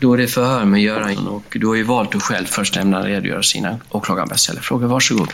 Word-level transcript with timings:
Då 0.00 0.12
är 0.12 0.18
det 0.18 0.26
förhör 0.26 0.64
med 0.64 0.80
Göran 0.80 1.28
och 1.28 1.56
du 1.60 1.66
har 1.66 1.74
ju 1.74 1.82
valt 1.82 2.14
att 2.14 2.22
själv 2.22 2.46
först 2.46 2.76
ämna 2.76 3.06
redogöra 3.06 3.42
sina 3.42 3.80
åklagaren 3.90 4.28
bäst 4.28 4.44
ställer 4.44 4.60
frågor. 4.60 4.86
Varsågod. 4.86 5.32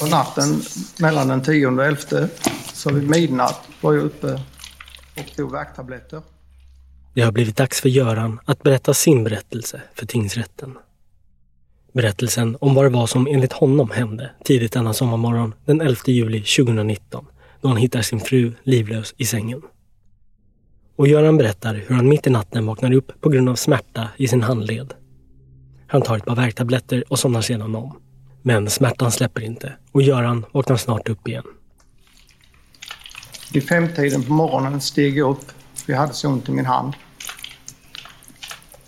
På 0.00 0.06
natten 0.06 0.62
mellan 0.98 1.28
den 1.28 1.42
10 1.42 1.66
och 1.66 1.84
11 1.84 1.98
så 2.72 2.92
vid 2.92 3.10
midnatt 3.10 3.68
var 3.80 3.92
jag 3.92 4.04
uppe 4.04 4.40
och 5.16 5.36
tog 5.36 5.52
värktabletter. 5.52 6.22
Det 7.14 7.22
har 7.22 7.32
blivit 7.32 7.56
dags 7.56 7.80
för 7.80 7.88
Göran 7.88 8.40
att 8.44 8.62
berätta 8.62 8.94
sin 8.94 9.24
berättelse 9.24 9.82
för 9.94 10.06
tingsrätten. 10.06 10.78
Berättelsen 11.92 12.56
om 12.60 12.74
vad 12.74 12.84
det 12.84 12.90
var 12.90 13.06
som 13.06 13.26
enligt 13.26 13.52
honom 13.52 13.90
hände 13.90 14.30
tidigt 14.44 14.72
denna 14.72 14.94
sommarmorgon 14.94 15.54
den 15.64 15.80
11 15.80 15.96
juli 16.06 16.40
2019 16.40 17.26
då 17.60 17.68
han 17.68 17.76
hittar 17.76 18.02
sin 18.02 18.20
fru 18.20 18.52
livlös 18.62 19.14
i 19.16 19.24
sängen. 19.24 19.62
Och 20.96 21.08
Göran 21.08 21.36
berättar 21.36 21.74
hur 21.74 21.94
han 21.94 22.08
mitt 22.08 22.26
i 22.26 22.30
natten 22.30 22.66
vaknar 22.66 22.92
upp 22.92 23.20
på 23.20 23.28
grund 23.28 23.48
av 23.48 23.54
smärta 23.54 24.08
i 24.16 24.28
sin 24.28 24.42
handled. 24.42 24.94
Han 25.86 26.02
tar 26.02 26.16
ett 26.16 26.24
par 26.24 26.36
värktabletter 26.36 27.04
och 27.08 27.18
somnar 27.18 27.40
sedan 27.40 27.74
om. 27.74 28.00
Men 28.42 28.70
smärtan 28.70 29.12
släpper 29.12 29.40
inte 29.40 29.72
och 29.92 30.02
Göran 30.02 30.44
vaknar 30.52 30.76
snart 30.76 31.08
upp 31.08 31.28
igen. 31.28 31.44
Vid 33.52 33.68
femtiden 33.68 34.22
på 34.22 34.32
morgonen 34.32 34.80
steg 34.80 35.18
jag 35.18 35.30
upp. 35.30 35.44
för 35.74 35.92
Jag 35.92 35.98
hade 35.98 36.12
så 36.12 36.28
ont 36.28 36.48
i 36.48 36.52
min 36.52 36.66
hand. 36.66 36.94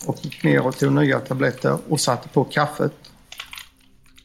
Och 0.06 0.18
gick 0.22 0.44
ner 0.44 0.66
och 0.66 0.78
tog 0.78 0.92
nya 0.92 1.20
tabletter 1.20 1.78
och 1.88 2.00
satte 2.00 2.28
på 2.28 2.44
kaffet. 2.44 2.92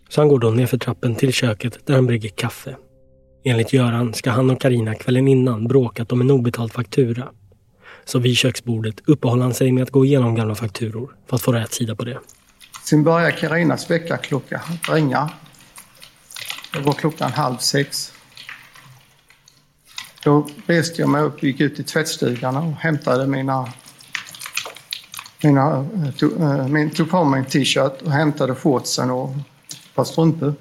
Så 0.09 0.22
han 0.22 0.28
går 0.28 0.39
då 0.39 0.50
nerför 0.50 0.78
trappen 0.78 1.16
till 1.16 1.34
köket 1.34 1.85
där 1.85 1.94
han 1.94 2.05
brygger 2.05 2.29
kaffe. 2.29 2.75
Enligt 3.44 3.73
Göran 3.73 4.13
ska 4.13 4.31
han 4.31 4.50
och 4.50 4.61
Karina 4.61 4.95
kvällen 4.95 5.28
innan 5.28 5.67
bråkat 5.67 6.11
om 6.11 6.22
en 6.22 6.31
obetald 6.31 6.72
faktura. 6.72 7.29
Så 8.06 8.19
vid 8.19 8.38
köksbordet 8.38 8.95
uppehåller 9.06 9.44
han 9.44 9.53
sig 9.53 9.72
med 9.72 9.84
att 9.84 9.91
gå 9.91 10.06
igenom 10.06 10.35
gamla 10.35 10.56
fakturor 10.56 11.16
för 11.29 11.35
att 11.35 11.41
få 11.41 11.51
rätt 11.51 11.73
sida 11.73 11.95
på 11.95 12.06
det. 12.06 12.19
Sen 12.84 13.03
började 13.03 13.31
Karinas 13.31 13.91
väckarklocka 13.91 14.62
ringa. 14.89 15.29
Det 16.73 16.79
var 16.79 16.94
klockan 16.94 17.31
halv 17.31 17.57
sex. 17.57 18.13
Då 20.23 20.47
reste 20.66 21.01
jag 21.01 21.09
mig 21.09 21.22
upp 21.22 21.35
och 21.35 21.44
gick 21.44 21.59
ut 21.59 21.79
i 21.79 21.84
tvättstugan 21.84 22.57
och 22.57 22.73
hämtade 22.73 23.28
mina... 23.28 23.73
mina 25.44 25.88
eh, 25.95 26.11
tog, 26.11 26.41
eh, 26.41 26.67
min, 26.67 26.90
tog 26.90 27.09
på 27.09 27.23
mig 27.23 27.40
en 27.40 27.45
t-shirt 27.45 28.01
och 28.01 28.11
hämtade 28.11 28.56
shortsen 28.56 29.11
och 29.11 29.29
ett 29.29 29.95
par 29.95 30.03
strumpor. 30.03 30.53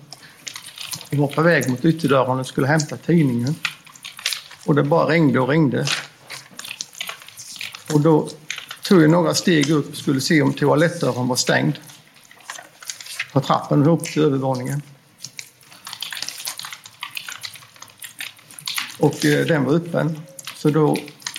Jag 1.10 1.18
var 1.18 1.28
på 1.28 1.42
väg 1.42 1.70
mot 1.70 1.84
ytterdörren 1.84 2.38
och 2.38 2.46
skulle 2.46 2.66
hämta 2.66 2.96
tidningen. 2.96 3.54
Och 4.66 4.74
det 4.74 4.82
bara 4.82 5.06
ringde 5.06 5.40
och 5.40 5.48
ringde. 5.48 5.86
Och 7.92 8.00
då 8.00 8.28
tog 8.82 9.02
jag 9.02 9.10
några 9.10 9.34
steg 9.34 9.70
upp 9.70 9.90
och 9.90 9.96
skulle 9.96 10.20
se 10.20 10.42
om 10.42 10.52
toalettdörren 10.52 11.28
var 11.28 11.36
stängd. 11.36 11.74
På 13.32 13.40
trappen 13.40 13.86
upp 13.86 14.04
till 14.04 14.22
övervåningen. 14.22 14.82
Och 18.98 19.24
eh, 19.24 19.46
den 19.46 19.64
var 19.64 19.74
öppen. 19.74 20.20
Så 20.56 20.70
då 20.70 20.96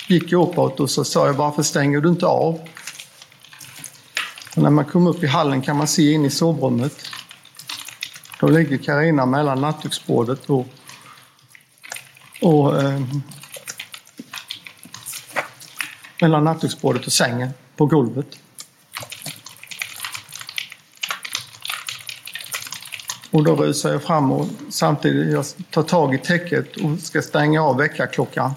gick 0.08 0.32
jag 0.32 0.50
uppåt 0.50 0.80
och 0.80 0.90
så 0.90 1.04
sa 1.04 1.26
jag 1.26 1.34
varför 1.34 1.64
stänger 1.64 2.02
du 2.02 2.10
inte 2.10 2.26
av? 2.26 2.60
Och 4.56 4.62
när 4.62 4.70
man 4.70 4.86
kom 4.86 5.08
upp 5.08 5.24
i 5.24 5.28
hallen 5.28 5.62
kan 5.62 5.78
man 5.78 5.88
se 5.88 6.12
in 6.12 6.26
i 6.26 6.30
sovrummet. 6.30 6.96
Då 8.40 8.48
ligger 8.48 8.78
Karina 8.78 9.26
mellan 9.26 9.62
nattduksbordet 9.62 10.50
och, 10.50 10.68
och 12.42 12.82
eh, 12.82 13.02
mellan 16.22 16.44
nattduksbordet 16.44 17.06
och 17.06 17.14
sängen 17.14 17.50
på 17.78 17.86
golvet. 17.86 18.28
Och 23.32 23.44
då 23.44 23.56
rusar 23.56 23.92
jag 23.92 24.04
fram 24.04 24.32
och 24.32 24.48
samtidigt 24.70 25.34
jag 25.34 25.46
tar 25.70 25.84
tag 25.84 26.16
i 26.16 26.18
täcket 26.18 26.78
och 26.78 27.00
ska 27.00 27.22
stänga 27.22 27.64
av 27.64 27.78
väckarklockan. 27.78 28.52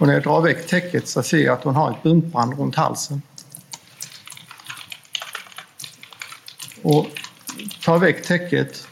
Och 0.00 0.06
när 0.06 0.14
jag 0.14 0.22
drar 0.22 0.40
väck 0.40 0.66
täcket 0.66 1.08
så 1.08 1.22
ser 1.22 1.38
jag 1.38 1.52
att 1.52 1.64
hon 1.64 1.74
har 1.74 1.90
ett 1.90 2.02
buntband 2.02 2.58
runt 2.58 2.76
halsen. 2.76 3.22
Och 6.82 7.06
tar 7.84 7.98
väck 7.98 8.26
täcket, 8.26 8.86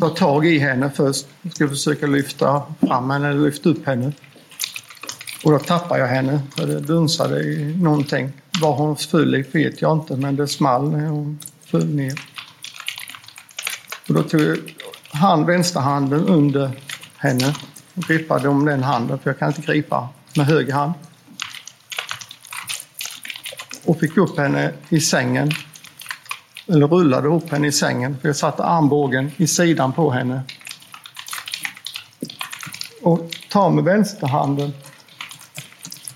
tar 0.00 0.10
tag 0.10 0.46
i 0.46 0.58
henne 0.58 0.90
först, 0.94 1.26
ska 1.54 1.68
försöka 1.68 2.06
lyfta 2.06 2.62
fram 2.80 3.10
henne 3.10 3.28
eller 3.28 3.40
lyfta 3.40 3.68
upp 3.68 3.86
henne. 3.86 4.12
Och 5.44 5.52
då 5.52 5.58
tappade 5.58 6.00
jag 6.00 6.08
henne, 6.08 6.42
för 6.56 6.66
det 6.66 6.80
dunsade 6.80 7.42
i 7.42 7.76
någonting. 7.76 8.32
Vad 8.60 8.76
hon 8.76 8.96
föll 8.96 9.34
i 9.34 9.42
vet 9.42 9.82
jag 9.82 9.92
inte, 9.92 10.16
men 10.16 10.36
det 10.36 10.48
small 10.48 10.90
när 10.90 11.06
hon 11.06 11.38
föll 11.66 11.86
ner. 11.86 12.20
Och 14.08 14.14
då 14.14 14.22
tog 14.22 14.40
jag 14.40 14.58
hand, 15.10 15.46
vänsterhanden 15.46 16.28
under 16.28 16.70
henne 17.16 17.54
och 17.94 18.02
gripade 18.02 18.48
om 18.48 18.64
den 18.64 18.82
handen, 18.82 19.18
för 19.18 19.30
jag 19.30 19.38
kan 19.38 19.48
inte 19.48 19.62
gripa 19.62 20.08
med 20.36 20.46
höger 20.46 20.72
hand. 20.72 20.92
Och 23.84 24.00
fick 24.00 24.16
upp 24.16 24.38
henne 24.38 24.72
i 24.88 25.00
sängen. 25.00 25.50
Eller 26.66 26.86
rullade 26.86 27.28
upp 27.28 27.50
henne 27.50 27.66
i 27.66 27.72
sängen, 27.72 28.16
för 28.20 28.28
jag 28.28 28.36
satte 28.36 28.64
armbågen 28.64 29.30
i 29.36 29.46
sidan 29.46 29.92
på 29.92 30.10
henne. 30.10 30.42
Och 33.02 33.30
tar 33.50 33.70
med 33.70 33.84
vänsterhanden 33.84 34.72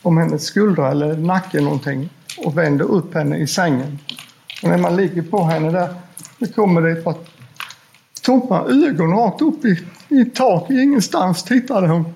om 0.08 0.18
hennes 0.18 0.44
skuldra 0.44 0.90
eller 0.90 1.16
nacke 1.16 1.60
någonting 1.60 2.08
och 2.38 2.58
vänder 2.58 2.84
upp 2.84 3.14
henne 3.14 3.36
i 3.36 3.46
sängen. 3.46 3.98
Och 4.62 4.68
när 4.68 4.78
man 4.78 4.96
ligger 4.96 5.22
på 5.22 5.44
henne 5.44 5.70
där, 5.70 5.94
då 6.38 6.46
kommer 6.46 6.82
det 6.82 6.90
ett 6.90 7.04
par 7.04 7.14
tomma 8.22 8.60
ögon 8.60 9.10
rakt 9.10 9.42
upp 9.42 9.64
i, 9.64 9.84
i 10.08 10.24
tak. 10.24 10.70
Ingenstans 10.70 11.44
tittade 11.44 11.88
hon. 11.88 12.14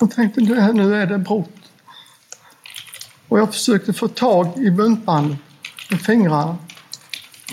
Jag 0.00 0.10
tänkte 0.10 0.40
nu 0.40 0.94
är 0.94 1.06
det 1.06 1.18
brott. 1.18 1.50
Och 3.28 3.38
jag 3.38 3.52
försökte 3.52 3.92
få 3.92 4.08
tag 4.08 4.56
i 4.56 4.70
buntbandet 4.70 5.38
med 5.90 6.00
fingrarna. 6.00 6.56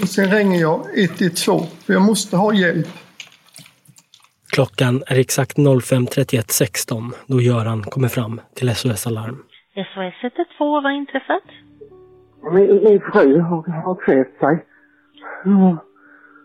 Och 0.01 0.09
sen 0.09 0.31
ringer 0.31 0.61
jag 0.61 0.87
112 0.95 1.65
för 1.85 1.93
jag 1.93 2.01
måste 2.01 2.37
ha 2.37 2.53
hjälp. 2.53 2.87
Klockan 4.51 5.03
är 5.07 5.19
exakt 5.19 5.57
05.31.16 5.57 7.13
då 7.27 7.41
Göran 7.41 7.83
kommer 7.83 8.07
fram 8.07 8.41
till 8.55 8.75
SOS 8.75 9.07
Alarm. 9.07 9.37
SOS 9.73 10.17
112, 10.21 10.45
vad 10.57 10.83
har 10.83 10.91
inträffat? 10.91 11.43
Min, 12.53 12.83
min 12.83 13.01
fru 13.11 13.39
har, 13.39 13.81
har 13.85 13.95
kvävt 14.05 14.39
sig. 14.39 14.65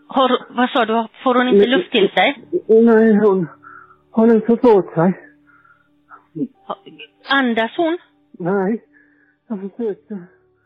Har, 0.07 0.55
vad 0.57 0.69
sa 0.69 0.85
du, 0.85 1.07
får 1.23 1.35
hon 1.35 1.47
inte 1.47 1.67
luft 1.67 1.91
till 1.91 2.09
sig? 2.17 2.43
Nej, 2.67 3.17
hon 3.17 3.47
har 4.11 4.33
inte 4.33 4.47
fått 4.47 4.65
åt 4.65 4.93
sig. 4.93 5.13
Andas 7.29 7.71
hon? 7.77 7.97
Nej, 8.39 8.83
jag 9.47 9.59
försökte. 9.61 10.13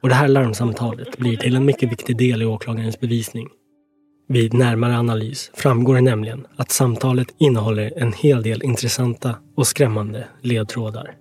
Och 0.02 0.10
det 0.10 0.16
här 0.16 0.28
larmsamtalet 0.28 1.18
blir 1.18 1.38
till 1.38 1.56
en 1.56 1.66
mycket 1.66 1.92
viktig 1.92 2.18
del 2.18 2.42
i 2.42 2.46
åklagarens 2.46 3.00
bevisning. 3.00 3.48
Vid 4.32 4.54
närmare 4.54 4.98
analys 4.98 5.52
framgår 5.54 5.96
det 5.96 6.02
nämligen 6.02 6.48
att 6.56 6.72
samtalet 6.72 7.28
innehåller 7.38 7.94
en 7.98 8.14
hel 8.14 8.44
del 8.44 8.64
intressanta 8.64 9.36
och 9.56 9.68
skrämmande 9.68 10.28
ledtrådar. 10.42 11.16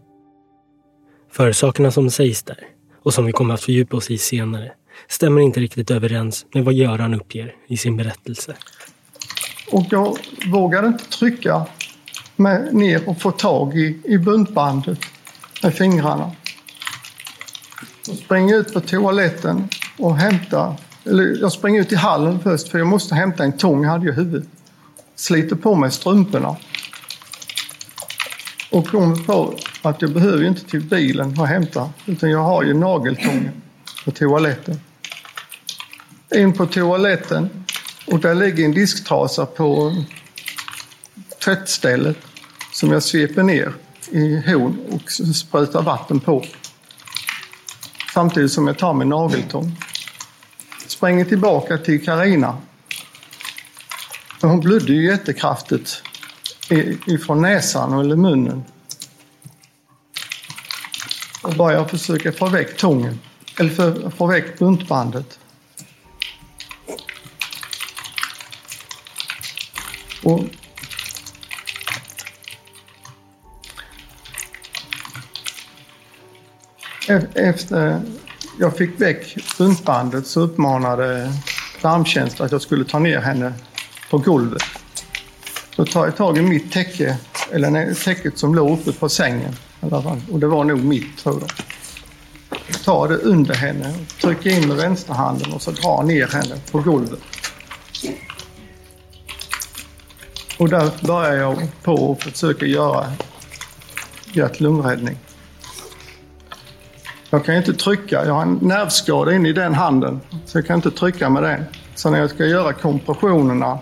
För 1.32 1.52
sakerna 1.52 1.90
som 1.90 2.10
sägs 2.10 2.42
där, 2.42 2.58
och 3.02 3.14
som 3.14 3.26
vi 3.26 3.32
kommer 3.32 3.54
att 3.54 3.62
fördjupa 3.62 3.96
oss 3.96 4.10
i 4.10 4.18
senare, 4.18 4.72
stämmer 5.08 5.40
inte 5.40 5.60
riktigt 5.60 5.90
överens 5.90 6.46
med 6.54 6.64
vad 6.64 6.74
Göran 6.74 7.14
uppger 7.14 7.54
i 7.66 7.76
sin 7.76 7.96
berättelse. 7.96 8.56
Och 9.72 9.86
jag 9.90 10.18
vågade 10.46 10.86
inte 10.86 11.04
trycka 11.04 11.66
mig 12.36 12.68
ner 12.72 13.08
och 13.08 13.20
få 13.20 13.30
tag 13.30 13.76
i, 13.76 14.00
i 14.04 14.18
buntbandet 14.18 14.98
med 15.62 15.74
fingrarna. 15.74 16.30
Jag 18.06 18.16
springer 18.16 18.56
ut 18.56 18.72
på 18.72 18.80
toaletten 18.80 19.68
och 19.98 20.16
hämtar, 20.16 20.76
eller 21.04 21.40
jag 21.40 21.52
springer 21.52 21.80
ut 21.80 21.92
i 21.92 21.96
hallen 21.96 22.40
först 22.40 22.68
för 22.68 22.78
jag 22.78 22.86
måste 22.86 23.14
hämta 23.14 23.44
en 23.44 23.52
tång, 23.52 23.84
hade 23.84 24.06
jag 24.06 24.14
i 24.14 24.16
huvudet. 24.16 24.48
Sliter 25.16 25.56
på 25.56 25.74
mig 25.74 25.90
strumporna. 25.90 26.56
Och 28.70 28.86
kommer 28.86 29.16
på 29.16 29.54
att 29.82 30.02
jag 30.02 30.12
behöver 30.12 30.44
inte 30.44 30.64
till 30.64 30.80
bilen 30.80 31.38
och 31.38 31.46
hämta, 31.46 31.90
utan 32.06 32.30
jag 32.30 32.42
har 32.42 32.62
ju 32.62 32.74
nageltången 32.74 33.62
på 34.04 34.10
toaletten. 34.10 34.80
In 36.34 36.52
på 36.52 36.66
toaletten 36.66 37.50
och 38.06 38.20
där 38.20 38.34
ligger 38.34 38.64
en 38.64 38.72
disktrasa 38.72 39.46
på 39.46 39.96
tvättstället 41.44 42.16
som 42.72 42.92
jag 42.92 43.02
sveper 43.02 43.42
ner 43.42 43.72
i 44.10 44.36
horn 44.36 44.78
och 44.90 45.12
sprutar 45.34 45.82
vatten 45.82 46.20
på. 46.20 46.44
Samtidigt 48.14 48.52
som 48.52 48.66
jag 48.66 48.78
tar 48.78 48.94
min 48.94 49.08
nageltång. 49.08 49.76
Springer 51.00 51.24
tillbaka 51.24 51.78
till 51.78 52.04
Karina. 52.04 52.58
Hon 54.40 54.60
blödde 54.60 54.92
ju 54.92 55.06
jättekraftigt 55.06 56.02
ifrån 57.06 57.42
näsan 57.42 58.00
eller 58.00 58.16
munnen. 58.16 58.64
Och 61.42 61.54
börjar 61.54 61.84
försöka 61.84 62.32
få 62.32 62.48
väck 62.48 62.76
tången, 62.76 63.20
eller 63.58 63.70
få, 63.70 64.10
få 64.10 64.26
väck 64.26 64.58
buntbandet. 64.58 65.38
Och 70.22 70.40
efter 77.34 78.02
jag 78.60 78.76
fick 78.76 79.00
väck 79.00 79.36
buntbandet 79.58 80.26
så 80.26 80.40
uppmanade 80.40 81.32
larmtjänsten 81.80 82.46
att 82.46 82.52
jag 82.52 82.62
skulle 82.62 82.84
ta 82.84 82.98
ner 82.98 83.20
henne 83.20 83.52
på 84.10 84.18
golvet. 84.18 84.62
Då 85.76 85.84
tar 85.84 86.04
jag 86.04 86.16
tag 86.16 86.38
i 86.38 86.42
mitt 86.42 86.72
täcke, 86.72 87.18
eller 87.52 87.94
täcket 88.04 88.38
som 88.38 88.54
låg 88.54 88.78
uppe 88.78 88.92
på 88.92 89.08
sängen. 89.08 89.56
Och 90.30 90.38
det 90.40 90.46
var 90.46 90.64
nog 90.64 90.84
mitt 90.84 91.18
tror 91.18 91.40
jag. 91.40 91.50
jag 92.68 92.82
tar 92.82 93.08
det 93.08 93.16
under 93.16 93.54
henne, 93.54 93.94
trycker 94.20 94.50
in 94.50 94.68
med 94.68 94.76
vänsterhanden 94.76 95.52
och 95.52 95.62
så 95.62 95.70
drar 95.70 96.02
ner 96.02 96.26
henne 96.26 96.60
på 96.70 96.78
golvet. 96.78 97.20
Och 100.58 100.68
där 100.68 101.06
börjar 101.06 101.34
jag 101.34 101.68
på 101.82 102.12
att 102.12 102.22
försöka 102.22 102.66
göra 102.66 103.12
hjärt-lungräddning. 104.32 105.18
Jag 107.32 107.44
kan 107.44 107.54
inte 107.54 107.72
trycka, 107.72 108.24
jag 108.26 108.34
har 108.34 108.42
en 108.42 108.58
nervskada 108.62 109.34
inne 109.34 109.48
i 109.48 109.52
den 109.52 109.74
handen 109.74 110.20
så 110.46 110.58
jag 110.58 110.66
kan 110.66 110.76
inte 110.76 110.90
trycka 110.90 111.30
med 111.30 111.42
den. 111.42 111.64
Så 111.94 112.10
när 112.10 112.18
jag 112.18 112.30
ska 112.30 112.46
göra 112.46 112.72
kompressionerna 112.72 113.78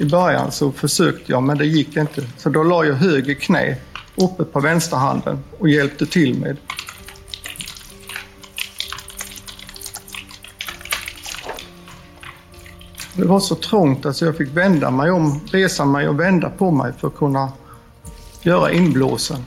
i 0.00 0.04
början 0.04 0.52
så 0.52 0.72
försökte 0.72 1.32
jag 1.32 1.42
men 1.42 1.58
det 1.58 1.66
gick 1.66 1.96
inte. 1.96 2.22
Så 2.36 2.48
då 2.48 2.62
la 2.62 2.84
jag 2.84 2.94
höger 2.94 3.34
knä 3.34 3.76
uppe 4.16 4.44
på 4.44 4.60
vänsterhanden 4.60 5.38
och 5.58 5.68
hjälpte 5.68 6.06
till 6.06 6.40
med. 6.40 6.56
Det 13.16 13.24
var 13.24 13.40
så 13.40 13.54
trångt 13.54 14.06
att 14.06 14.20
jag 14.20 14.36
fick 14.36 14.56
vända 14.56 14.90
mig 14.90 15.10
om, 15.10 15.40
resa 15.52 15.84
mig 15.84 16.08
och 16.08 16.20
vända 16.20 16.50
på 16.50 16.70
mig 16.70 16.92
för 16.98 17.08
att 17.08 17.16
kunna 17.16 17.52
göra 18.42 18.72
inblåsen. 18.72 19.44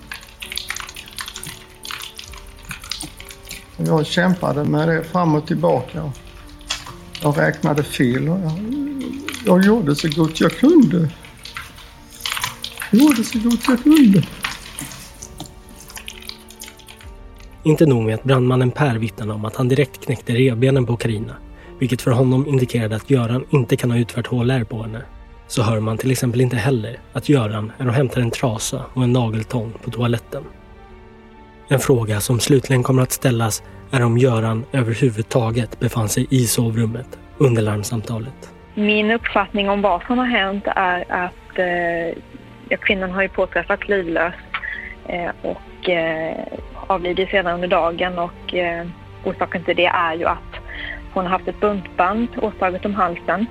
Jag 3.77 4.05
kämpade 4.05 4.63
med 4.63 4.87
det 4.87 5.03
fram 5.03 5.35
och 5.35 5.47
tillbaka. 5.47 6.11
Jag 7.21 7.37
räknade 7.37 7.83
fel 7.83 8.29
och 8.29 8.39
jag, 8.39 8.51
jag 9.45 9.65
gjorde 9.65 9.95
så 9.95 10.07
gott 10.15 10.41
jag 10.41 10.51
kunde. 10.51 11.09
Jag 12.91 13.01
gjorde 13.01 13.23
så 13.23 13.39
gott 13.39 13.59
jag 13.67 13.83
kunde. 13.83 14.23
Inte 17.63 17.85
nog 17.85 18.03
med 18.03 18.15
att 18.15 18.23
brandmannen 18.23 18.71
Per 18.71 18.95
vittnade 18.95 19.33
om 19.33 19.45
att 19.45 19.55
han 19.55 19.67
direkt 19.67 20.05
knäckte 20.05 20.33
revbenen 20.33 20.85
på 20.85 20.97
Karina, 20.97 21.35
vilket 21.79 22.01
för 22.01 22.11
honom 22.11 22.47
indikerade 22.47 22.95
att 22.95 23.09
Göran 23.09 23.45
inte 23.49 23.75
kan 23.75 23.91
ha 23.91 23.97
utfört 23.97 24.27
HLR 24.27 24.63
på 24.63 24.81
henne. 24.81 25.01
Så 25.47 25.61
hör 25.61 25.79
man 25.79 25.97
till 25.97 26.11
exempel 26.11 26.41
inte 26.41 26.55
heller 26.55 26.99
att 27.13 27.29
Göran 27.29 27.71
är 27.77 27.87
och 27.87 27.93
hämtar 27.93 28.21
en 28.21 28.31
trasa 28.31 28.85
och 28.93 29.03
en 29.03 29.13
nageltång 29.13 29.73
på 29.83 29.91
toaletten. 29.91 30.43
En 31.69 31.79
fråga 31.79 32.19
som 32.19 32.39
slutligen 32.39 32.83
kommer 32.83 33.01
att 33.01 33.11
ställas 33.11 33.63
är 33.91 34.05
om 34.05 34.17
Göran 34.17 34.65
överhuvudtaget 34.71 35.79
befann 35.79 36.09
sig 36.09 36.27
i 36.29 36.47
sovrummet 36.47 37.19
under 37.37 37.61
larmsamtalet. 37.61 38.53
Min 38.73 39.11
uppfattning 39.11 39.69
om 39.69 39.81
vad 39.81 40.03
som 40.03 40.17
har 40.17 40.25
hänt 40.25 40.63
är 40.65 41.05
att 41.09 41.59
eh, 41.59 42.17
ja, 42.69 42.77
kvinnan 42.79 43.11
har 43.11 43.21
ju 43.21 43.29
påträffats 43.29 43.87
livlös 43.87 44.33
eh, 45.07 45.31
och 45.41 45.89
eh, 45.89 46.37
avlidit 46.87 47.29
senare 47.29 47.53
under 47.53 47.67
dagen 47.67 48.19
och 48.19 48.53
eh, 48.55 48.87
orsaken 49.23 49.63
till 49.63 49.75
det 49.75 49.85
är 49.85 50.13
ju 50.15 50.25
att 50.25 50.53
hon 51.13 51.25
har 51.25 51.31
haft 51.31 51.47
ett 51.47 51.59
buntband 51.59 52.27
åtaget 52.41 52.85
om 52.85 52.95
halsen 52.95 53.45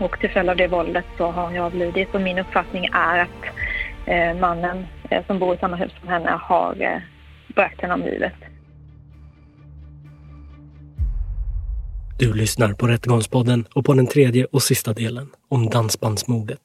och 0.00 0.18
till 0.18 0.30
följd 0.30 0.50
av 0.50 0.56
det 0.56 0.68
våldet 0.68 1.04
så 1.16 1.30
har 1.30 1.44
hon 1.44 1.54
ju 1.54 1.60
avlidit 1.60 2.14
och 2.14 2.20
min 2.20 2.38
uppfattning 2.38 2.88
är 2.92 3.18
att 3.18 3.44
eh, 4.06 4.40
mannen 4.40 4.86
eh, 5.10 5.26
som 5.26 5.38
bor 5.38 5.54
i 5.54 5.58
samma 5.58 5.76
hus 5.76 5.92
som 6.00 6.08
henne 6.08 6.30
har 6.30 6.76
eh, 6.80 6.98
henne 7.56 7.94
om 7.94 8.00
livet. 8.00 8.34
Du 12.18 12.32
lyssnar 12.32 12.72
på 12.72 12.86
Rättegångspodden 12.86 13.66
och 13.74 13.84
på 13.84 13.94
den 13.94 14.06
tredje 14.06 14.44
och 14.44 14.62
sista 14.62 14.92
delen 14.92 15.28
om 15.48 15.70
dansbandsmordet. 15.70 16.60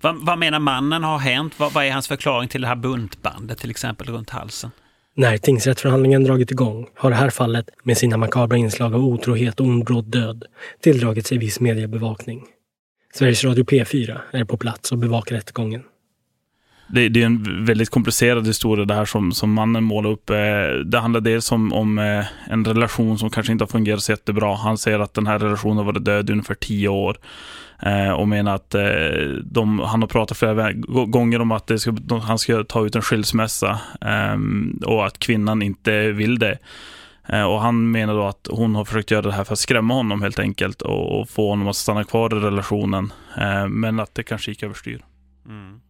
Vad, 0.00 0.26
vad 0.26 0.38
menar 0.38 0.58
mannen 0.58 1.04
har 1.04 1.18
hänt? 1.18 1.58
Vad, 1.58 1.72
vad, 1.72 1.84
är 1.84 1.92
hans 1.92 2.08
förklaring 2.08 2.48
till 2.48 2.60
det 2.60 2.66
här 2.66 2.76
buntbandet 2.76 3.58
till 3.58 3.70
exempel 3.70 4.06
runt 4.06 4.30
halsen? 4.30 4.70
När 5.14 5.36
tingsrättsförhandlingen 5.36 6.24
dragit 6.24 6.50
igång 6.50 6.86
har 6.94 7.10
det 7.10 7.16
här 7.16 7.30
fallet 7.30 7.70
med 7.82 7.98
sina 7.98 8.16
makabra 8.16 8.56
inslag 8.56 8.94
av 8.94 9.04
otrohet 9.04 9.60
och 9.60 9.66
ond 9.66 10.04
död 10.04 10.44
tilldragit 10.80 11.26
sig 11.26 11.38
viss 11.38 11.60
mediebevakning. 11.60 12.42
Sveriges 13.14 13.44
Radio 13.44 13.64
P4 13.64 14.18
är 14.32 14.44
på 14.44 14.56
plats 14.56 14.92
och 14.92 14.98
bevakar 14.98 15.36
rättegången. 15.36 15.82
Det, 16.86 17.08
det, 17.08 17.22
är 17.22 17.26
en 17.26 17.64
väldigt 17.64 17.90
komplicerad 17.90 18.46
historia 18.46 18.84
det 18.84 18.94
här 18.94 19.04
som, 19.04 19.32
som 19.32 19.52
mannen 19.52 19.84
målar 19.84 20.10
upp. 20.10 20.30
Eh, 20.30 20.36
det 20.84 20.98
handlar 20.98 21.20
dels 21.20 21.52
om, 21.52 21.72
om 21.72 21.98
eh, 21.98 22.24
en 22.48 22.64
relation 22.64 23.18
som 23.18 23.30
kanske 23.30 23.52
inte 23.52 23.64
har 23.64 23.68
fungerat 23.68 24.02
så 24.02 24.12
jättebra. 24.12 24.54
Han 24.54 24.78
säger 24.78 24.98
att 24.98 25.14
den 25.14 25.26
här 25.26 25.38
relationen 25.38 25.76
har 25.76 25.84
varit 25.84 26.04
död 26.04 26.30
i 26.30 26.32
ungefär 26.32 26.54
tio 26.54 26.88
år. 26.88 27.16
Eh, 27.82 28.10
och 28.10 28.28
menar 28.28 28.54
att 28.54 28.74
de, 29.44 29.78
han 29.78 30.02
har 30.02 30.08
pratat 30.08 30.38
flera 30.38 30.72
gånger 31.06 31.40
om 31.40 31.52
att 31.52 31.80
ska, 31.80 31.94
han 32.22 32.38
ska 32.38 32.64
ta 32.64 32.86
ut 32.86 32.96
en 32.96 33.02
skilsmässa 33.02 33.80
och 34.86 35.06
att 35.06 35.18
kvinnan 35.18 35.62
inte 35.62 36.12
vill 36.12 36.38
det. 36.38 36.58
Och 37.28 37.60
Han 37.60 37.90
menar 37.90 38.14
då 38.14 38.26
att 38.26 38.48
hon 38.50 38.74
har 38.74 38.84
försökt 38.84 39.10
göra 39.10 39.22
det 39.22 39.32
här 39.32 39.44
för 39.44 39.52
att 39.52 39.58
skrämma 39.58 39.94
honom 39.94 40.22
helt 40.22 40.38
enkelt 40.38 40.82
och, 40.82 41.30
få 41.30 41.50
honom 41.50 41.68
att 41.68 41.76
stanna 41.76 42.04
kvar 42.04 42.36
i 42.36 42.40
relationen. 42.40 43.12
Men 43.68 44.00
att 44.00 44.14
det 44.14 44.22
kanske 44.22 44.50
gick 44.50 44.62
överstyr. 44.62 45.04
Mm. 45.46 45.80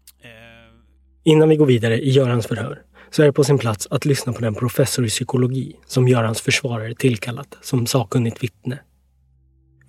Innan 1.26 1.48
vi 1.48 1.56
går 1.56 1.66
vidare 1.66 2.00
i 2.00 2.10
Görans 2.10 2.46
förhör 2.46 2.82
så 3.10 3.22
är 3.22 3.26
det 3.26 3.32
på 3.32 3.44
sin 3.44 3.58
plats 3.58 3.88
att 3.90 4.04
lyssna 4.04 4.32
på 4.32 4.40
den 4.40 4.54
professor 4.54 5.04
i 5.04 5.08
psykologi 5.08 5.76
som 5.86 6.08
Görans 6.08 6.40
försvarare 6.40 6.94
tillkallat 6.94 7.56
som 7.62 7.86
sakkunnigt 7.86 8.42
vittne. 8.42 8.78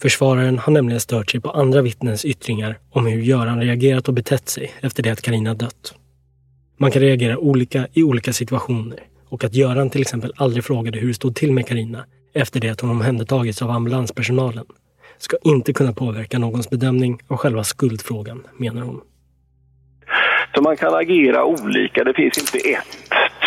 Försvararen 0.01 0.59
har 0.59 0.73
nämligen 0.73 0.99
stört 0.99 1.31
sig 1.31 1.39
på 1.39 1.49
andra 1.49 1.81
vittnens 1.81 2.25
yttringar 2.25 2.79
om 2.89 3.05
hur 3.05 3.21
Göran 3.21 3.61
reagerat 3.61 4.07
och 4.07 4.13
betett 4.13 4.49
sig 4.49 4.73
efter 4.81 5.03
det 5.03 5.09
att 5.09 5.21
Karina 5.21 5.53
dött. 5.53 5.93
Man 6.77 6.91
kan 6.91 7.01
reagera 7.01 7.37
olika 7.37 7.87
i 7.93 8.03
olika 8.03 8.33
situationer 8.33 8.99
och 9.29 9.43
att 9.43 9.55
Göran 9.55 9.89
till 9.89 10.01
exempel 10.01 10.33
aldrig 10.35 10.63
frågade 10.63 10.99
hur 10.99 11.07
det 11.07 11.13
stod 11.13 11.35
till 11.35 11.53
med 11.53 11.67
Karina 11.67 12.05
efter 12.33 12.59
det 12.59 12.69
att 12.69 12.81
hon 12.81 12.89
omhändertagits 12.89 13.61
av 13.61 13.71
ambulanspersonalen 13.71 14.65
ska 15.17 15.37
inte 15.43 15.73
kunna 15.73 15.93
påverka 15.93 16.39
någons 16.39 16.69
bedömning 16.69 17.19
av 17.27 17.37
själva 17.37 17.63
skuldfrågan, 17.63 18.47
menar 18.57 18.81
hon. 18.81 19.01
Så 20.55 20.61
man 20.61 20.77
kan 20.77 20.93
agera 20.93 21.45
olika. 21.45 22.03
Det 22.03 22.13
finns 22.13 22.37
inte 22.37 22.57
ett 22.69 22.97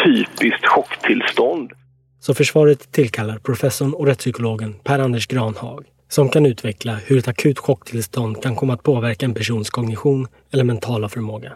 typiskt 0.04 0.66
chocktillstånd. 0.66 1.72
Så 2.20 2.34
försvaret 2.34 2.92
tillkallar 2.92 3.38
professorn 3.38 3.94
och 3.94 4.06
rättspsykologen 4.06 4.74
Per-Anders 4.84 5.26
Granhag 5.26 5.84
som 6.08 6.28
kan 6.28 6.46
utveckla 6.46 6.94
hur 6.94 7.18
ett 7.18 7.28
akut 7.28 7.58
chocktillstånd 7.58 8.42
kan 8.42 8.56
komma 8.56 8.72
att 8.72 8.82
påverka 8.82 9.26
en 9.26 9.34
persons 9.34 9.70
kognition 9.70 10.26
eller 10.52 10.64
mentala 10.64 11.08
förmåga. 11.08 11.52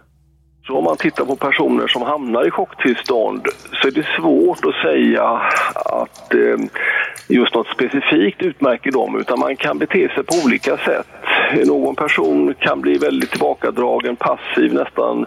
Så 0.66 0.78
om 0.78 0.84
man 0.84 0.96
tittar 0.96 1.24
på 1.24 1.36
personer 1.36 1.86
som 1.86 2.02
hamnar 2.02 2.46
i 2.46 2.50
chocktillstånd 2.50 3.46
så 3.72 3.88
är 3.88 3.92
det 3.92 4.06
svårt 4.16 4.64
att 4.64 4.74
säga 4.74 5.24
att 5.74 6.34
eh, 6.34 6.56
just 7.28 7.54
något 7.54 7.66
specifikt 7.66 8.42
utmärker 8.42 8.92
dem 8.92 9.20
utan 9.20 9.38
man 9.38 9.56
kan 9.56 9.78
bete 9.78 10.08
sig 10.08 10.24
på 10.24 10.34
olika 10.44 10.76
sätt. 10.76 11.06
Någon 11.66 11.94
person 11.94 12.54
kan 12.58 12.80
bli 12.80 12.98
väldigt 12.98 13.30
tillbakadragen, 13.30 14.16
passiv, 14.16 14.74
nästan 14.74 15.26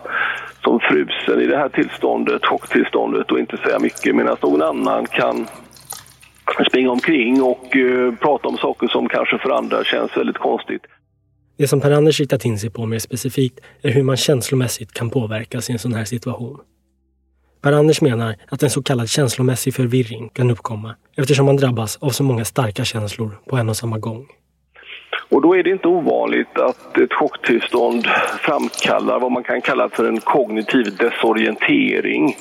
som 0.63 0.79
frusen 0.79 1.41
i 1.41 1.45
det 1.45 1.57
här 1.57 1.69
tillståndet, 1.69 2.45
chocktillståndet 2.45 3.31
och 3.31 3.39
inte 3.39 3.57
säga 3.57 3.79
mycket 3.79 4.15
medan 4.15 4.37
någon 4.41 4.61
annan 4.61 5.05
kan 5.05 5.47
springa 6.67 6.91
omkring 6.91 7.43
och 7.43 7.75
eh, 7.75 8.13
prata 8.13 8.47
om 8.47 8.57
saker 8.57 8.87
som 8.87 9.09
kanske 9.09 9.37
för 9.37 9.49
andra 9.49 9.83
känns 9.83 10.17
väldigt 10.17 10.37
konstigt. 10.37 10.81
Det 11.57 11.67
som 11.67 11.81
Per-Anders 11.81 12.19
riktat 12.19 12.45
in 12.45 12.59
sig 12.59 12.69
på 12.69 12.85
mer 12.85 12.99
specifikt 12.99 13.59
är 13.81 13.91
hur 13.91 14.03
man 14.03 14.17
känslomässigt 14.17 14.93
kan 14.93 15.09
påverkas 15.09 15.69
i 15.69 15.73
en 15.73 15.79
sån 15.79 15.93
här 15.93 16.05
situation. 16.05 16.59
Per-Anders 17.61 18.01
menar 18.01 18.35
att 18.49 18.63
en 18.63 18.69
så 18.69 18.83
kallad 18.83 19.09
känslomässig 19.09 19.73
förvirring 19.73 20.29
kan 20.29 20.51
uppkomma 20.51 20.95
eftersom 21.17 21.45
man 21.45 21.57
drabbas 21.57 21.97
av 21.97 22.09
så 22.09 22.23
många 22.23 22.45
starka 22.45 22.85
känslor 22.85 23.31
på 23.49 23.57
en 23.57 23.69
och 23.69 23.77
samma 23.77 23.97
gång. 23.97 24.27
Och 25.29 25.41
då 25.41 25.55
är 25.55 25.63
det 25.63 25.69
inte 25.69 25.87
ovanligt 25.87 26.59
att 26.59 26.97
ett 26.97 27.13
chocktillstånd 27.13 28.05
framkallar 28.39 29.19
vad 29.19 29.31
man 29.31 29.43
kan 29.43 29.61
kalla 29.61 29.89
för 29.89 30.07
en 30.07 30.19
kognitiv 30.19 30.95
desorientering. 30.97 32.35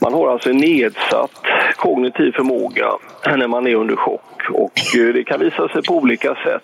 Man 0.00 0.14
har 0.14 0.32
alltså 0.32 0.50
en 0.50 0.56
nedsatt 0.56 1.42
kognitiv 1.76 2.32
förmåga 2.32 2.86
när 3.26 3.48
man 3.48 3.66
är 3.66 3.74
under 3.74 3.96
chock 3.96 4.50
och 4.50 4.96
eh, 4.98 5.14
det 5.14 5.24
kan 5.24 5.40
visa 5.40 5.68
sig 5.68 5.82
på 5.82 5.96
olika 5.96 6.34
sätt. 6.34 6.62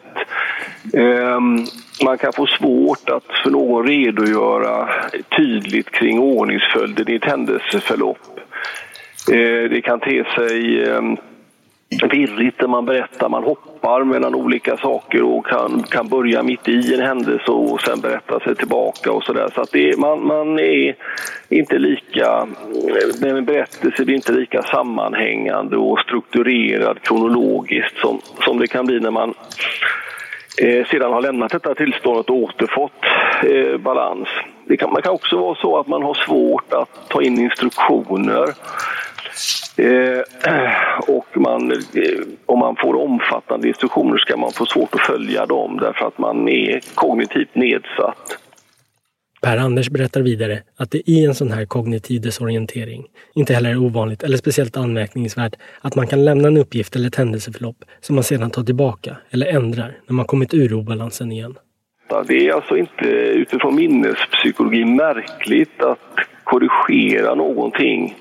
Ehm, 0.93 1.65
man 2.05 2.19
kan 2.19 2.33
få 2.33 2.47
svårt 2.47 3.11
att 3.11 3.25
för 3.43 3.51
någon 3.51 3.87
redogöra 3.87 4.89
tydligt 5.37 5.91
kring 5.91 6.19
ordningsföljden 6.19 7.11
i 7.11 7.15
ett 7.15 7.25
händelseförlopp. 7.25 8.41
Eh, 9.33 9.71
det 9.71 9.81
kan 9.85 10.01
te 10.01 10.25
sig 10.25 10.89
ehm, 10.91 11.17
virrigt 11.91 12.61
när 12.61 12.69
man 12.69 12.85
berättar. 12.85 13.29
Man 13.29 13.45
hoppar 13.45 14.05
mellan 14.05 14.35
olika 14.35 14.77
saker 14.77 15.23
och 15.23 15.47
kan, 15.47 15.83
kan 15.83 16.09
börja 16.09 16.43
mitt 16.43 16.69
i 16.69 16.95
en 16.95 17.01
händelse 17.01 17.51
och 17.51 17.81
sen 17.81 18.01
berätta 18.01 18.41
sig 18.41 18.55
tillbaka 18.55 19.13
och 19.13 19.23
sådär. 19.23 19.49
Så 19.55 19.61
att 19.61 19.73
det, 19.73 19.99
man, 19.99 20.27
man 20.27 20.59
är 20.59 20.95
inte 21.49 21.79
lika, 21.79 22.47
en 23.23 23.45
berättelse 23.45 24.05
blir 24.05 24.15
inte 24.15 24.33
lika 24.33 24.63
sammanhängande 24.63 25.77
och 25.77 26.01
strukturerad 26.01 27.03
kronologiskt 27.03 27.99
som, 27.99 28.21
som 28.45 28.59
det 28.59 28.67
kan 28.67 28.87
bli 28.87 29.01
när 29.01 29.11
man 29.11 29.35
eh, 30.61 30.87
sedan 30.87 31.13
har 31.13 31.21
lämnat 31.21 31.53
detta 31.53 31.75
tillståndet 31.75 32.31
och 32.31 32.37
återfått 32.37 33.05
eh, 33.43 33.79
balans. 33.79 34.29
Det 34.65 34.77
kan, 34.77 34.93
man 34.93 35.03
kan 35.03 35.13
också 35.13 35.39
vara 35.39 35.55
så 35.55 35.79
att 35.79 35.87
man 35.87 36.03
har 36.03 36.15
svårt 36.15 36.73
att 36.73 37.09
ta 37.09 37.23
in 37.23 37.39
instruktioner 37.39 38.55
Eh, 39.77 40.23
och 41.09 41.27
man, 41.37 41.73
eh, 41.73 42.21
om 42.47 42.59
man 42.59 42.77
får 42.77 42.95
omfattande 42.95 43.69
instruktioner 43.69 44.19
ska 44.19 44.37
man 44.37 44.53
få 44.53 44.67
svårt 44.67 44.95
att 44.95 45.01
följa 45.01 45.47
dem 45.47 45.79
därför 45.81 46.07
att 46.07 46.19
man 46.19 46.49
är 46.49 46.81
kognitivt 46.95 47.55
nedsatt. 47.55 48.39
Per-Anders 49.41 49.91
berättar 49.91 50.21
vidare 50.21 50.63
att 50.77 50.91
det 50.91 51.11
i 51.11 51.25
en 51.25 51.35
sån 51.35 51.53
här 51.53 51.65
kognitiv 51.65 52.21
desorientering 52.21 53.07
inte 53.35 53.55
heller 53.55 53.71
är 53.71 53.77
ovanligt 53.77 54.23
eller 54.23 54.37
speciellt 54.37 54.77
anmärkningsvärt 54.77 55.55
att 55.81 55.95
man 55.95 56.07
kan 56.07 56.25
lämna 56.25 56.49
en 56.49 56.57
uppgift 56.57 56.97
eller 56.97 57.09
ett 57.09 57.17
händelseförlopp 57.17 57.85
som 58.01 58.15
man 58.15 58.25
sedan 58.25 58.51
tar 58.51 58.65
tillbaka 58.65 59.17
eller 59.31 59.47
ändrar 59.47 59.99
när 60.07 60.15
man 60.15 60.25
kommit 60.25 60.55
ur 60.55 60.75
obalansen 60.75 61.33
igen. 61.33 61.55
Det 62.27 62.49
är 62.49 62.53
alltså 62.55 62.77
inte 62.77 63.07
utifrån 63.09 63.75
minnespsykologi 63.75 64.85
märkligt 64.85 65.83
att 65.83 65.99
korrigera 66.45 67.35
någonting 67.35 68.15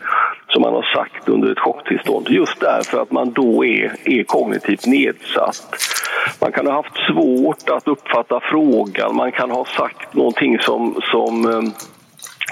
som 0.48 0.62
man 0.62 0.74
har 0.74 0.96
sagt 0.96 1.30
under 1.30 1.52
ett 1.52 1.60
chocktillstånd. 1.60 2.28
Just 2.30 2.60
därför 2.60 3.02
att 3.02 3.12
man 3.12 3.32
då 3.32 3.66
är, 3.66 3.96
är 4.06 4.24
kognitivt 4.24 4.86
nedsatt. 4.86 5.76
Man 6.42 6.52
kan 6.52 6.68
ha 6.68 6.74
haft 6.74 6.96
svårt 7.12 7.70
att 7.70 7.88
uppfatta 7.88 8.40
frågan, 8.40 9.16
man 9.16 9.32
kan 9.32 9.52
ha 9.52 9.66
sagt 9.66 10.14
någonting 10.14 10.60
som, 10.60 11.02
som 11.12 11.50
eh, 11.50 11.62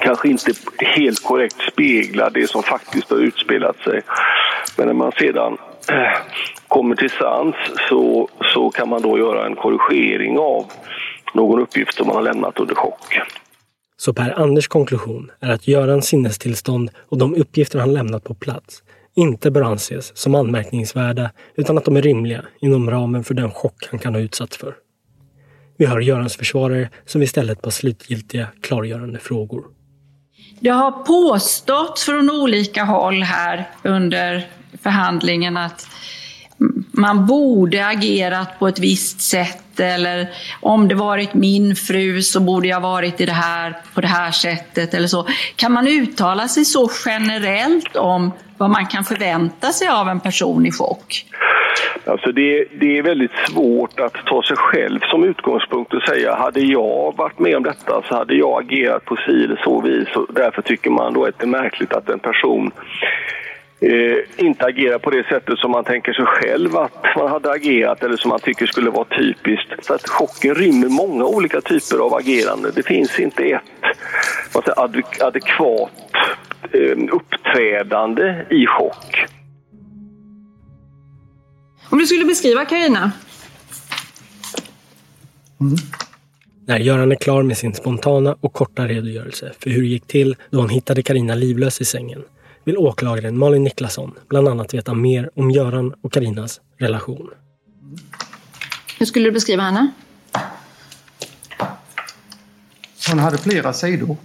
kanske 0.01 0.29
inte 0.29 0.51
helt 0.79 1.24
korrekt 1.24 1.62
speglar 1.72 2.29
det 2.29 2.50
som 2.50 2.63
faktiskt 2.63 3.10
har 3.10 3.17
utspelat 3.17 3.77
sig. 3.77 4.01
Men 4.77 4.88
när 4.88 4.94
man 4.94 5.12
sedan 5.12 5.58
eh, 5.91 6.17
kommer 6.67 6.96
till 6.96 7.10
sans 7.10 7.56
så, 7.89 8.29
så 8.53 8.70
kan 8.70 8.89
man 8.89 9.01
då 9.01 9.17
göra 9.17 9.46
en 9.46 9.56
korrigering 9.56 10.39
av 10.39 10.65
någon 11.38 11.60
uppgift 11.60 11.94
som 11.94 12.08
man 12.08 12.15
har 12.15 12.24
lämnat 12.24 12.60
under 12.60 12.75
chock. 12.75 13.20
Så 13.98 14.13
Per 14.13 14.39
Anders 14.39 14.67
konklusion 14.67 15.32
är 15.39 15.50
att 15.50 15.67
Görans 15.67 16.06
sinnestillstånd 16.08 16.89
och 17.10 17.17
de 17.17 17.36
uppgifter 17.36 17.79
han 17.79 17.94
lämnat 17.94 18.24
på 18.24 18.34
plats 18.34 18.84
inte 19.15 19.51
bör 19.51 19.62
anses 19.62 20.17
som 20.17 20.36
anmärkningsvärda 20.36 21.32
utan 21.56 21.77
att 21.77 21.86
de 21.86 21.98
är 21.98 22.01
rimliga 22.01 22.46
inom 22.60 22.89
ramen 22.89 23.24
för 23.24 23.34
den 23.34 23.51
chock 23.51 23.88
han 23.89 24.00
kan 24.00 24.13
ha 24.13 24.22
utsatts 24.22 24.58
för. 24.58 24.75
Vi 25.77 25.86
hör 25.86 26.00
Görans 26.00 26.38
försvarare 26.38 26.89
som 27.06 27.22
istället 27.22 27.62
på 27.62 27.72
slutgiltiga 27.72 28.48
klargörande 28.62 29.20
frågor. 29.20 29.65
Det 30.60 30.70
har 30.70 30.91
påståtts 30.91 32.06
från 32.06 32.29
olika 32.29 32.84
håll 32.84 33.24
här 33.24 33.70
under 33.84 34.48
förhandlingen 34.82 35.58
att 35.58 35.88
man 36.91 37.25
borde 37.25 37.87
agerat 37.87 38.59
på 38.59 38.67
ett 38.67 38.79
visst 38.79 39.21
sätt 39.21 39.79
eller 39.79 40.27
om 40.61 40.87
det 40.87 40.95
varit 40.95 41.33
min 41.33 41.75
fru 41.75 42.21
så 42.21 42.39
borde 42.39 42.67
jag 42.67 42.81
varit 42.81 43.21
i 43.21 43.25
det 43.25 43.31
här 43.31 43.77
på 43.93 44.01
det 44.01 44.07
här 44.07 44.31
sättet 44.31 44.93
eller 44.93 45.07
så. 45.07 45.27
Kan 45.55 45.71
man 45.71 45.87
uttala 45.87 46.47
sig 46.47 46.65
så 46.65 46.89
generellt 47.05 47.95
om 47.95 48.31
vad 48.57 48.69
man 48.69 48.85
kan 48.85 49.03
förvänta 49.03 49.67
sig 49.67 49.87
av 49.87 50.09
en 50.09 50.19
person 50.19 50.65
i 50.65 50.71
chock? 50.71 51.25
Alltså 52.05 52.31
det, 52.31 52.65
det 52.79 52.97
är 52.97 53.03
väldigt 53.03 53.31
svårt 53.49 53.99
att 53.99 54.13
ta 54.13 54.43
sig 54.43 54.57
själv 54.57 54.99
som 54.99 55.23
utgångspunkt 55.23 55.93
och 55.93 56.01
säga 56.01 56.35
hade 56.35 56.59
jag 56.59 57.17
varit 57.17 57.39
med 57.39 57.55
om 57.57 57.63
detta 57.63 58.01
så 58.09 58.15
hade 58.15 58.35
jag 58.35 58.63
agerat 58.63 59.05
på 59.05 59.15
si 59.15 59.43
eller 59.43 59.61
så 59.63 59.81
vis. 59.81 60.07
Och 60.15 60.27
därför 60.33 60.61
tycker 60.61 60.89
man 60.89 61.13
då 61.13 61.25
att 61.25 61.39
det 61.39 61.45
är 61.45 61.47
märkligt 61.47 61.93
att 61.93 62.09
en 62.09 62.19
person 62.19 62.71
eh, 63.79 64.46
inte 64.46 64.65
agerar 64.65 65.00
på 65.00 65.10
det 65.10 65.24
sättet 65.24 65.60
som 65.60 65.72
man 65.72 65.84
tänker 65.84 66.13
sig 66.13 66.25
själv 66.25 66.77
att 66.77 67.05
man 67.15 67.29
hade 67.29 67.51
agerat 67.51 68.03
eller 68.03 68.17
som 68.17 68.29
man 68.29 68.39
tycker 68.39 68.65
skulle 68.65 68.89
vara 68.89 69.05
typiskt. 69.05 69.86
Så 69.86 69.93
att 69.93 70.10
chocken 70.10 70.55
rymmer 70.55 70.88
många 70.88 71.25
olika 71.25 71.62
typer 71.62 71.98
av 71.98 72.13
agerande. 72.13 72.72
Det 72.72 72.84
finns 72.84 73.19
inte 73.19 73.43
ett 73.43 73.62
vad 74.53 74.63
säger, 74.63 75.25
adekvat 75.27 75.91
eh, 76.72 76.98
uppträdande 77.12 78.46
i 78.50 78.65
chock. 78.67 79.25
Om 81.89 81.98
du 81.98 82.05
skulle 82.05 82.25
beskriva 82.25 82.65
Karina? 82.65 83.12
Mm. 85.62 85.75
När 86.67 86.79
Göran 86.79 87.12
är 87.12 87.15
klar 87.15 87.43
med 87.43 87.57
sin 87.57 87.74
spontana 87.74 88.36
och 88.41 88.53
korta 88.53 88.88
redogörelse 88.88 89.51
för 89.60 89.69
hur 89.69 89.81
det 89.81 89.88
gick 89.88 90.07
till 90.07 90.36
då 90.50 90.62
han 90.62 90.69
hittade 90.69 91.01
Karina 91.01 91.36
livlös 91.36 91.81
i 91.81 91.86
sängen 91.86 92.24
vill 92.67 92.77
åklagaren 92.77 93.38
Malin 93.38 93.63
Niklasson 93.63 94.13
bland 94.29 94.47
annat 94.47 94.74
veta 94.74 94.93
mer 94.93 95.29
om 95.36 95.51
Göran 95.51 95.93
och 96.01 96.13
Karinas 96.13 96.62
relation. 96.77 97.29
Hur 99.00 99.05
skulle 99.05 99.25
du 99.25 99.31
beskriva 99.31 99.63
henne? 99.63 99.91
Hon 103.09 103.19
hade 103.19 103.38
flera 103.38 103.74
sidor. 103.74 104.17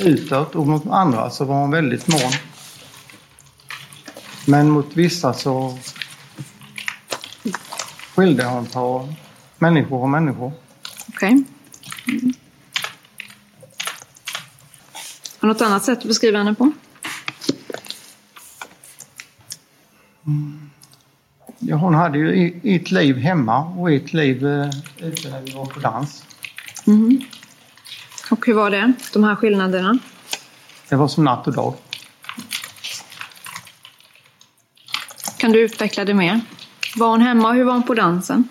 Utåt 0.00 0.54
och 0.54 0.66
mot 0.66 0.86
andra 0.86 1.30
så 1.30 1.44
var 1.44 1.60
hon 1.60 1.70
väldigt 1.70 2.08
mån. 2.08 2.32
Men 4.46 4.70
mot 4.70 4.96
vissa 4.96 5.32
så 5.34 5.78
skilde 8.14 8.44
hon 8.44 8.66
på 8.66 9.14
människor 9.58 10.02
och 10.02 10.08
människor. 10.08 10.52
Okej. 11.08 11.44
Okay. 12.04 12.18
Mm. 12.18 12.34
Har 15.38 15.48
något 15.48 15.60
annat 15.60 15.84
sätt 15.84 15.98
att 15.98 16.04
beskriva 16.04 16.38
henne 16.38 16.54
på? 16.54 16.72
Mm. 20.26 20.70
Ja, 21.58 21.76
hon 21.76 21.94
hade 21.94 22.18
ju 22.18 22.60
ett 22.62 22.90
liv 22.90 23.16
hemma 23.16 23.64
och 23.64 23.92
ett 23.92 24.12
liv 24.12 24.46
eh, 24.46 24.70
ute 24.98 25.30
när 25.30 25.40
vi 25.40 25.52
var 25.52 25.66
på 25.66 25.80
dans. 25.80 26.24
Mhm. 26.84 27.24
Och 28.30 28.46
hur 28.46 28.54
var 28.54 28.70
det, 28.70 28.92
de 29.12 29.24
här 29.24 29.36
skillnaderna? 29.36 29.98
Det 30.88 30.96
var 30.96 31.08
som 31.08 31.24
natt 31.24 31.46
och 31.46 31.52
dag. 31.52 31.74
Kan 35.36 35.52
du 35.52 35.60
utveckla 35.60 36.04
det 36.04 36.14
mer? 36.14 36.40
Var 36.96 37.08
hon 37.08 37.20
hemma 37.20 37.48
och 37.48 37.54
hur 37.54 37.64
var 37.64 37.72
hon 37.72 37.82
på 37.82 37.94
dansen? 37.94 38.48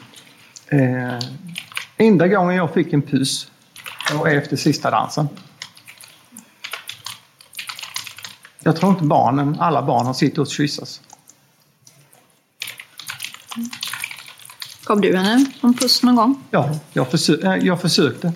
Eh, 0.67 1.19
enda 1.97 2.27
gången 2.27 2.55
jag 2.55 2.73
fick 2.73 2.93
en 2.93 3.01
puss 3.01 3.51
det 4.09 4.17
var 4.17 4.27
efter 4.27 4.55
sista 4.55 4.91
dansen. 4.91 5.27
Jag 8.67 8.75
tror 8.75 8.91
inte 8.91 9.03
barnen, 9.03 9.57
alla 9.59 9.81
barn 9.81 10.05
har 10.05 10.13
sitt 10.13 10.37
och 10.37 10.47
kyssas. 10.47 11.01
Gav 14.85 15.01
du 15.01 15.17
henne 15.17 15.45
en 15.61 15.73
puss 15.73 16.03
någon 16.03 16.15
gång? 16.15 16.43
Ja, 16.51 16.69
jag, 16.93 17.07
försö- 17.07 17.45
eh, 17.45 17.65
jag 17.65 17.81
försökte. 17.81 18.33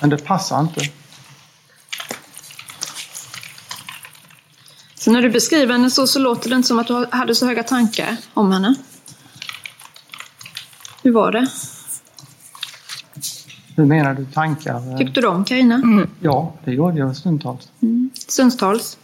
Men 0.00 0.10
det 0.10 0.18
passar 0.18 0.60
inte. 0.60 0.80
Så 4.94 5.10
när 5.10 5.22
du 5.22 5.30
beskriver 5.30 5.72
henne 5.72 5.90
så, 5.90 6.06
så 6.06 6.18
låter 6.18 6.50
det 6.50 6.56
inte 6.56 6.68
som 6.68 6.78
att 6.78 6.86
du 6.86 7.06
hade 7.12 7.34
så 7.34 7.46
höga 7.46 7.62
tankar 7.62 8.16
om 8.34 8.52
henne. 8.52 8.74
Hur 11.02 11.12
var 11.12 11.32
det? 11.32 11.48
Hur 13.76 13.84
menar 13.86 14.14
du 14.14 14.24
tankar? 14.26 14.98
Tyckte 14.98 15.20
du 15.20 15.26
om 15.26 15.44
Carina? 15.44 16.06
Ja, 16.20 16.52
det 16.64 16.72
gjorde 16.72 16.98
jag 16.98 17.16
stundtals. 17.16 17.68
Stundtals? 18.28 18.98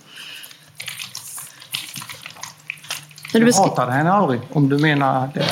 När 3.35 3.41
du 3.41 3.47
Jag 3.47 3.49
beskri- 3.55 3.69
hatade 3.69 3.93
henne 3.93 4.13
aldrig, 4.13 4.41
om 4.53 4.69
du 4.69 4.79
menar 4.79 5.31
det. 5.35 5.47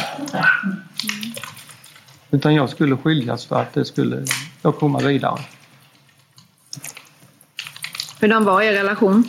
Utan 2.30 2.54
jag 2.54 2.70
skulle 2.70 2.96
skiljas 2.96 3.46
för 3.46 3.62
att 3.62 3.72
det 3.74 3.84
skulle 3.84 4.24
jag 4.62 4.78
komma 4.78 4.98
vidare. 4.98 5.40
Hurdan 8.20 8.44
var 8.44 8.62
er 8.62 8.72
relation? 8.72 9.24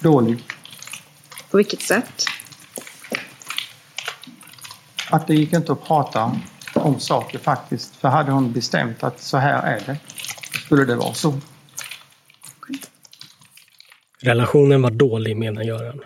Dålig. 0.00 0.44
På 1.50 1.56
vilket 1.56 1.82
sätt? 1.82 2.24
Att 5.10 5.26
det 5.26 5.34
gick 5.34 5.52
inte 5.52 5.72
att 5.72 5.84
prata 5.84 6.36
om 6.88 7.00
saker 7.00 7.38
faktiskt. 7.38 7.96
För 7.96 8.08
hade 8.08 8.32
hon 8.32 8.52
bestämt 8.52 9.04
att 9.04 9.20
så 9.20 9.36
här 9.36 9.62
är 9.62 9.82
det, 9.86 9.96
skulle 10.64 10.84
det 10.84 10.96
vara 10.96 11.14
så. 11.14 11.40
Relationen 14.20 14.82
var 14.82 14.90
dålig 14.90 15.36
menar 15.36 15.62
Göran. 15.62 16.00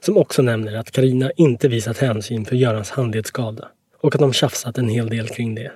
Som 0.00 0.16
också 0.16 0.42
nämner 0.42 0.76
att 0.76 0.90
Karina 0.90 1.30
inte 1.36 1.68
visat 1.68 1.98
hänsyn 1.98 2.44
för 2.44 2.56
Görans 2.56 2.90
handledsskada 2.90 3.68
och 4.00 4.14
att 4.14 4.20
de 4.20 4.32
tjafsat 4.32 4.78
en 4.78 4.88
hel 4.88 5.08
del 5.08 5.28
kring 5.28 5.54
det. 5.54 5.72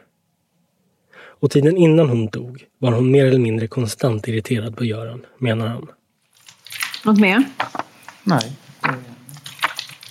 Och 1.40 1.50
tiden 1.50 1.76
innan 1.76 2.08
hon 2.08 2.26
dog 2.26 2.64
var 2.78 2.92
hon 2.92 3.10
mer 3.10 3.26
eller 3.26 3.38
mindre 3.38 3.66
konstant 3.66 4.28
irriterad 4.28 4.76
på 4.76 4.84
Göran, 4.84 5.26
menar 5.38 5.66
han. 5.66 5.88
Något 7.04 7.20
mer? 7.20 7.44
Nej. 8.24 8.52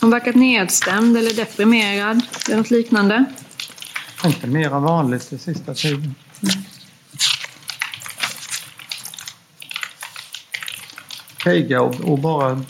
Hon 0.01 0.09
verkat 0.09 0.35
nedstämd 0.35 1.17
eller 1.17 1.33
deprimerad 1.33 2.21
eller 2.47 2.57
något 2.57 2.71
liknande. 2.71 3.25
Inte 4.24 4.48
mer 4.48 4.69
vanligt 4.69 5.29
den 5.29 5.39
sista 5.39 5.74
tiden. 5.74 6.15
Kriga 11.38 11.81
och, 11.81 11.95
och 12.01 12.19
bara 12.19 12.62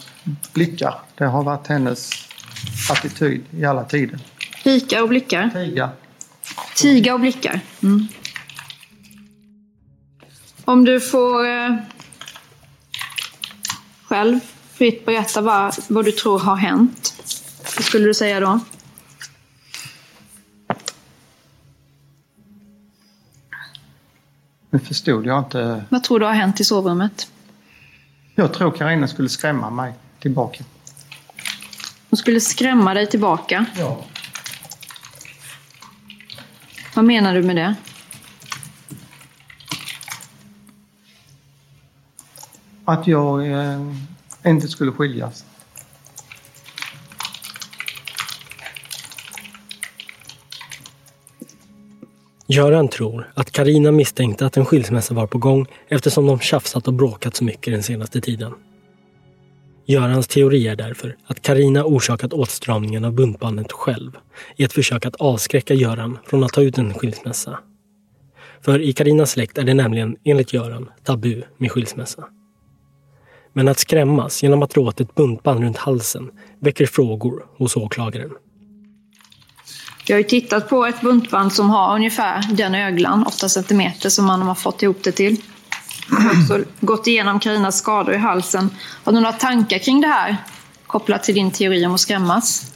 blicka. 0.53 0.93
Det 1.15 1.25
har 1.25 1.43
varit 1.43 1.67
hennes 1.67 2.09
attityd 2.91 3.43
i 3.51 3.65
alla 3.65 3.83
tider. 3.83 4.19
Fika 4.63 5.03
och 5.03 5.09
blickar. 5.09 5.49
Tiga. 5.49 5.89
Tiga 6.75 7.13
och 7.13 7.19
blickar. 7.19 7.59
Mm. 7.83 8.07
Om 10.65 10.85
du 10.85 11.01
får 11.01 11.47
eh, 11.47 11.75
själv 14.03 14.39
fritt 14.73 15.05
berätta 15.05 15.41
vad, 15.41 15.75
vad 15.87 16.05
du 16.05 16.11
tror 16.11 16.39
har 16.39 16.55
hänt. 16.55 17.13
Vad 17.75 17.85
skulle 17.85 18.05
du 18.05 18.13
säga 18.13 18.39
då? 18.39 18.59
Nu 24.75 24.79
förstod 24.79 25.25
jag 25.25 25.39
inte. 25.39 25.83
Vad 25.89 26.03
tror 26.03 26.19
du 26.19 26.25
har 26.25 26.33
hänt 26.33 26.59
i 26.59 26.63
sovrummet? 26.63 27.31
Jag 28.35 28.53
tror 28.53 28.71
Karina 28.71 29.07
skulle 29.07 29.29
skrämma 29.29 29.69
mig 29.69 29.93
tillbaka. 30.19 30.63
Hon 32.09 32.17
skulle 32.17 32.41
skrämma 32.41 32.93
dig 32.93 33.07
tillbaka. 33.07 33.65
Ja. 33.77 34.05
Vad 36.95 37.05
menar 37.05 37.35
du 37.35 37.43
med 37.43 37.55
det? 37.55 37.75
Att 42.85 43.07
jag 43.07 43.51
eh, 43.51 43.81
inte 44.45 44.67
skulle 44.67 44.91
skiljas. 44.91 45.45
Göran 52.47 52.87
tror 52.87 53.31
att 53.33 53.51
Karina 53.51 53.91
misstänkte 53.91 54.45
att 54.45 54.57
en 54.57 54.65
skilsmässa 54.65 55.13
var 55.13 55.27
på 55.27 55.37
gång 55.37 55.67
eftersom 55.87 56.25
de 56.27 56.39
tjafsat 56.39 56.87
och 56.87 56.93
bråkat 56.93 57.35
så 57.35 57.43
mycket 57.43 57.73
den 57.73 57.83
senaste 57.83 58.21
tiden. 58.21 58.53
Görans 59.85 60.27
teori 60.27 60.67
är 60.67 60.75
därför 60.75 61.15
att 61.27 61.41
Karina 61.41 61.85
orsakat 61.85 62.33
åtstramningen 62.33 63.05
av 63.05 63.13
buntbandet 63.13 63.71
själv 63.71 64.11
i 64.55 64.63
ett 64.63 64.73
försök 64.73 65.05
att 65.05 65.15
avskräcka 65.15 65.73
Göran 65.73 66.17
från 66.25 66.43
att 66.43 66.53
ta 66.53 66.61
ut 66.61 66.77
en 66.77 66.93
skilsmässa. 66.93 67.59
För 68.61 68.81
i 68.81 68.93
Karinas 68.93 69.31
släkt 69.31 69.57
är 69.57 69.63
det 69.63 69.73
nämligen, 69.73 70.17
enligt 70.23 70.53
Göran, 70.53 70.89
tabu 71.03 71.41
med 71.57 71.71
skilsmässa. 71.71 72.23
Men 73.53 73.67
att 73.67 73.79
skrämmas 73.79 74.43
genom 74.43 74.63
att 74.63 74.69
dra 74.69 74.81
åt 74.81 75.01
ett 75.01 75.15
buntband 75.15 75.63
runt 75.63 75.77
halsen 75.77 76.31
väcker 76.59 76.85
frågor 76.85 77.45
hos 77.57 77.77
åklagaren. 77.77 78.31
Jag 80.07 80.15
har 80.15 80.17
ju 80.19 80.23
tittat 80.23 80.69
på 80.69 80.85
ett 80.85 81.01
buntband 81.01 81.53
som 81.53 81.69
har 81.69 81.95
ungefär 81.95 82.43
den 82.51 82.75
öglan, 82.75 83.25
8 83.27 83.49
cm, 83.49 83.91
som 83.99 84.25
man 84.25 84.41
har 84.41 84.55
fått 84.55 84.83
ihop 84.83 85.03
det 85.03 85.11
till. 85.11 85.41
Jag 86.09 86.17
har 86.17 86.41
också 86.41 86.63
gått 86.79 87.07
igenom 87.07 87.39
Karinas 87.39 87.77
skador 87.77 88.13
i 88.13 88.17
halsen. 88.17 88.69
Har 89.03 89.13
du 89.13 89.19
några 89.19 89.33
tankar 89.33 89.77
kring 89.77 90.01
det 90.01 90.07
här? 90.07 90.37
Kopplat 90.87 91.23
till 91.23 91.35
din 91.35 91.51
teori 91.51 91.85
om 91.85 91.93
att 91.93 91.99
skrämmas? 91.99 92.73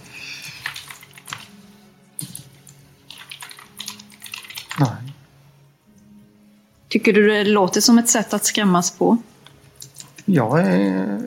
Nej. 4.80 4.90
Tycker 6.88 7.14
du 7.14 7.28
det 7.28 7.44
låter 7.44 7.82
som 7.82 7.98
ett 7.98 8.10
sätt 8.10 8.34
att 8.34 8.46
skrämmas 8.46 8.92
på? 8.92 9.18
Jag 10.26 10.60
är, 10.60 11.22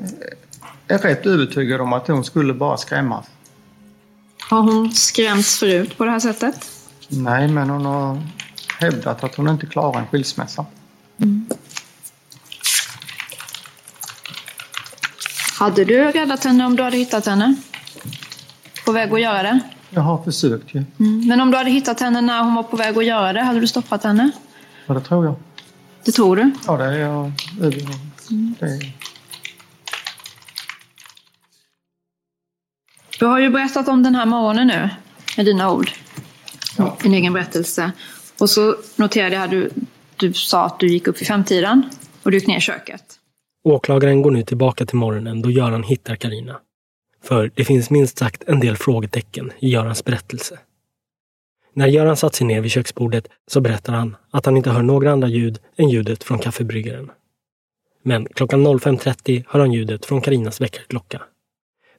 är 0.88 0.98
rätt 0.98 1.26
övertygad 1.26 1.80
om 1.80 1.92
att 1.92 2.08
hon 2.08 2.24
skulle 2.24 2.54
bara 2.54 2.76
skrämmas. 2.76 3.26
Har 4.52 4.62
hon 4.62 4.92
skrämts 4.92 5.58
förut 5.58 5.98
på 5.98 6.04
det 6.04 6.10
här 6.10 6.20
sättet? 6.20 6.70
Nej, 7.08 7.48
men 7.48 7.70
hon 7.70 7.84
har 7.84 8.22
hävdat 8.80 9.24
att 9.24 9.34
hon 9.34 9.48
inte 9.48 9.66
klarar 9.66 9.98
en 10.00 10.06
skilsmässa. 10.06 10.66
Hade 15.58 15.84
du 15.84 16.04
räddat 16.04 16.44
henne 16.44 16.66
om 16.66 16.76
du 16.76 16.82
hade 16.82 16.96
hittat 16.96 17.26
henne? 17.26 17.54
På 18.84 18.92
väg 18.92 19.12
att 19.12 19.20
göra 19.20 19.42
det? 19.42 19.60
Jag 19.90 20.02
har 20.02 20.22
försökt 20.24 20.74
ju. 20.74 20.84
Mm. 21.00 21.28
Men 21.28 21.40
om 21.40 21.50
du 21.50 21.56
hade 21.56 21.70
hittat 21.70 22.00
henne 22.00 22.20
när 22.20 22.42
hon 22.42 22.54
var 22.54 22.62
på 22.62 22.76
väg 22.76 22.98
att 22.98 23.06
göra 23.06 23.32
det, 23.32 23.40
hade 23.42 23.60
du 23.60 23.66
stoppat 23.66 24.04
henne? 24.04 24.30
Ja, 24.86 24.94
det 24.94 25.00
tror 25.00 25.24
jag. 25.24 25.34
Det 26.04 26.12
tror 26.12 26.36
du? 26.36 26.50
Ja, 26.66 26.76
det 26.76 26.84
är 26.84 26.98
jag 26.98 27.32
Mm. 28.30 28.54
det 28.60 28.66
är... 28.66 28.92
Du 33.22 33.26
har 33.26 33.40
ju 33.40 33.50
berättat 33.50 33.88
om 33.88 34.02
den 34.02 34.14
här 34.14 34.26
morgonen 34.26 34.66
nu, 34.66 34.90
med 35.36 35.46
dina 35.46 35.72
ord. 35.72 35.90
Din 37.02 37.14
egen 37.14 37.32
berättelse. 37.32 37.92
Och 38.38 38.50
så 38.50 38.76
noterade 38.96 39.34
jag 39.34 39.44
att 39.44 39.50
du, 39.50 39.70
du 40.16 40.32
sa 40.32 40.66
att 40.66 40.80
du 40.80 40.88
gick 40.88 41.06
upp 41.06 41.20
vid 41.20 41.26
femtiden 41.26 41.82
och 42.22 42.30
du 42.30 42.36
gick 42.36 42.46
ner 42.46 42.56
i 42.56 42.60
köket. 42.60 43.02
Åklagaren 43.64 44.22
går 44.22 44.30
nu 44.30 44.42
tillbaka 44.42 44.86
till 44.86 44.96
morgonen 44.96 45.42
då 45.42 45.50
Göran 45.50 45.82
hittar 45.82 46.16
Karina. 46.16 46.60
För 47.24 47.50
det 47.54 47.64
finns 47.64 47.90
minst 47.90 48.18
sagt 48.18 48.42
en 48.46 48.60
del 48.60 48.76
frågetecken 48.76 49.52
i 49.58 49.68
Görans 49.68 50.04
berättelse. 50.04 50.58
När 51.74 51.86
Göran 51.86 52.16
satt 52.16 52.34
sig 52.34 52.46
ner 52.46 52.60
vid 52.60 52.70
köksbordet 52.70 53.28
så 53.50 53.60
berättar 53.60 53.92
han 53.92 54.16
att 54.30 54.46
han 54.46 54.56
inte 54.56 54.70
hör 54.70 54.82
några 54.82 55.12
andra 55.12 55.28
ljud 55.28 55.58
än 55.76 55.88
ljudet 55.88 56.24
från 56.24 56.38
kaffebryggaren. 56.38 57.10
Men 58.02 58.26
klockan 58.26 58.66
05.30 58.66 59.44
hör 59.48 59.60
han 59.60 59.72
ljudet 59.72 60.06
från 60.06 60.20
Karinas 60.20 60.60
väckarklocka. 60.60 61.22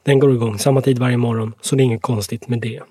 Den 0.03 0.19
går 0.19 0.33
igång 0.33 0.59
samma 0.59 0.81
tid 0.81 0.99
varje 0.99 1.17
morgon 1.17 1.53
så 1.61 1.75
det 1.75 1.83
är 1.83 1.85
inget 1.85 2.01
konstigt 2.01 2.47
med 2.47 2.61
det. 2.61 2.81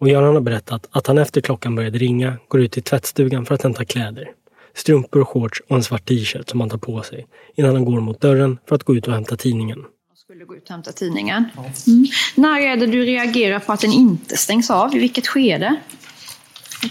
Och 0.00 0.08
Göran 0.08 0.34
har 0.34 0.40
berättat 0.40 0.88
att 0.90 1.06
han 1.06 1.18
efter 1.18 1.40
klockan 1.40 1.74
började 1.74 1.98
ringa 1.98 2.36
går 2.48 2.60
ut 2.60 2.72
till 2.72 2.82
tvättstugan 2.82 3.46
för 3.46 3.54
att 3.54 3.62
hämta 3.62 3.84
kläder. 3.84 4.30
Strumpor, 4.74 5.24
shorts 5.24 5.62
och 5.68 5.76
en 5.76 5.82
svart 5.82 6.04
t-shirt 6.04 6.48
som 6.48 6.60
han 6.60 6.70
tar 6.70 6.78
på 6.78 7.02
sig 7.02 7.26
innan 7.54 7.74
han 7.74 7.84
går 7.84 8.00
mot 8.00 8.20
dörren 8.20 8.58
för 8.68 8.74
att 8.74 8.82
gå 8.82 8.96
ut 8.96 9.06
och 9.06 9.14
hämta 9.14 9.36
tidningen. 9.36 9.84
Skulle 10.16 10.44
gå 10.44 10.56
ut 10.56 10.62
och 10.62 10.70
hämta 10.70 10.92
tidningen. 10.92 11.44
Mm. 11.86 12.06
När 12.34 12.60
är 12.60 12.76
det 12.76 12.86
du 12.86 13.02
reagerar 13.02 13.58
på 13.58 13.72
att 13.72 13.80
den 13.80 13.92
inte 13.92 14.36
stängs 14.36 14.70
av? 14.70 14.96
I 14.96 14.98
vilket 14.98 15.26
skede? 15.26 15.76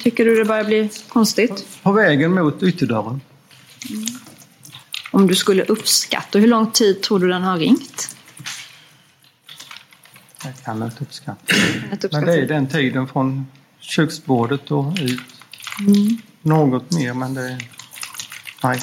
Tycker 0.03 0.25
du 0.25 0.35
det 0.35 0.45
börjar 0.45 0.63
bli 0.63 0.89
konstigt? 1.07 1.67
På 1.83 1.91
vägen 1.91 2.33
mot 2.33 2.63
ytterdörren. 2.63 3.21
Om 5.11 5.27
du 5.27 5.35
skulle 5.35 5.63
uppskatta, 5.63 6.39
hur 6.39 6.47
lång 6.47 6.71
tid 6.71 7.01
tror 7.01 7.19
du 7.19 7.27
den 7.27 7.41
har 7.41 7.57
ringt? 7.57 8.16
Jag 10.43 10.53
kan 10.65 10.83
inte 10.83 11.03
uppskatta. 11.03 11.55
Men 12.11 12.25
det 12.25 12.33
är 12.33 12.47
den 12.47 12.67
tiden 12.67 13.07
från 13.07 13.47
köksbordet 13.79 14.71
och 14.71 14.93
ut. 14.99 15.21
Mm. 15.79 16.17
Något 16.41 16.91
mer 16.91 17.13
men 17.13 17.33
det. 17.33 17.59
Nej. 18.63 18.81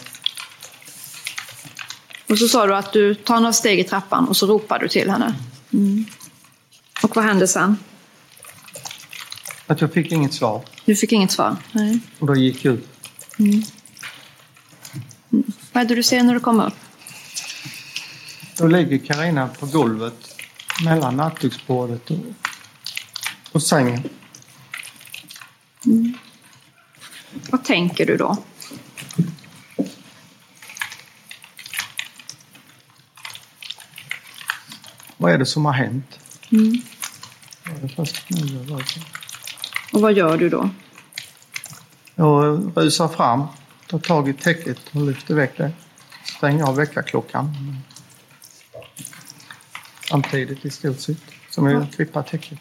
Och 2.28 2.38
så 2.38 2.48
sa 2.48 2.66
du 2.66 2.76
att 2.76 2.92
du 2.92 3.14
tar 3.14 3.40
några 3.40 3.52
steg 3.52 3.80
i 3.80 3.84
trappan 3.84 4.28
och 4.28 4.36
så 4.36 4.46
ropar 4.46 4.78
du 4.78 4.88
till 4.88 5.10
henne. 5.10 5.34
Mm. 5.72 6.04
Och 7.02 7.16
vad 7.16 7.24
hände 7.24 7.48
sen? 7.48 7.76
Att 9.66 9.80
jag 9.80 9.92
fick 9.92 10.12
inget 10.12 10.34
svar. 10.34 10.64
Du 10.84 10.96
fick 10.96 11.12
inget 11.12 11.30
svar? 11.30 11.56
Nej. 11.72 12.00
Och 12.18 12.26
då 12.26 12.36
gick 12.36 12.64
jag 12.64 12.74
ut. 12.74 12.88
Mm. 13.38 13.62
Mm. 15.32 15.44
Vad 15.72 15.84
är 15.84 15.88
det 15.88 15.94
du 15.94 16.02
ser 16.02 16.22
när 16.22 16.34
du 16.34 16.40
kommer 16.40 16.66
upp? 16.66 16.74
Då 18.58 18.66
ligger 18.66 18.98
Karina 18.98 19.48
på 19.48 19.66
golvet 19.66 20.33
mellan 20.82 21.16
nattduksbordet 21.16 22.10
och, 22.10 22.18
och 23.52 23.62
sängen. 23.62 24.02
Mm. 25.86 26.14
Vad 27.50 27.64
tänker 27.64 28.06
du 28.06 28.16
då? 28.16 28.36
Vad 35.16 35.32
är 35.32 35.38
det 35.38 35.46
som 35.46 35.64
har 35.64 35.72
hänt? 35.72 36.18
Mm. 36.52 36.82
Och 39.92 40.00
vad 40.00 40.12
gör 40.12 40.36
du 40.36 40.48
då? 40.48 40.70
Jag 42.14 42.72
rusar 42.76 43.08
fram, 43.08 43.42
tar 43.86 43.98
tag 43.98 44.28
i 44.28 44.32
täcket 44.32 44.78
och 44.92 45.06
lyfter 45.06 45.34
väck 45.34 45.56
det. 45.56 45.72
Stänger 46.24 46.64
av 46.64 46.76
väckarklockan. 46.76 47.56
Samtidigt 50.14 50.64
i 50.64 50.70
stort 50.70 51.00
sett 51.00 51.16
som 51.50 51.66
jag 51.66 51.92
klippar 51.92 52.22
täcket. 52.22 52.58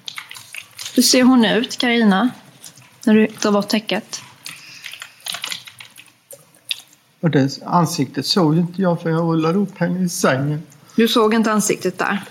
Hur 0.95 1.03
ser 1.03 1.23
hon 1.23 1.45
ut, 1.45 1.77
Karina? 1.77 2.29
När 3.05 3.13
du 3.13 3.27
tar 3.27 3.51
bort 3.51 3.67
täcket? 3.67 4.21
Och 7.19 7.29
det 7.29 7.59
ansiktet 7.65 8.25
såg 8.25 8.57
inte 8.57 8.81
jag 8.81 9.01
för 9.01 9.09
jag 9.09 9.21
rullade 9.21 9.59
upp 9.59 9.77
henne 9.77 10.03
i 10.05 10.09
sängen. 10.09 10.63
Du 10.95 11.07
såg 11.07 11.33
inte 11.33 11.51
ansiktet 11.51 11.97
där? 11.97 12.23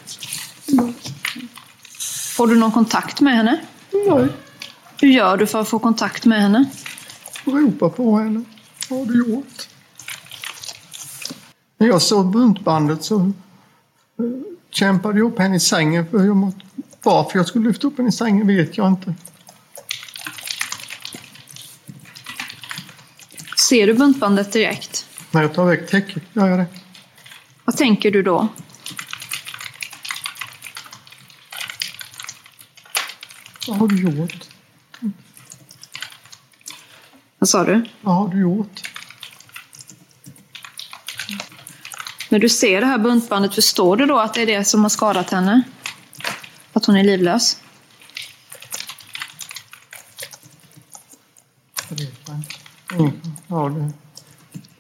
Får 2.37 2.47
du 2.47 2.55
någon 2.55 2.73
kontakt 2.73 3.21
med 3.21 3.37
henne? 3.37 3.61
Nej. 4.09 4.29
Hur 5.01 5.09
gör 5.09 5.37
du 5.37 5.47
för 5.47 5.61
att 5.61 5.69
få 5.69 5.79
kontakt 5.79 6.25
med 6.25 6.43
henne? 6.43 6.65
Ropa 7.45 7.89
på 7.89 8.19
henne. 8.19 8.45
Vad 8.89 8.99
har 8.99 9.07
du 9.07 9.19
gjort? 9.19 9.69
När 11.79 11.87
jag 11.87 12.03
såg 12.03 12.33
buntbandet 12.33 13.05
så 13.05 13.33
kämpade 14.73 15.21
upp 15.21 15.39
henne 15.39 15.57
i 15.57 15.61
sängen. 15.61 16.07
För 16.11 16.25
jag 16.25 16.37
måtte, 16.37 16.61
varför 17.03 17.39
jag 17.39 17.47
skulle 17.47 17.69
lyfta 17.69 17.87
upp 17.87 17.97
henne 17.97 18.09
i 18.09 18.13
sängen 18.13 18.47
vet 18.47 18.77
jag 18.77 18.89
inte. 18.89 19.15
Ser 23.57 23.87
du 23.87 23.95
buntbandet 23.95 24.53
direkt? 24.53 25.07
När 25.31 25.43
jag 25.43 25.55
tar 25.55 25.65
väck 25.65 25.91
täcket 25.91 26.23
gör 26.33 26.49
jag 26.49 26.59
det. 26.59 26.67
Vad 27.65 27.77
tänker 27.77 28.11
du 28.11 28.23
då? 28.23 28.49
Vad 33.69 33.77
har 33.77 33.89
du 33.89 34.03
gjort? 34.03 34.49
Vad 37.39 37.49
sa 37.49 37.65
du? 37.65 37.85
Vad 38.01 38.15
har 38.15 38.29
du 38.29 38.41
gjort? 38.41 38.92
När 42.33 42.39
du 42.39 42.49
ser 42.49 42.81
det 42.81 42.87
här 42.87 42.99
buntbandet, 42.99 43.55
förstår 43.55 43.97
du 43.97 44.07
då 44.07 44.19
att 44.19 44.35
det 44.35 44.43
är 44.43 44.47
det 44.47 44.65
som 44.65 44.83
har 44.83 44.89
skadat 44.89 45.31
henne? 45.31 45.63
Att 46.73 46.85
hon 46.85 46.97
är 46.97 47.05
livlös? 47.05 47.63
Jag 51.89 51.97
vet 51.97 52.29
inte. 52.29 52.33
Mm. 52.95 53.13
Ja, 53.47 53.69
det, 53.69 53.93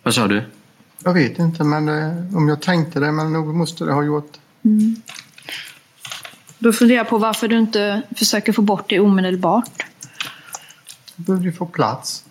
Vad 0.03 0.15
sa 0.15 0.29
du? 0.29 0.45
jag 1.05 1.13
vet 1.13 1.39
inte 1.39 1.65
men 1.65 1.89
eh, 1.89 2.37
om 2.37 2.49
jag 2.49 2.63
tänkte 2.63 3.01
det 3.01 3.13
men 3.13 3.33
nog 3.33 3.55
måste 3.55 3.85
det 3.85 3.93
ha 3.93 4.03
gjort. 4.03 4.39
Mm. 4.65 5.03
Då 6.59 6.73
funderar 6.73 6.99
jag 6.99 7.09
på 7.09 7.19
varför 7.19 7.49
du 7.49 7.59
inte 7.59 8.03
försöker 8.17 8.53
få 8.53 8.63
bort 8.63 8.85
det 8.89 9.01
omedelbart. 9.01 9.87
Jag 11.17 11.27
behövde 11.27 11.47
ju 11.47 11.53
få 11.53 11.67
plats. 11.67 12.25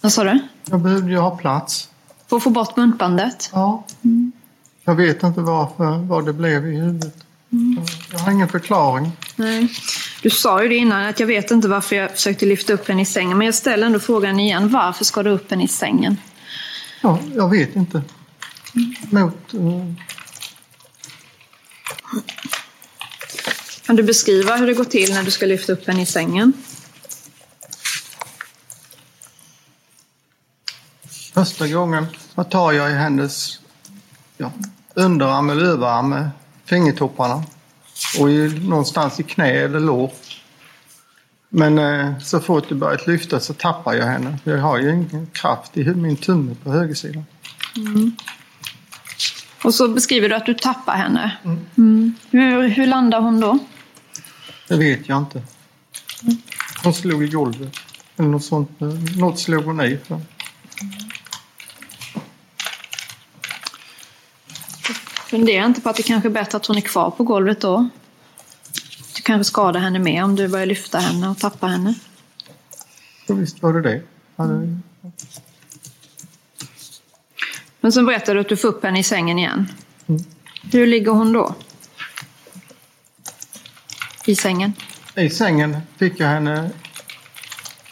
Vad 0.00 0.12
sa 0.12 0.24
du? 0.24 0.38
Jag 0.70 0.80
behövde 0.80 1.10
ju 1.10 1.18
ha 1.18 1.36
plats. 1.36 1.88
För 2.28 2.36
att 2.36 2.42
få 2.42 2.50
bort 2.50 2.74
buntbandet? 2.74 3.50
Ja. 3.52 3.84
Jag 4.84 4.94
vet 4.94 5.22
inte 5.22 5.40
varför, 5.40 5.98
vad 5.98 6.26
det 6.26 6.32
blev 6.32 6.66
i 6.66 6.76
huvudet. 6.76 7.14
Jag 8.12 8.18
har 8.18 8.32
ingen 8.32 8.48
förklaring. 8.48 9.12
Nej. 9.36 9.68
Du 10.22 10.30
sa 10.30 10.62
ju 10.62 10.68
det 10.68 10.76
innan 10.76 11.02
att 11.06 11.20
jag 11.20 11.26
vet 11.26 11.50
inte 11.50 11.68
varför 11.68 11.96
jag 11.96 12.10
försökte 12.10 12.46
lyfta 12.46 12.72
upp 12.72 12.88
henne 12.88 13.02
i 13.02 13.04
sängen. 13.04 13.38
Men 13.38 13.44
jag 13.44 13.54
ställer 13.54 13.86
ändå 13.86 13.98
frågan 13.98 14.40
igen. 14.40 14.68
Varför 14.68 15.04
ska 15.04 15.22
du 15.22 15.30
upp 15.30 15.50
henne 15.50 15.64
i 15.64 15.68
sängen? 15.68 16.16
Ja, 17.00 17.18
jag 17.34 17.48
vet 17.50 17.76
inte. 17.76 18.02
Mot... 19.10 19.54
eh, 19.54 19.60
Kan 23.86 23.96
du 23.96 24.02
beskriva 24.02 24.56
hur 24.56 24.66
det 24.66 24.74
går 24.74 24.84
till 24.84 25.14
när 25.14 25.22
du 25.22 25.30
ska 25.30 25.46
lyfta 25.46 25.72
upp 25.72 25.86
henne 25.86 26.02
i 26.02 26.06
sängen? 26.06 26.52
Första 31.38 31.68
gången 31.68 32.06
så 32.34 32.44
tar 32.44 32.72
jag 32.72 32.90
i 32.90 32.94
hennes 32.94 33.60
ja, 34.36 34.52
underarm 34.94 35.50
eller 35.50 35.64
överarm 35.64 36.08
med 36.08 36.30
fingertopparna 36.64 37.44
och 38.20 38.30
i, 38.30 38.60
någonstans 38.68 39.20
i 39.20 39.22
knä 39.22 39.50
eller 39.50 39.80
lår. 39.80 40.12
Men 41.48 41.78
eh, 41.78 42.18
så 42.18 42.40
fort 42.40 42.68
det 42.68 42.74
börjat 42.74 43.06
lyfta 43.06 43.40
så 43.40 43.54
tappar 43.54 43.94
jag 43.94 44.06
henne. 44.06 44.38
Jag 44.44 44.58
har 44.58 44.78
ju 44.78 44.90
ingen 44.90 45.26
kraft 45.32 45.76
i 45.76 45.84
min 45.84 46.16
tumme 46.16 46.56
på 46.64 46.70
högersidan. 46.70 47.24
Mm. 47.76 48.16
Och 49.64 49.74
så 49.74 49.88
beskriver 49.88 50.28
du 50.28 50.34
att 50.34 50.46
du 50.46 50.54
tappar 50.54 50.96
henne. 50.96 51.36
Mm. 51.76 52.14
Hur, 52.30 52.68
hur 52.68 52.86
landar 52.86 53.20
hon 53.20 53.40
då? 53.40 53.58
Det 54.68 54.76
vet 54.76 55.08
jag 55.08 55.18
inte. 55.18 55.42
Hon 56.84 56.94
slog 56.94 57.24
i 57.24 57.28
golvet. 57.28 57.76
Eller 58.16 58.28
något 58.28 58.44
sånt. 58.44 58.80
Något 59.16 59.38
slog 59.38 59.64
hon 59.64 59.80
i. 59.80 59.98
För. 60.04 60.20
Funderar 65.28 65.66
inte 65.66 65.80
på 65.80 65.88
att 65.88 65.96
det 65.96 66.02
kanske 66.02 66.28
är 66.28 66.30
bättre 66.30 66.56
att 66.56 66.66
hon 66.66 66.76
är 66.76 66.80
kvar 66.80 67.10
på 67.10 67.24
golvet 67.24 67.60
då? 67.60 67.88
Du 69.16 69.22
kanske 69.22 69.44
skadar 69.44 69.80
henne 69.80 69.98
mer 69.98 70.24
om 70.24 70.36
du 70.36 70.48
börjar 70.48 70.66
lyfta 70.66 70.98
henne 70.98 71.28
och 71.28 71.38
tappa 71.38 71.66
henne. 71.66 71.94
Så 73.26 73.34
visst 73.34 73.62
var 73.62 73.72
det 73.72 73.82
det. 73.82 74.02
Ja, 74.36 74.44
det 74.44 74.80
Men 77.80 77.92
sen 77.92 78.06
berättade 78.06 78.34
du 78.34 78.40
att 78.40 78.48
du 78.48 78.56
får 78.56 78.68
upp 78.68 78.84
henne 78.84 78.98
i 78.98 79.02
sängen 79.02 79.38
igen. 79.38 79.68
Mm. 80.06 80.24
Hur 80.72 80.86
ligger 80.86 81.12
hon 81.12 81.32
då? 81.32 81.54
I 84.26 84.36
sängen? 84.36 84.72
I 85.16 85.30
sängen 85.30 85.76
fick 85.96 86.20
jag 86.20 86.26
henne 86.26 86.70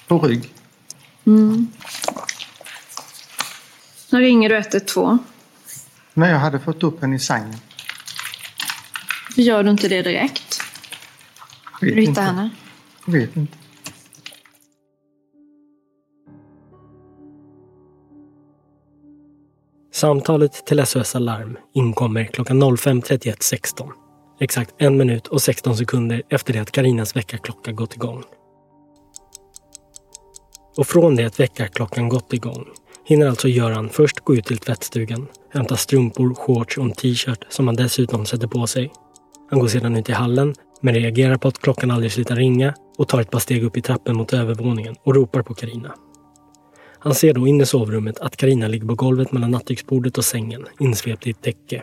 på 0.06 0.18
rygg. 0.18 0.54
Mm. 1.26 1.68
När 4.10 4.20
ringer 4.20 4.48
du 4.48 4.56
112? 4.56 5.18
När 6.16 6.30
jag 6.30 6.38
hade 6.38 6.60
fått 6.60 6.82
upp 6.82 7.00
henne 7.00 7.16
i 7.16 7.18
sängen. 7.18 7.56
Gör 9.36 9.62
du 9.62 9.70
inte 9.70 9.88
det 9.88 10.02
direkt? 10.02 10.60
Vet 11.80 11.94
du 11.94 12.00
hittar 12.00 12.08
inte. 12.08 12.20
henne? 12.20 12.50
Vet 13.06 13.36
inte. 13.36 13.58
Samtalet 19.92 20.66
till 20.66 20.86
SOS 20.86 21.16
Alarm 21.16 21.58
inkommer 21.74 22.24
klockan 22.24 22.62
05.31.16. 22.62 23.90
Exakt 24.40 24.74
en 24.78 24.96
minut 24.96 25.26
och 25.26 25.42
16 25.42 25.76
sekunder 25.76 26.22
efter 26.28 26.52
det 26.52 26.58
att 26.58 26.70
Karinas 26.70 27.16
väckarklocka 27.16 27.72
gått 27.72 27.94
igång. 27.94 28.22
Och 30.76 30.86
från 30.86 31.16
det 31.16 31.24
att 31.24 31.40
väckarklockan 31.40 32.08
gått 32.08 32.32
igång 32.32 32.66
hinner 33.06 33.26
alltså 33.26 33.48
Göran 33.48 33.88
först 33.88 34.20
gå 34.20 34.34
ut 34.34 34.44
till 34.44 34.58
tvättstugan, 34.58 35.26
hämta 35.50 35.76
strumpor, 35.76 36.34
shorts 36.34 36.78
och 36.78 36.84
en 36.84 36.92
t-shirt 36.92 37.44
som 37.48 37.66
han 37.66 37.76
dessutom 37.76 38.26
sätter 38.26 38.46
på 38.46 38.66
sig. 38.66 38.92
Han 39.50 39.58
går 39.58 39.68
sedan 39.68 39.96
ut 39.96 40.08
i 40.08 40.12
hallen, 40.12 40.54
men 40.80 40.94
reagerar 40.94 41.36
på 41.36 41.48
att 41.48 41.58
klockan 41.58 41.90
aldrig 41.90 42.12
slutar 42.12 42.36
ringa 42.36 42.74
och 42.98 43.08
tar 43.08 43.20
ett 43.20 43.30
par 43.30 43.38
steg 43.38 43.64
upp 43.64 43.76
i 43.76 43.82
trappen 43.82 44.16
mot 44.16 44.32
övervåningen 44.32 44.94
och 45.02 45.14
ropar 45.14 45.42
på 45.42 45.54
Karina. 45.54 45.94
Han 46.98 47.14
ser 47.14 47.34
då 47.34 47.46
in 47.46 47.60
i 47.60 47.66
sovrummet 47.66 48.18
att 48.18 48.36
Karina 48.36 48.68
ligger 48.68 48.86
på 48.86 48.94
golvet 48.94 49.32
mellan 49.32 49.50
nattduksbordet 49.50 50.18
och 50.18 50.24
sängen, 50.24 50.66
insvept 50.80 51.26
i 51.26 51.30
ett 51.30 51.42
täcke. 51.42 51.82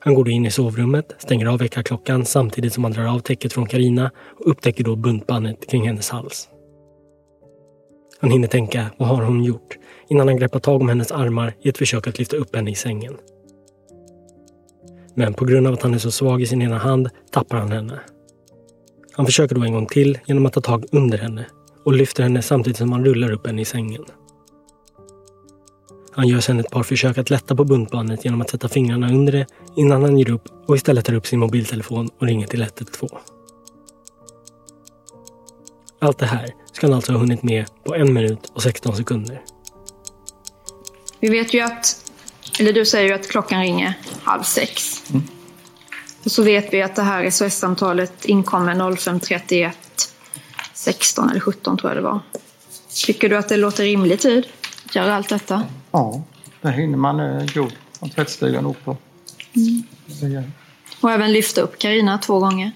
Han 0.00 0.14
går 0.14 0.24
då 0.24 0.30
in 0.30 0.46
i 0.46 0.50
sovrummet, 0.50 1.14
stänger 1.18 1.46
av 1.46 1.58
väckarklockan 1.58 2.24
samtidigt 2.24 2.72
som 2.72 2.84
han 2.84 2.92
drar 2.92 3.06
av 3.06 3.18
täcket 3.18 3.52
från 3.52 3.66
Karina 3.66 4.10
och 4.40 4.50
upptäcker 4.50 4.84
då 4.84 4.96
buntbandet 4.96 5.70
kring 5.70 5.86
hennes 5.86 6.10
hals. 6.10 6.48
Han 8.20 8.30
hinner 8.30 8.48
tänka, 8.48 8.86
vad 8.96 9.08
har 9.08 9.22
hon 9.22 9.44
gjort? 9.44 9.78
Innan 10.08 10.28
han 10.28 10.36
greppar 10.36 10.60
tag 10.60 10.80
om 10.80 10.88
hennes 10.88 11.12
armar 11.12 11.54
i 11.60 11.68
ett 11.68 11.78
försök 11.78 12.06
att 12.06 12.18
lyfta 12.18 12.36
upp 12.36 12.56
henne 12.56 12.70
i 12.70 12.74
sängen. 12.74 13.16
Men 15.14 15.34
på 15.34 15.44
grund 15.44 15.66
av 15.66 15.74
att 15.74 15.82
han 15.82 15.94
är 15.94 15.98
så 15.98 16.10
svag 16.10 16.42
i 16.42 16.46
sin 16.46 16.62
ena 16.62 16.78
hand 16.78 17.08
tappar 17.30 17.56
han 17.56 17.72
henne. 17.72 18.00
Han 19.12 19.26
försöker 19.26 19.54
då 19.54 19.62
en 19.62 19.72
gång 19.72 19.86
till 19.86 20.18
genom 20.26 20.46
att 20.46 20.52
ta 20.52 20.60
tag 20.60 20.84
under 20.92 21.18
henne 21.18 21.46
och 21.84 21.92
lyfter 21.92 22.22
henne 22.22 22.42
samtidigt 22.42 22.76
som 22.76 22.92
han 22.92 23.04
rullar 23.04 23.32
upp 23.32 23.46
henne 23.46 23.62
i 23.62 23.64
sängen. 23.64 24.04
Han 26.12 26.28
gör 26.28 26.40
sedan 26.40 26.60
ett 26.60 26.70
par 26.70 26.82
försök 26.82 27.18
att 27.18 27.30
lätta 27.30 27.56
på 27.56 27.64
buntbandet 27.64 28.24
genom 28.24 28.40
att 28.40 28.50
sätta 28.50 28.68
fingrarna 28.68 29.08
under 29.08 29.32
det 29.32 29.46
innan 29.76 30.02
han 30.02 30.18
ger 30.18 30.30
upp 30.30 30.48
och 30.66 30.76
istället 30.76 31.04
tar 31.04 31.14
upp 31.14 31.26
sin 31.26 31.40
mobiltelefon 31.40 32.08
och 32.18 32.26
ringer 32.26 32.46
till 32.46 32.62
112. 32.62 33.10
Allt 36.00 36.18
det 36.18 36.26
här 36.26 36.54
ska 36.72 36.86
han 36.86 36.94
alltså 36.94 37.12
ha 37.12 37.18
hunnit 37.18 37.42
med 37.42 37.66
på 37.84 37.94
en 37.94 38.12
minut 38.12 38.52
och 38.54 38.62
16 38.62 38.96
sekunder. 38.96 39.42
Vi 41.20 41.28
vet 41.28 41.54
ju 41.54 41.60
att, 41.60 42.10
eller 42.60 42.72
du 42.72 42.84
säger 42.84 43.08
ju 43.08 43.14
att 43.14 43.28
klockan 43.28 43.60
ringer 43.60 43.94
halv 44.22 44.42
sex. 44.42 45.02
Mm. 45.10 45.22
Och 46.24 46.30
så 46.30 46.42
vet 46.42 46.74
vi 46.74 46.82
att 46.82 46.96
det 46.96 47.02
här 47.02 47.30
SOS-samtalet 47.30 48.24
inkommer 48.24 48.74
05.31 48.74 49.70
16 50.74 51.30
eller 51.30 51.40
17 51.40 51.76
tror 51.76 51.90
jag 51.90 51.98
det 51.98 52.02
var. 52.02 52.20
Tycker 53.06 53.28
du 53.28 53.36
att 53.36 53.48
det 53.48 53.56
låter 53.56 53.84
rimlig 53.84 54.20
tid 54.20 54.46
att 54.86 54.94
göra 54.94 55.14
allt 55.14 55.28
detta? 55.28 55.62
Ja, 55.90 56.22
där 56.60 56.70
hinner 56.70 56.98
man 56.98 57.20
eh, 57.20 57.54
gå 57.54 57.70
från 57.98 58.10
tvättstugan 58.10 58.66
upp 58.66 58.84
på. 58.84 58.96
Mm. 59.56 59.82
Det 60.06 60.50
Och 61.00 61.10
även 61.10 61.32
lyfta 61.32 61.60
upp 61.60 61.78
Karina 61.78 62.18
två 62.18 62.38
gånger. 62.38 62.72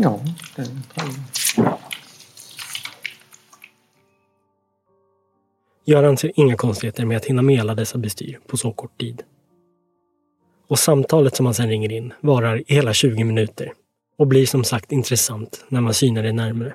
Ja, 0.00 0.20
det 0.56 0.64
tror 0.64 1.14
jag. 1.56 1.78
Göran 5.84 6.16
ser 6.16 6.32
inga 6.34 6.56
konstigheter 6.56 7.04
med 7.04 7.16
att 7.16 7.24
hinna 7.24 7.42
med 7.42 7.60
alla 7.60 7.74
dessa 7.74 7.98
bestyr 7.98 8.38
på 8.46 8.56
så 8.56 8.72
kort 8.72 9.00
tid. 9.00 9.22
Och 10.68 10.78
samtalet 10.78 11.36
som 11.36 11.46
han 11.46 11.54
sen 11.54 11.68
ringer 11.68 11.92
in 11.92 12.12
varar 12.20 12.58
i 12.58 12.64
hela 12.74 12.92
20 12.92 13.24
minuter 13.24 13.72
och 14.18 14.26
blir 14.26 14.46
som 14.46 14.64
sagt 14.64 14.92
intressant 14.92 15.64
när 15.68 15.80
man 15.80 15.94
synar 15.94 16.22
det 16.22 16.32
närmare. 16.32 16.74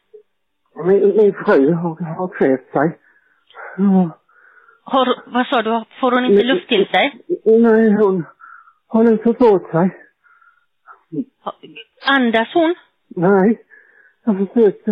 Min, 0.75 1.17
min 1.17 1.33
fru 1.33 1.73
har, 1.73 2.15
har 2.15 2.27
kvävt 2.27 2.71
sig. 2.71 2.97
Ja. 3.77 4.17
Har, 4.83 5.21
vad 5.25 5.47
sa 5.47 5.61
du, 5.61 5.83
får 5.99 6.11
hon 6.11 6.25
inte 6.25 6.43
luft 6.45 6.67
till 6.67 6.87
sig? 6.93 7.21
Nej, 7.45 7.91
hon 7.93 8.25
har 8.87 9.03
nu 9.03 9.17
fått 9.17 9.37
bort 9.37 9.71
sig. 9.71 9.97
Andas 12.07 12.53
hon? 12.53 12.75
Nej, 13.15 13.61
jag 14.25 14.37
försökte. 14.37 14.91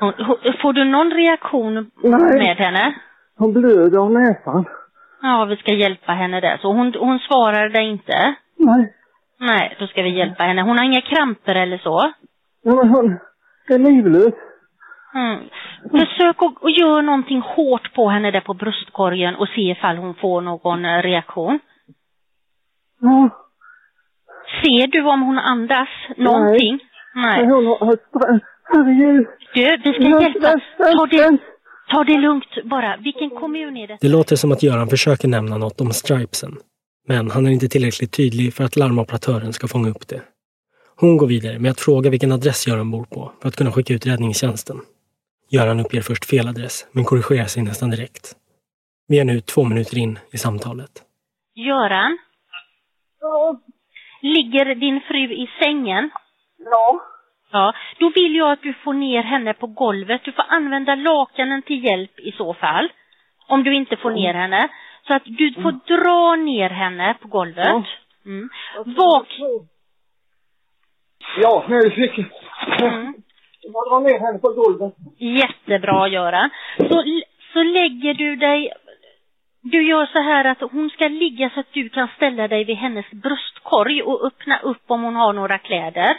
hon? 0.00 0.12
hon- 0.18 0.52
Får 0.62 0.72
du 0.72 0.84
någon 0.84 1.10
reaktion 1.10 1.90
Nej. 2.02 2.38
med 2.38 2.56
henne? 2.56 2.94
Hon 3.38 3.52
blöder 3.52 3.98
av 3.98 4.12
näsan. 4.12 4.64
Ja, 5.22 5.44
vi 5.50 5.56
ska 5.56 5.72
hjälpa 5.74 6.12
henne 6.12 6.40
där. 6.40 6.56
Så 6.56 6.72
hon, 6.72 6.94
hon 6.98 7.18
svarar 7.18 7.68
dig 7.68 7.88
inte? 7.90 8.34
Nej. 8.56 8.94
Nej, 9.40 9.76
då 9.80 9.86
ska 9.86 10.02
vi 10.02 10.18
hjälpa 10.18 10.42
henne. 10.44 10.62
Hon 10.62 10.78
har 10.78 10.84
inga 10.84 11.00
kramper 11.00 11.54
eller 11.54 11.78
så? 11.78 12.12
Ja, 12.62 12.74
men 12.74 12.88
hon 12.88 13.18
är 13.68 13.78
livlös. 13.78 14.34
Mm. 15.14 15.48
Försök 15.90 16.36
att, 16.42 16.64
att 16.64 16.78
göra 16.80 17.02
någonting 17.02 17.40
hårt 17.40 17.94
på 17.94 18.08
henne 18.08 18.30
där 18.30 18.40
på 18.40 18.54
bröstkorgen 18.54 19.34
och 19.34 19.48
se 19.48 19.60
ifall 19.60 19.96
hon 19.96 20.14
får 20.14 20.40
någon 20.40 20.84
eh, 20.84 21.02
reaktion. 21.02 21.58
Ja. 23.00 23.30
Ser 24.62 24.86
du 24.86 25.02
om 25.02 25.22
hon 25.22 25.38
andas 25.38 25.88
någonting? 26.16 26.78
Nej. 27.14 27.46
Herregud. 28.72 29.26
Du, 29.54 29.76
vi 29.82 29.92
ska 29.92 30.22
hjälpa. 30.22 30.60
Ta 30.78 31.06
det, 31.06 31.38
ta 31.92 32.04
det 32.04 32.18
lugnt 32.18 32.64
bara. 32.64 32.96
Vilken 32.96 33.30
kommun 33.30 33.76
är 33.76 33.86
det? 33.88 33.98
Det 34.00 34.08
låter 34.08 34.36
som 34.36 34.52
att 34.52 34.62
Göran 34.62 34.88
försöker 34.88 35.28
nämna 35.28 35.58
något 35.58 35.80
om 35.80 35.90
stripesen. 35.90 36.56
Men 37.06 37.30
han 37.30 37.46
är 37.46 37.50
inte 37.50 37.68
tillräckligt 37.68 38.12
tydlig 38.12 38.54
för 38.54 38.64
att 38.64 38.76
larmoperatören 38.76 39.52
ska 39.52 39.68
fånga 39.68 39.88
upp 39.88 40.08
det. 40.08 40.20
Hon 40.96 41.16
går 41.16 41.26
vidare 41.26 41.58
med 41.58 41.70
att 41.70 41.80
fråga 41.80 42.10
vilken 42.10 42.32
adress 42.32 42.68
Göran 42.68 42.90
bor 42.90 43.04
på 43.04 43.32
för 43.42 43.48
att 43.48 43.56
kunna 43.56 43.72
skicka 43.72 43.94
ut 43.94 44.06
räddningstjänsten. 44.06 44.76
Göran 45.50 45.80
uppger 45.80 46.00
först 46.00 46.30
fel 46.30 46.48
adress, 46.48 46.88
men 46.92 47.04
korrigerar 47.04 47.44
sig 47.44 47.62
nästan 47.62 47.90
direkt. 47.90 48.36
Vi 49.08 49.20
är 49.20 49.24
nu 49.24 49.40
två 49.40 49.64
minuter 49.64 49.98
in 49.98 50.18
i 50.32 50.38
samtalet. 50.38 50.90
Göran? 51.54 52.18
Ligger 54.22 54.74
din 54.74 55.00
fru 55.08 55.32
i 55.32 55.50
sängen? 55.62 56.10
Ja. 56.58 57.00
Ja, 57.50 57.72
då 57.98 58.12
vill 58.14 58.36
jag 58.36 58.52
att 58.52 58.62
du 58.62 58.74
får 58.84 58.92
ner 58.92 59.22
henne 59.22 59.54
på 59.54 59.66
golvet. 59.66 60.20
Du 60.24 60.32
får 60.32 60.44
använda 60.48 60.94
lakanen 60.94 61.62
till 61.62 61.84
hjälp 61.84 62.18
i 62.18 62.32
så 62.32 62.54
fall. 62.54 62.88
Om 63.48 63.64
du 63.64 63.74
inte 63.74 63.96
får 63.96 64.10
ner 64.10 64.34
henne. 64.34 64.68
Så 65.06 65.14
att 65.14 65.22
du 65.24 65.54
får 65.54 65.72
dra 65.72 66.36
ner 66.36 66.70
henne 66.70 67.16
på 67.22 67.28
golvet. 67.28 67.84
Mm. 68.26 68.48
Vak... 68.84 69.28
Ja, 71.40 71.64
nu 71.68 71.90
fick 71.90 72.18
Mm. 72.80 73.14
Dra 73.72 74.00
ner 74.00 74.18
henne 74.18 74.38
på 74.38 74.48
golvet. 74.48 74.94
Jättebra 75.18 76.08
Göran. 76.08 76.50
Så, 76.76 77.04
så 77.52 77.62
lägger 77.62 78.14
du 78.14 78.36
dig... 78.36 78.72
Du 79.62 79.82
gör 79.82 80.06
så 80.06 80.18
här 80.18 80.44
att 80.44 80.72
hon 80.72 80.90
ska 80.90 81.08
ligga 81.08 81.50
så 81.50 81.60
att 81.60 81.72
du 81.72 81.88
kan 81.88 82.08
ställa 82.16 82.48
dig 82.48 82.64
vid 82.64 82.76
hennes 82.76 83.10
bröstkorg 83.10 84.02
och 84.02 84.26
öppna 84.26 84.58
upp 84.58 84.82
om 84.86 85.02
hon 85.02 85.16
har 85.16 85.32
några 85.32 85.58
kläder. 85.58 86.16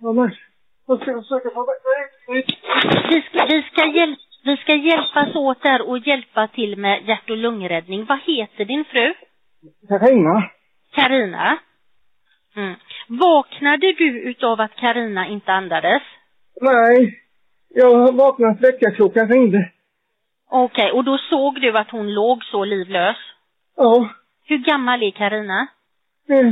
Ja, 0.00 0.12
men 0.12 0.30
jag 0.86 1.02
ska 1.02 1.22
försöka 1.22 1.50
få 1.50 1.66
ut. 2.28 2.46
Vi 3.08 3.22
ska, 3.22 3.44
vi, 3.44 3.62
ska 3.62 3.86
hjälp, 3.86 4.18
vi 4.44 4.56
ska 4.56 4.74
hjälpas 4.74 5.36
åt 5.36 5.62
där 5.62 5.88
och 5.88 5.98
hjälpa 5.98 6.48
till 6.48 6.76
med 6.78 7.08
hjärt 7.08 7.30
och 7.30 7.36
lungräddning. 7.36 8.04
Vad 8.04 8.18
heter 8.20 8.64
din 8.64 8.84
fru? 8.84 9.14
Carina. 9.88 10.50
Karina. 10.94 11.58
Mm. 12.56 12.74
Vaknade 13.08 13.92
du 13.92 14.20
utav 14.30 14.60
att 14.60 14.76
Karina 14.76 15.26
inte 15.28 15.52
andades? 15.52 16.02
Nej, 16.60 17.18
jag 17.68 18.12
vaknade 18.12 18.52
att 18.52 18.60
väckarklockan 18.60 19.28
ringde. 19.28 19.70
Okej, 20.50 20.92
och 20.92 21.04
då 21.04 21.18
såg 21.18 21.60
du 21.60 21.78
att 21.78 21.90
hon 21.90 22.14
låg 22.14 22.44
så 22.44 22.64
livlös? 22.64 23.16
Ja. 23.76 24.08
Hur 24.44 24.58
gammal 24.58 25.02
är 25.02 25.10
Karina? 25.10 25.66
Eh, 26.28 26.38
eh, 26.38 26.48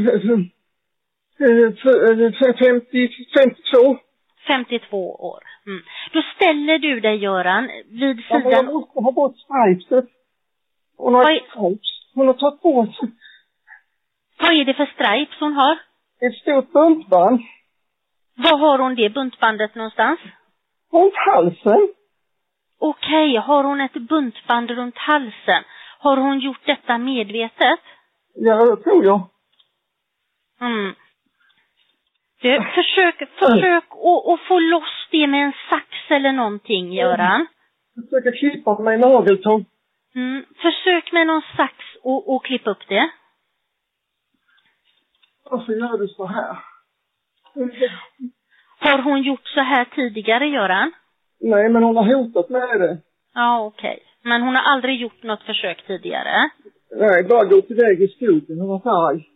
eh, 2.48 2.56
50, 2.58 3.08
52. 3.38 3.98
52 4.46 5.14
år. 5.14 5.40
Mm. 5.66 5.82
Då 6.12 6.22
ställer 6.36 6.78
du 6.78 7.00
dig, 7.00 7.16
Göran, 7.16 7.70
vid 7.90 8.22
Ja, 8.28 8.38
men 8.38 8.50
jag 8.50 8.58
sidan... 8.58 8.66
måste 8.74 9.00
ha 9.00 9.12
bort 9.12 9.34
stripset. 9.36 10.04
Hon 10.96 11.14
har 11.14 11.22
Vad 11.24 11.32
är- 11.32 11.40
stripes. 11.50 11.90
Hon 12.14 12.26
har 12.26 12.34
tagit 12.34 12.94
sig 12.96 13.08
Vad 14.38 14.52
är 14.60 14.64
det 14.64 14.74
för 14.74 14.86
stripes 14.86 15.40
hon 15.40 15.52
har? 15.52 15.78
Ett 16.26 16.34
stort 16.42 16.72
buntband 16.72 17.40
Var 18.36 18.58
har 18.58 18.78
hon 18.78 18.94
det 18.94 19.10
buntbandet 19.10 19.74
någonstans? 19.74 20.20
runt 20.92 21.14
halsen. 21.16 21.88
Okej, 22.78 23.36
har 23.36 23.64
hon 23.64 23.80
ett 23.80 23.92
buntband 24.08 24.70
runt 24.70 24.98
halsen? 24.98 25.62
Har 25.98 26.16
hon 26.16 26.38
gjort 26.40 26.66
detta 26.66 26.98
medvetet? 26.98 27.80
Ja, 28.34 28.64
det 28.64 28.82
tror 28.82 29.04
jag. 29.04 29.28
Mm. 30.60 30.94
Du, 32.42 32.62
försök, 32.74 33.18
försök 33.38 33.84
att, 33.84 34.28
att 34.32 34.40
få 34.48 34.58
loss 34.58 35.08
det 35.10 35.26
med 35.26 35.44
en 35.44 35.52
sax 35.70 35.86
eller 36.08 36.32
någonting, 36.32 36.92
Göran. 36.92 37.46
Jag 37.94 38.04
försöker 38.04 38.38
klippa 38.38 38.78
med 38.82 38.94
en 38.94 39.00
nageltång. 39.00 39.64
Mm. 40.14 40.44
Försök 40.62 41.12
med 41.12 41.26
någon 41.26 41.42
sax 41.56 41.74
och, 42.02 42.34
och 42.34 42.44
klippa 42.44 42.70
upp 42.70 42.88
det. 42.88 43.10
Varför 45.50 45.72
gör 45.72 45.98
du 45.98 46.08
så 46.08 46.26
här? 46.26 46.56
Har 48.78 49.02
hon 49.02 49.22
gjort 49.22 49.46
så 49.46 49.60
här 49.60 49.84
tidigare, 49.84 50.46
Göran? 50.46 50.92
Nej, 51.40 51.68
men 51.68 51.82
hon 51.82 51.96
har 51.96 52.14
hotat 52.14 52.48
med 52.48 52.80
det. 52.80 52.98
Ja, 53.34 53.64
okej. 53.64 54.02
Men 54.22 54.42
hon 54.42 54.54
har 54.54 54.62
aldrig 54.62 55.00
gjort 55.00 55.22
något 55.22 55.42
försök 55.42 55.86
tidigare? 55.86 56.50
Nej, 56.96 57.24
bara 57.24 57.44
gått 57.44 57.70
iväg 57.70 58.02
i 58.02 58.08
skogen 58.08 58.60
och 58.60 58.68
varit 58.68 58.86
arg. 58.86 59.28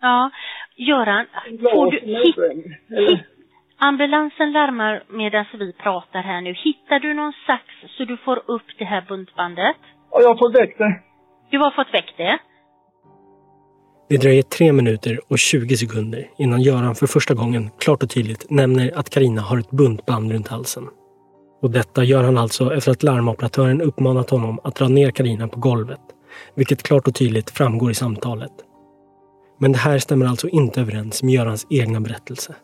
Ja. 0.00 0.30
Göran, 0.76 1.26
får 1.60 1.90
du... 1.90 1.98
Hit. 1.98 2.38
Eller? 2.90 3.26
ambulansen 3.88 4.52
larmar 4.52 5.02
medan 5.08 5.44
vi 5.52 5.72
pratar 5.72 6.22
här 6.22 6.40
nu. 6.40 6.52
Hittar 6.52 6.98
du 7.00 7.14
någon 7.14 7.32
sax 7.46 7.64
så 7.96 8.04
du 8.04 8.16
får 8.16 8.42
upp 8.46 8.68
det 8.78 8.84
här 8.84 9.04
buntbandet? 9.08 9.76
Ja, 10.10 10.20
jag 10.20 10.28
har 10.28 10.36
fått 10.36 10.54
väck 10.54 10.78
det. 10.78 11.00
Du 11.50 11.58
har 11.58 11.70
fått 11.70 11.94
väck 11.94 12.14
det? 12.16 12.38
Det 14.12 14.18
dröjer 14.18 14.42
3 14.42 14.72
minuter 14.72 15.20
och 15.28 15.38
20 15.38 15.76
sekunder 15.76 16.30
innan 16.38 16.62
Göran 16.62 16.94
för 16.94 17.06
första 17.06 17.34
gången 17.34 17.70
klart 17.78 18.02
och 18.02 18.10
tydligt 18.10 18.50
nämner 18.50 18.98
att 18.98 19.10
Karina 19.10 19.42
har 19.42 19.58
ett 19.58 19.70
buntband 19.70 20.32
runt 20.32 20.48
halsen. 20.48 20.88
Och 21.62 21.70
detta 21.70 22.04
gör 22.04 22.24
han 22.24 22.38
alltså 22.38 22.74
efter 22.74 22.90
att 22.90 23.02
larmoperatören 23.02 23.80
uppmanat 23.80 24.30
honom 24.30 24.60
att 24.64 24.74
dra 24.74 24.88
ner 24.88 25.10
Karina 25.10 25.48
på 25.48 25.60
golvet, 25.60 26.00
vilket 26.54 26.82
klart 26.82 27.08
och 27.08 27.14
tydligt 27.14 27.50
framgår 27.50 27.90
i 27.90 27.94
samtalet. 27.94 28.52
Men 29.60 29.72
det 29.72 29.78
här 29.78 29.98
stämmer 29.98 30.26
alltså 30.26 30.48
inte 30.48 30.80
överens 30.80 31.22
med 31.22 31.34
Görans 31.34 31.66
egna 31.70 32.00
berättelse. 32.00 32.54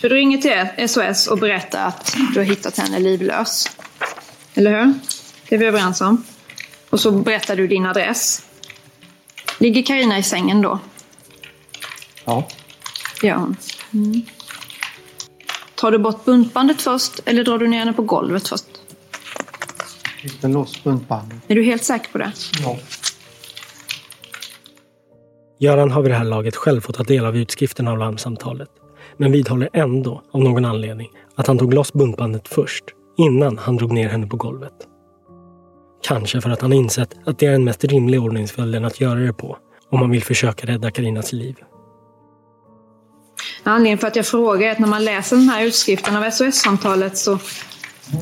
För 0.00 0.08
du 0.08 0.14
ringer 0.14 0.38
till 0.38 0.88
SOS 0.88 1.26
och 1.26 1.38
berättar 1.38 1.88
att 1.88 2.16
du 2.34 2.40
har 2.40 2.46
hittat 2.46 2.78
henne 2.78 2.98
livlös. 2.98 3.76
Eller 4.54 4.70
hur? 4.70 4.94
Det 5.48 5.54
är 5.54 5.58
vi 5.58 5.66
överens 5.66 6.00
om. 6.00 6.24
Och 6.90 7.00
så 7.00 7.10
berättar 7.10 7.56
du 7.56 7.66
din 7.66 7.86
adress. 7.86 8.42
Ligger 9.64 9.82
Karina 9.82 10.18
i 10.18 10.22
sängen 10.22 10.62
då? 10.62 10.78
Ja. 12.24 12.48
Det 13.20 13.26
gör 13.26 13.36
hon. 13.36 13.56
Mm. 13.94 14.22
Tar 15.74 15.90
du 15.90 15.98
bort 15.98 16.24
buntbandet 16.24 16.82
först 16.82 17.20
eller 17.24 17.44
drar 17.44 17.58
du 17.58 17.68
ner 17.68 17.78
henne 17.78 17.92
på 17.92 18.02
golvet 18.02 18.48
först? 18.48 18.64
Klipper 20.20 20.48
loss 20.48 20.84
buntbandet. 20.84 21.38
Är 21.48 21.54
du 21.54 21.62
helt 21.62 21.84
säker 21.84 22.12
på 22.12 22.18
det? 22.18 22.32
Ja. 22.62 22.76
Göran 25.58 25.90
har 25.90 26.02
vid 26.02 26.10
det 26.10 26.16
här 26.16 26.24
laget 26.24 26.56
själv 26.56 26.80
fått 26.80 26.96
ta 26.96 27.02
del 27.02 27.26
av 27.26 27.36
utskriften 27.36 27.88
av 27.88 27.98
larmsamtalet, 27.98 28.70
men 29.16 29.32
vidhåller 29.32 29.68
ändå, 29.72 30.22
av 30.32 30.40
någon 30.40 30.64
anledning, 30.64 31.08
att 31.34 31.46
han 31.46 31.58
tog 31.58 31.74
loss 31.74 31.92
buntbandet 31.92 32.48
först, 32.48 32.84
innan 33.16 33.58
han 33.58 33.76
drog 33.76 33.92
ner 33.92 34.08
henne 34.08 34.26
på 34.26 34.36
golvet. 34.36 34.74
Kanske 36.06 36.40
för 36.40 36.50
att 36.50 36.62
han 36.62 36.72
insett 36.72 37.14
att 37.26 37.38
det 37.38 37.46
är 37.46 37.52
den 37.52 37.64
mest 37.64 37.84
rimliga 37.84 38.20
ordningsföljden 38.20 38.84
att 38.84 39.00
göra 39.00 39.18
det 39.18 39.32
på, 39.32 39.58
om 39.90 40.00
man 40.00 40.10
vill 40.10 40.22
försöka 40.22 40.66
rädda 40.66 40.90
Karinas 40.90 41.32
liv. 41.32 41.56
Anledningen 43.62 43.98
för 43.98 44.06
att 44.06 44.16
jag 44.16 44.26
frågar 44.26 44.68
är 44.68 44.72
att 44.72 44.78
när 44.78 44.88
man 44.88 45.04
läser 45.04 45.36
den 45.36 45.48
här 45.48 45.64
utskriften 45.64 46.16
av 46.16 46.30
SOS-samtalet 46.30 47.18
så, 47.18 47.38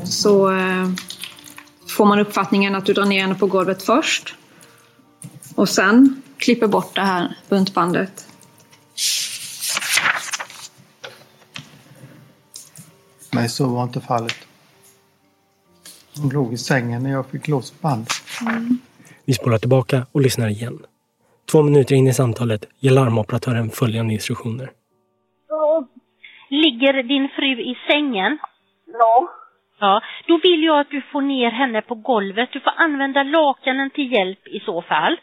så 0.05 0.51
eh, 0.51 0.91
får 1.89 2.05
man 2.05 2.19
uppfattningen 2.19 2.75
att 2.75 2.87
du 2.87 2.93
drar 2.93 3.05
ner 3.05 3.21
henne 3.21 3.35
på 3.35 3.47
golvet 3.47 3.83
först. 3.83 4.35
Och 5.55 5.69
sen 5.69 6.23
klipper 6.39 6.67
bort 6.67 6.95
det 6.95 7.01
här 7.01 7.37
buntbandet. 7.49 8.27
Men 13.31 13.51
så 13.51 13.67
var 13.67 13.83
inte 13.83 14.01
fallet. 14.01 14.37
Hon 16.21 16.31
låg 16.31 16.53
i 16.53 16.57
sängen 16.57 17.03
när 17.03 17.11
jag 17.11 17.27
fick 17.31 17.49
loss 17.49 17.81
bandet. 17.83 18.09
Vi 19.27 19.33
spolar 19.33 19.59
tillbaka 19.59 20.07
och 20.13 20.21
lyssnar 20.21 20.49
igen. 20.49 20.79
Två 21.51 21.63
minuter 21.63 21.95
in 21.95 22.07
i 22.07 22.13
samtalet 22.13 22.69
ger 22.81 22.91
larmoperatören 22.91 23.71
följande 23.71 24.13
instruktioner. 24.15 24.71
Ligger 26.49 27.03
din 27.03 27.29
fru 27.37 27.61
i 27.61 27.75
sängen? 27.91 28.39
Ja. 28.99 29.29
Ja, 29.81 30.01
då 30.29 30.41
vill 30.43 30.63
jag 30.65 30.81
att 30.81 30.91
du 30.91 31.03
får 31.13 31.21
ner 31.23 31.51
henne 31.51 31.83
på 31.83 31.95
golvet. 31.95 32.49
Du 32.53 32.61
får 32.61 32.73
använda 32.77 33.23
lakanen 33.23 33.91
till 33.91 34.13
hjälp 34.13 34.47
i 34.47 34.61
så 34.61 34.83
fall. 34.83 35.17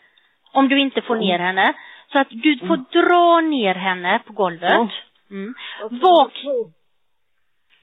Om 0.54 0.70
du 0.70 0.82
inte 0.82 1.02
får 1.02 1.16
ner 1.16 1.40
henne. 1.40 1.74
Så 2.12 2.20
att 2.20 2.28
du 2.30 2.60
får 2.68 2.78
dra 2.78 3.42
ner 3.42 3.76
henne 3.76 4.22
på 4.28 4.34
golvet. 4.34 4.90
Mm. 5.32 5.54
Vak... 5.92 6.34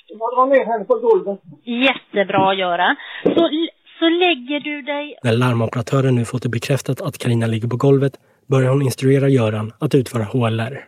Jag 0.08 0.18
drar 0.18 0.46
ner 0.46 0.64
henne 0.72 0.84
på 0.84 0.94
golvet. 0.94 1.40
Jättebra 1.64 2.54
Göran. 2.54 2.96
Så, 3.22 3.50
så 3.98 4.08
lägger 4.08 4.60
du 4.60 4.82
dig... 4.82 5.18
När 5.24 5.32
larmoperatören 5.32 6.14
nu 6.14 6.24
fått 6.24 6.42
det 6.42 6.48
bekräftat 6.48 7.00
att 7.00 7.18
Karina 7.18 7.46
ligger 7.46 7.68
på 7.68 7.76
golvet 7.76 8.12
börjar 8.46 8.70
hon 8.70 8.82
instruera 8.82 9.28
Göran 9.28 9.72
att 9.80 9.94
utföra 9.94 10.22
HLR. 10.24 10.84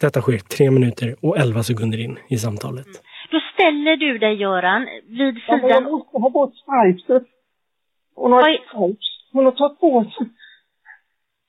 Detta 0.00 0.20
sker 0.20 0.38
tre 0.38 0.70
minuter 0.70 1.14
och 1.22 1.38
11 1.38 1.62
sekunder 1.62 1.98
in 2.00 2.18
i 2.28 2.36
samtalet. 2.38 2.86
Då 3.30 3.38
ställer 3.54 3.96
du 3.96 4.18
dig 4.18 4.34
Göran 4.34 4.82
vid 5.06 5.34
Ja, 5.48 5.56
men 5.56 5.68
jag 5.68 5.76
sidan... 5.78 5.92
måste 5.92 6.18
ha 6.18 6.30
bort 6.30 6.52
stripset. 6.62 7.22
Hon 8.14 8.32
har 8.32 8.40
är- 8.48 8.58
stripes. 8.68 9.08
Hon 9.32 9.44
har 9.44 9.52
tagit 9.52 10.12
sig 10.14 10.26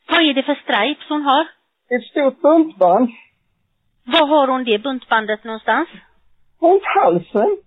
Vad 0.10 0.20
är 0.30 0.34
det 0.34 0.44
för 0.44 0.56
stripes 0.64 1.06
hon 1.10 1.22
har? 1.22 1.44
ett 1.90 2.04
stort 2.12 2.42
buntband 2.42 3.10
Var 4.04 4.28
har 4.28 4.48
hon 4.48 4.64
det 4.64 4.80
buntbandet 4.80 5.44
någonstans? 5.44 5.90
Runt 6.62 6.84
halsen. 6.96 7.58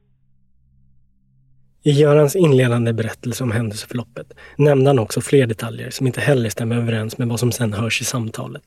I 1.83 1.90
Görans 1.90 2.37
inledande 2.37 2.92
berättelse 2.92 3.44
om 3.44 3.53
händelseförloppet 3.53 4.33
nämnde 4.57 4.90
han 4.90 4.98
också 4.98 5.20
fler 5.20 5.46
detaljer 5.46 5.90
som 5.90 6.07
inte 6.07 6.20
heller 6.20 6.51
stämmer 6.51 6.77
överens 6.77 7.18
med 7.18 7.29
vad 7.29 7.40
som 7.40 7.53
sen 7.53 7.72
hörs 7.72 8.01
i 8.01 8.05
samtalet. 8.05 8.62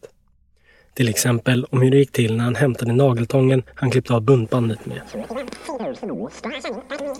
Till 0.94 1.10
exempel 1.10 1.66
om 1.66 1.82
hur 1.82 1.92
det 1.92 1.98
gick 1.98 2.12
till 2.12 2.38
när 2.38 2.44
han 2.44 2.56
hämtade 2.56 2.94
nageltången 2.94 3.64
han 3.76 3.92
klippte 3.92 4.14
av 4.14 4.22
buntbandet 4.22 4.86
med. 4.86 5.02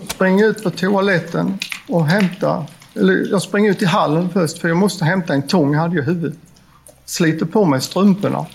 Springer 0.08 0.48
ut 0.48 0.64
på 0.64 0.70
toaletten 0.70 1.58
och 1.90 2.06
hämtar, 2.06 2.64
eller 2.96 3.32
jag 3.32 3.42
springer 3.42 3.72
ut 3.72 3.82
i 3.82 3.86
hallen 3.86 4.30
först 4.30 4.58
för 4.58 4.68
jag 4.68 4.78
måste 4.78 5.06
hämta 5.06 5.34
en 5.34 5.48
tång, 5.48 5.76
hade 5.76 5.96
jag 5.96 6.04
i 6.04 6.08
huvudet. 6.08 6.40
Sliter 7.06 7.46
på 7.46 7.66
mig 7.66 7.82
strumporna. 7.82 8.46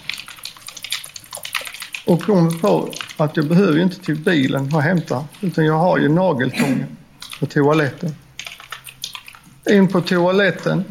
Och 2.07 2.23
kommer 2.23 2.51
på 2.51 2.93
att 3.17 3.37
jag 3.37 3.47
behöver 3.47 3.73
ju 3.73 3.83
inte 3.83 4.01
till 4.01 4.17
bilen 4.17 4.75
och 4.75 4.83
hämta, 4.83 5.25
utan 5.41 5.65
jag 5.65 5.79
har 5.79 5.99
ju 5.99 6.09
nageltången 6.09 6.97
på 7.41 7.47
toaletten. 7.47 8.15
In 9.71 9.89
på 9.89 10.01
toaletten 10.01 10.85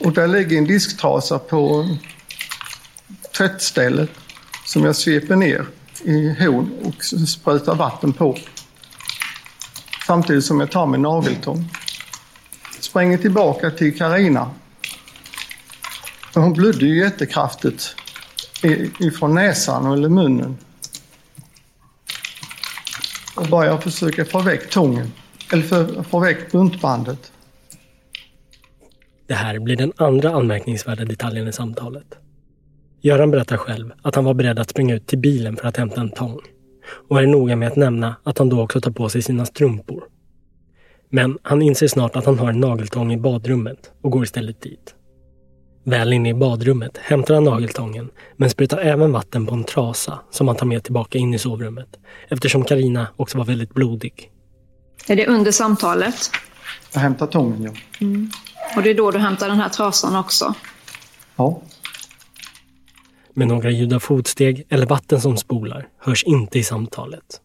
och 0.00 0.12
där 0.12 0.28
ligger 0.28 0.58
en 0.58 0.64
disktrasa 0.64 1.38
på 1.38 1.88
tvättstället 3.36 4.10
som 4.66 4.84
jag 4.84 4.96
sveper 4.96 5.36
ner 5.36 5.66
i 6.04 6.28
horn 6.28 6.70
och 6.82 7.04
sprutar 7.28 7.74
vatten 7.74 8.12
på. 8.12 8.38
Samtidigt 10.06 10.44
som 10.44 10.60
jag 10.60 10.70
tar 10.70 10.86
min 10.86 11.02
nageltång. 11.02 11.70
Springer 12.80 13.18
tillbaka 13.18 13.70
till 13.70 13.98
Karina. 13.98 14.50
Hon 16.34 16.52
blödde 16.52 16.86
ju 16.86 16.98
jättekraftigt 16.98 17.96
ifrån 19.00 19.34
näsan 19.34 19.92
eller 19.92 20.08
munnen. 20.08 20.56
Och 23.36 23.46
börjar 23.46 23.78
försöka 23.78 24.24
få 24.24 24.42
väck 24.42 24.70
tången. 24.70 25.12
Eller 25.52 25.62
få, 25.62 26.02
få 26.02 26.18
väck 26.18 26.52
buntbandet. 26.52 27.32
Det 29.26 29.34
här 29.34 29.58
blir 29.58 29.76
den 29.76 29.92
andra 29.96 30.30
anmärkningsvärda 30.30 31.04
detaljen 31.04 31.48
i 31.48 31.52
samtalet. 31.52 32.18
Göran 33.00 33.30
berättar 33.30 33.56
själv 33.56 33.92
att 34.02 34.14
han 34.14 34.24
var 34.24 34.34
beredd 34.34 34.58
att 34.58 34.70
springa 34.70 34.94
ut 34.94 35.06
till 35.06 35.18
bilen 35.18 35.56
för 35.56 35.68
att 35.68 35.76
hämta 35.76 36.00
en 36.00 36.10
tång 36.10 36.40
och 37.08 37.22
är 37.22 37.26
noga 37.26 37.56
med 37.56 37.68
att 37.68 37.76
nämna 37.76 38.16
att 38.22 38.38
han 38.38 38.48
då 38.48 38.62
också 38.62 38.80
tar 38.80 38.90
på 38.90 39.08
sig 39.08 39.22
sina 39.22 39.46
strumpor. 39.46 40.04
Men 41.08 41.38
han 41.42 41.62
inser 41.62 41.88
snart 41.88 42.16
att 42.16 42.24
han 42.24 42.38
har 42.38 42.48
en 42.48 42.60
nageltång 42.60 43.12
i 43.12 43.16
badrummet 43.16 43.92
och 44.00 44.10
går 44.10 44.24
istället 44.24 44.60
dit. 44.60 44.94
Väl 45.84 46.12
inne 46.12 46.28
i 46.28 46.34
badrummet 46.34 46.98
hämtar 46.98 47.34
han 47.34 47.44
nageltången 47.44 48.10
men 48.36 48.50
sprutar 48.50 48.78
även 48.78 49.12
vatten 49.12 49.46
på 49.46 49.54
en 49.54 49.64
trasa 49.64 50.18
som 50.30 50.48
han 50.48 50.56
tar 50.56 50.66
med 50.66 50.84
tillbaka 50.84 51.18
in 51.18 51.34
i 51.34 51.38
sovrummet 51.38 51.88
eftersom 52.28 52.64
Karina 52.64 53.06
också 53.16 53.38
var 53.38 53.44
väldigt 53.44 53.74
blodig. 53.74 54.30
Är 55.08 55.16
det 55.16 55.26
under 55.26 55.52
samtalet? 55.52 56.30
Jag 56.94 57.00
hämtar 57.00 57.26
tången, 57.26 57.62
ja. 57.62 57.72
Mm. 58.00 58.30
Och 58.76 58.82
det 58.82 58.90
är 58.90 58.94
då 58.94 59.10
du 59.10 59.18
hämtar 59.18 59.48
den 59.48 59.60
här 59.60 59.68
trasan 59.68 60.16
också? 60.16 60.54
Ja. 61.36 61.62
Men 63.34 63.48
några 63.48 63.70
ljud 63.70 63.92
av 63.92 63.98
fotsteg 63.98 64.66
eller 64.70 64.86
vatten 64.86 65.20
som 65.20 65.36
spolar 65.36 65.88
hörs 65.98 66.24
inte 66.24 66.58
i 66.58 66.62
samtalet. 66.62 67.40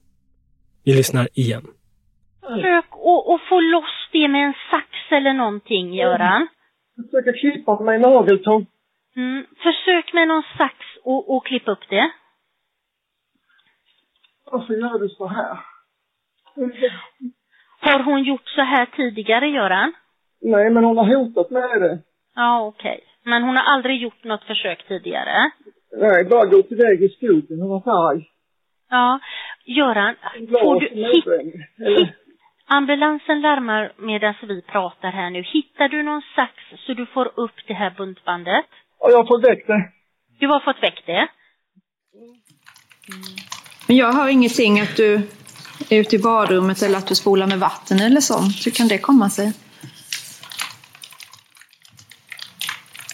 Vi 0.84 0.94
lyssnar 0.94 1.30
igen. 1.34 1.66
Försök 2.42 2.86
att, 2.86 3.50
få 3.50 3.60
loss 3.60 4.10
det 4.12 4.28
med 4.28 4.48
en 4.48 4.54
sax 4.72 4.88
eller 5.12 5.34
någonting, 5.34 5.94
Göran. 5.94 6.48
Försöka 7.06 7.34
klippa 7.34 7.80
med 7.80 8.02
nageltång. 8.02 8.66
Mm. 9.16 9.46
Försök 9.64 10.14
med 10.14 10.28
någon 10.28 10.44
sax 10.58 10.76
och, 11.04 11.36
och 11.36 11.46
klippa 11.46 11.72
upp 11.72 11.90
det. 11.90 12.12
Varför 14.52 14.74
gör 14.74 15.00
du 15.00 15.10
så 15.10 15.28
här? 15.28 15.60
Har 17.80 18.04
hon 18.04 18.24
gjort 18.24 18.48
så 18.48 18.62
här 18.62 18.86
tidigare, 18.86 19.48
Göran? 19.48 19.94
Nej, 20.42 20.70
men 20.70 20.84
hon 20.84 20.98
har 20.98 21.16
hotat 21.16 21.50
med 21.50 21.82
det. 21.82 22.00
Ja, 22.36 22.66
okej. 22.66 23.00
Men 23.24 23.44
hon 23.44 23.56
har 23.56 23.64
aldrig 23.64 24.02
gjort 24.02 24.24
något 24.24 24.44
försök 24.44 24.88
tidigare? 24.88 25.52
Nej, 25.92 26.26
bara 26.26 26.46
gått 26.46 26.72
iväg 26.72 27.04
i 27.04 27.10
skogen 27.10 27.62
och 27.62 27.70
varit 27.70 27.88
arg. 27.88 28.30
Ja. 28.90 29.20
Göran, 29.66 30.16
får 30.50 30.80
du... 30.80 30.88
Hit, 30.88 31.26
hit, 31.78 32.16
ambulansen 32.70 33.42
larmar 33.42 33.92
medan 33.98 34.34
vi 34.42 34.62
pratar 34.62 35.12
här 35.12 35.30
nu. 35.30 35.42
Hittar 35.54 35.88
du 35.90 36.04
någon 36.04 36.22
sax 36.36 36.54
så 36.86 36.94
du 36.94 37.06
får 37.06 37.26
upp 37.40 37.56
det 37.68 37.74
här 37.74 37.92
buntbandet? 37.98 38.66
Ja, 39.00 39.10
jag 39.10 39.18
har 39.18 39.26
fått 39.28 39.44
väck 39.44 39.68
det. 39.68 39.92
Du 40.40 40.48
har 40.48 40.60
fått 40.60 40.84
väck 40.84 41.04
det? 41.06 41.28
Men 43.88 43.98
jag 43.98 44.12
har 44.12 44.30
ingenting 44.30 44.80
att 44.80 44.96
du 44.98 45.14
är 45.90 46.00
ute 46.02 46.16
i 46.16 46.20
badrummet 46.20 46.82
eller 46.82 46.98
att 46.98 47.08
du 47.08 47.16
spolar 47.16 47.48
med 47.48 47.60
vatten 47.60 48.00
eller 48.02 48.22
sånt. 48.22 48.66
Hur 48.66 48.72
kan 48.72 48.88
det 48.88 48.98
komma 48.98 49.30
sig? 49.30 49.54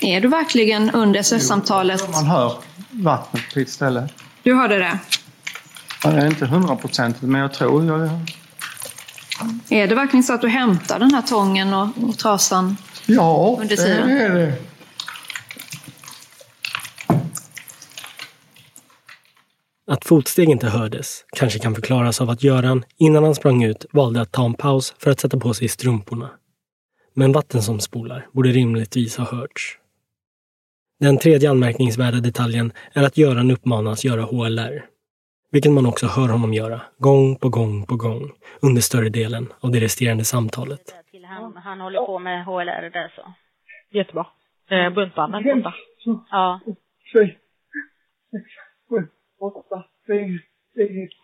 Är 0.02 0.22
du 0.22 0.28
verkligen 0.28 0.92
under 0.92 1.20
SS-samtalet? 1.20 2.10
Man 2.12 2.26
hör 2.26 2.54
vattnet 2.90 3.54
på 3.54 3.60
ett 3.60 3.70
ställe. 3.70 4.10
Du 4.44 4.54
hörde 4.56 4.78
det? 4.78 5.00
Ja, 6.04 6.12
Jag 6.14 6.24
är 6.24 6.28
inte 6.28 6.46
hundraprocentigt, 6.46 7.24
men 7.24 7.42
jag 7.42 7.54
tror 7.54 7.86
jag... 7.86 8.10
Är 9.70 9.88
det 9.88 9.96
verkligen 9.96 10.24
så 10.24 10.34
att 10.34 10.42
du 10.42 10.48
hämtar 10.48 11.00
den 11.00 11.14
här 11.14 11.22
tången 11.22 11.74
och, 11.74 11.88
och 12.10 12.18
trasan 12.18 12.78
Ja, 13.06 13.58
under 13.62 13.76
det 13.76 13.84
tiden? 13.84 14.10
är 14.10 14.30
det. 14.36 14.54
Att 19.88 20.06
fotsteg 20.06 20.50
inte 20.50 20.68
hördes 20.68 21.26
kanske 21.38 21.60
kan 21.60 21.76
förklaras 21.76 22.22
av 22.22 22.30
att 22.30 22.44
Göran, 22.44 22.84
innan 22.98 23.24
han 23.24 23.36
sprang 23.36 23.64
ut, 23.64 23.86
valde 23.92 24.22
att 24.22 24.32
ta 24.32 24.46
en 24.46 24.54
paus 24.54 24.94
för 25.00 25.12
att 25.12 25.20
sätta 25.20 25.38
på 25.40 25.54
sig 25.54 25.68
strumporna. 25.68 26.30
Men 27.14 27.32
vatten 27.32 27.62
som 27.62 27.80
spolar 27.80 28.28
borde 28.34 28.50
rimligtvis 28.50 29.18
ha 29.18 29.26
hörts. 29.26 29.78
Den 31.00 31.18
tredje 31.18 31.50
anmärkningsvärda 31.52 32.20
detaljen 32.20 32.72
är 32.94 33.04
att 33.04 33.18
Göran 33.18 33.52
uppmanas 33.52 34.06
göra 34.06 34.22
HLR. 34.22 34.86
Vilket 35.56 35.72
man 35.72 35.86
också 35.86 36.08
hör 36.08 36.30
honom 36.30 36.54
göra, 36.54 36.82
gång 36.98 37.36
på 37.36 37.50
gång 37.50 37.86
på 37.86 37.96
gång, 37.96 38.32
under 38.62 38.82
större 38.82 39.10
delen 39.10 39.54
av 39.60 39.72
det 39.72 39.80
resterande 39.80 40.24
samtalet. 40.24 40.82
Till 41.12 41.26
han, 41.26 41.58
han 41.58 41.80
håller 41.82 42.06
på 42.06 42.20
med 42.20 42.46
HLR 42.46 42.90
där 42.90 43.14
så. 43.16 43.34
Jättebra. 43.98 44.28
Eh, 44.70 44.90
buntbanden 44.94 45.44
borta. 45.44 45.74
Ja. 46.32 46.60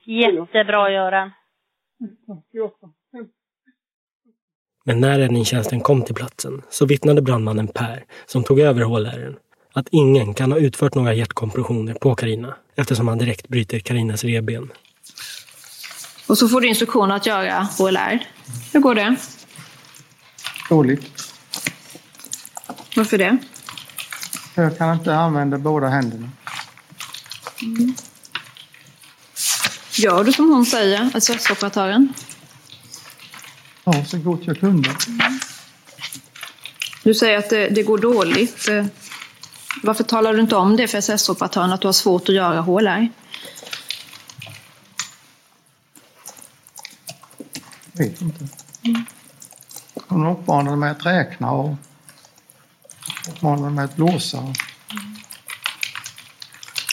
Jättebra, 0.06 0.92
Göran. 0.92 1.32
Men 4.86 5.00
när 5.00 5.20
räddningstjänsten 5.20 5.82
kom 5.82 6.02
till 6.02 6.16
platsen 6.16 6.62
så 6.70 6.86
vittnade 6.86 7.22
brandmannen 7.22 7.68
Per, 7.68 8.04
som 8.26 8.44
tog 8.44 8.60
över 8.60 8.82
HLR, 8.82 9.38
att 9.74 9.88
ingen 9.92 10.34
kan 10.34 10.52
ha 10.52 10.60
utfört 10.60 10.96
några 10.96 11.14
hjärtkompressioner 11.14 11.94
på 11.94 12.16
Karina 12.16 12.56
eftersom 12.82 13.08
han 13.08 13.18
direkt 13.18 13.48
bryter 13.48 13.80
Karinas 13.80 14.24
revben. 14.24 14.72
Och 16.28 16.38
så 16.38 16.50
får 16.50 16.62
du 16.62 16.68
instruktioner 16.68 17.16
att 17.16 17.26
göra 17.26 17.68
HLR. 17.78 18.28
Hur 18.74 18.80
går 18.80 18.96
det? 18.96 19.16
Dåligt. 20.70 21.34
Varför 22.96 23.18
det? 23.18 23.38
Jag 24.56 24.78
kan 24.78 24.94
inte 24.94 25.16
använda 25.16 25.58
båda 25.58 25.88
händerna. 25.88 26.30
Gör 29.94 30.24
du 30.24 30.34
som 30.34 30.50
hon 30.50 30.66
säger, 30.66 31.12
SS-operatören? 31.16 32.14
Ja, 33.84 34.06
så 34.06 34.18
gott 34.18 34.42
jag 34.46 34.60
kunde. 34.60 34.90
Du 37.04 37.14
säger 37.14 37.38
att 37.38 37.50
det, 37.50 37.70
det 37.70 37.84
går 37.84 37.98
dåligt. 37.98 38.70
Varför 39.84 40.04
talar 40.04 40.34
du 40.34 40.40
inte 40.40 40.56
om 40.56 40.78
det 40.78 40.88
för 40.88 40.98
SS-operatören 40.98 41.74
att 41.74 41.82
du 41.82 41.88
har 41.88 41.94
svårt 41.94 42.30
att 42.30 42.36
göra 42.36 42.62
HLR? 42.62 43.10
Vet 47.94 48.22
inte. 48.22 48.48
Hon 50.08 50.28
uppmanade 50.28 50.78
mig 50.78 50.90
att 50.90 51.06
räkna 51.06 51.52
och 51.52 51.76
uppmanade 53.30 53.70
mig 53.70 53.86
att 53.86 53.96
blåsa. 53.96 54.54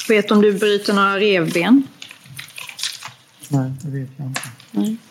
Vet 0.09 0.29
du 0.29 0.35
om 0.35 0.43
du 0.43 0.59
bryter 0.59 0.93
några 0.93 1.19
revben? 1.19 1.87
Nej, 3.49 3.73
det 3.83 3.91
vet 3.91 4.11
jag 4.17 4.27
inte. 4.27 5.08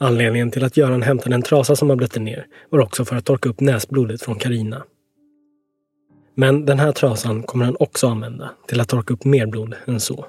Anledningen 0.00 0.50
till 0.50 0.64
att 0.64 0.76
Göran 0.76 1.02
hämtade 1.02 1.34
en 1.34 1.42
trasa 1.42 1.76
som 1.76 1.88
har 1.90 1.96
blött 1.96 2.14
ner 2.16 2.46
var 2.70 2.78
också 2.78 3.04
för 3.04 3.16
att 3.16 3.24
torka 3.24 3.48
upp 3.48 3.60
näsblodet 3.60 4.22
från 4.22 4.38
Karina. 4.38 4.84
Men 6.34 6.66
den 6.66 6.78
här 6.78 6.92
trasan 6.92 7.42
kommer 7.42 7.64
han 7.64 7.76
också 7.80 8.08
använda 8.08 8.50
till 8.68 8.80
att 8.80 8.88
torka 8.88 9.14
upp 9.14 9.24
mer 9.24 9.46
blod 9.46 9.74
än 9.86 10.00
så. 10.00 10.26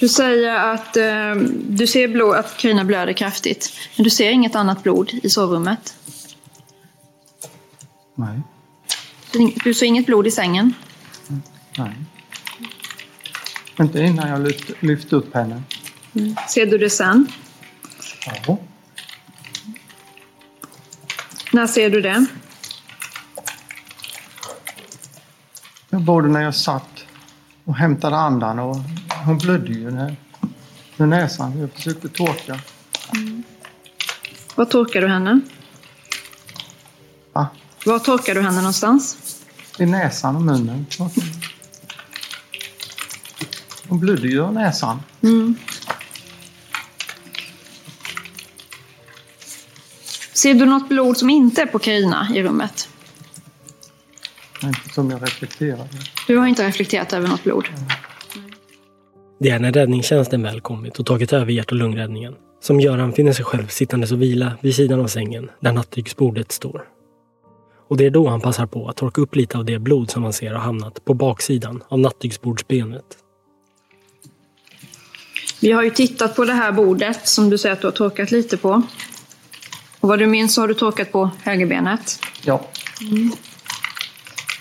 Du 0.00 0.08
säger 0.08 0.54
att 0.72 0.96
eh, 0.96 1.34
du 1.68 1.86
ser 1.86 2.08
blod, 2.08 2.34
att 2.34 2.56
Carina 2.56 2.84
blöder 2.84 3.12
kraftigt. 3.12 3.72
Men 3.96 4.04
du 4.04 4.10
ser 4.10 4.30
inget 4.30 4.54
annat 4.54 4.82
blod 4.82 5.10
i 5.22 5.30
sovrummet? 5.30 5.94
Nej, 8.14 8.40
Du 9.64 9.74
ser 9.74 9.86
inget 9.86 10.06
blod 10.06 10.26
i 10.26 10.30
sängen? 10.30 10.74
nej. 11.78 11.94
Inte 13.80 14.00
innan 14.00 14.28
jag 14.28 14.40
lyft, 14.40 14.70
lyft 14.82 15.12
upp 15.12 15.34
henne. 15.34 15.62
Ser 16.48 16.66
du 16.66 16.78
det 16.78 16.90
sen? 16.90 17.26
Ja. 18.46 18.58
När 21.52 21.66
ser 21.66 21.90
du 21.90 22.00
det? 22.00 22.26
Både 25.90 26.28
när 26.28 26.42
jag 26.42 26.54
satt 26.54 27.04
och 27.64 27.76
hämtade 27.76 28.16
andan 28.16 28.58
och 28.58 28.76
hon 29.24 29.38
blödde 29.38 29.72
ju 29.72 29.90
när, 29.90 30.16
med 30.96 31.08
näsan. 31.08 31.58
Jag 31.58 31.72
försökte 31.72 32.08
torka. 32.08 32.60
Var 34.54 34.64
torkar 34.64 35.00
du 35.00 35.08
henne? 35.08 35.40
Va? 37.32 37.48
Var 37.86 37.98
torkar 37.98 38.34
du 38.34 38.42
henne 38.42 38.56
någonstans? 38.56 39.18
I 39.78 39.86
näsan 39.86 40.36
och 40.36 40.42
munnen. 40.42 40.86
Hon 43.88 44.00
blödde 44.00 44.28
ju 44.28 44.40
av 44.40 44.52
näsan. 44.52 45.02
Mm. 45.22 45.54
Ser 50.42 50.54
du 50.54 50.66
något 50.66 50.88
blod 50.88 51.16
som 51.16 51.30
inte 51.30 51.62
är 51.62 51.66
på 51.66 51.78
Carina 51.78 52.28
i 52.34 52.42
rummet? 52.42 52.88
Inte 54.62 54.94
som 54.94 55.10
jag 55.10 55.22
reflekterade. 55.22 55.88
Du 56.26 56.36
har 56.36 56.46
inte 56.46 56.66
reflekterat 56.66 57.12
över 57.12 57.28
något 57.28 57.44
blod? 57.44 57.64
Det 59.40 59.50
är 59.50 59.58
när 59.58 59.72
räddningstjänsten 59.72 60.42
väl 60.42 60.60
kommit 60.60 60.98
och 60.98 61.06
tagit 61.06 61.32
över 61.32 61.52
hjärt 61.52 61.70
och 61.70 61.76
lungräddningen 61.76 62.34
som 62.60 62.80
Göran 62.80 63.12
finner 63.12 63.32
sig 63.32 63.44
själv 63.44 63.66
sittandes 63.66 64.12
och 64.12 64.22
vila 64.22 64.52
vid 64.60 64.74
sidan 64.74 65.00
av 65.00 65.06
sängen 65.06 65.50
där 65.60 65.72
nattduksbordet 65.72 66.52
står. 66.52 66.84
Och 67.88 67.96
det 67.96 68.06
är 68.06 68.10
då 68.10 68.28
han 68.28 68.40
passar 68.40 68.66
på 68.66 68.88
att 68.88 68.96
torka 68.96 69.20
upp 69.20 69.36
lite 69.36 69.58
av 69.58 69.64
det 69.64 69.78
blod 69.78 70.10
som 70.10 70.22
han 70.22 70.32
ser 70.32 70.52
har 70.52 70.60
hamnat 70.60 71.04
på 71.04 71.14
baksidan 71.14 71.82
av 71.88 71.98
nattduksbordsbenet. 71.98 73.04
Vi 75.60 75.72
har 75.72 75.82
ju 75.82 75.90
tittat 75.90 76.36
på 76.36 76.44
det 76.44 76.52
här 76.52 76.72
bordet 76.72 77.28
som 77.28 77.50
du 77.50 77.58
säger 77.58 77.72
att 77.72 77.80
du 77.80 77.86
har 77.86 77.92
torkat 77.92 78.30
lite 78.30 78.56
på. 78.56 78.82
Och 80.00 80.08
vad 80.08 80.18
du 80.18 80.26
minns 80.26 80.54
så 80.54 80.60
har 80.60 80.68
du 80.68 80.74
torkat 80.74 81.12
på 81.12 81.30
högerbenet. 81.42 82.24
Ja. 82.42 82.66
Mm. 83.00 83.32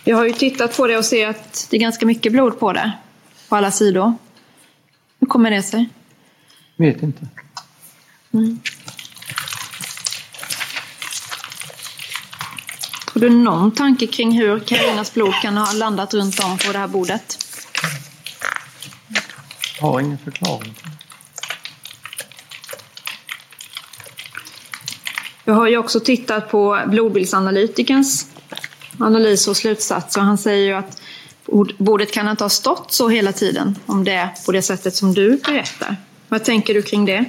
Jag 0.04 0.18
har 0.18 0.26
ju 0.26 0.34
tittat 0.34 0.78
på 0.78 0.88
det 0.88 0.98
och 0.98 1.06
ser 1.06 1.28
att 1.28 1.68
det 1.70 1.78
är 1.78 1.82
ganska 1.82 2.06
mycket 2.06 2.32
blod 2.32 2.60
på 2.60 2.74
det. 2.74 2.92
På 3.50 3.56
alla 3.56 3.72
sidor. 3.72 4.14
Hur 5.20 5.28
kommer 5.28 5.52
det 5.52 5.64
sig? 5.64 5.90
Vet 6.76 7.04
inte. 7.04 7.28
Mm. 8.34 8.60
Har 13.14 13.22
du 13.22 13.30
någon 13.30 13.72
tanke 13.72 14.08
kring 14.08 14.32
hur 14.32 14.60
Karinas 14.60 15.14
blod 15.14 15.34
kan 15.42 15.58
ha 15.58 15.72
landat 15.74 16.14
runt 16.14 16.40
om 16.40 16.58
på 16.58 16.72
det 16.72 16.80
här 16.80 16.88
bordet? 16.88 17.38
Jag 19.80 19.88
har 19.88 20.00
ingen 20.00 20.18
förklaring. 20.18 20.76
Jag 25.50 25.56
har 25.56 25.68
ju 25.68 25.78
också 25.78 26.00
tittat 26.00 26.52
på 26.52 26.80
blodbildsanalytikerns 26.88 28.28
analys 29.00 29.48
och 29.48 29.58
slutsatser. 29.58 30.22
Han 30.22 30.38
säger 30.38 30.66
ju 30.66 30.74
att 30.74 31.02
bordet 31.78 32.12
kan 32.12 32.28
inte 32.28 32.44
ha 32.44 32.50
stått 32.50 32.92
så 32.92 33.10
hela 33.10 33.32
tiden 33.32 33.76
om 33.86 34.04
det 34.04 34.12
är 34.12 34.30
på 34.46 34.52
det 34.52 34.62
sättet 34.62 34.96
som 34.96 35.14
du 35.14 35.38
berättar. 35.38 35.96
Vad 36.28 36.44
tänker 36.44 36.74
du 36.74 36.82
kring 36.82 37.06
det? 37.06 37.26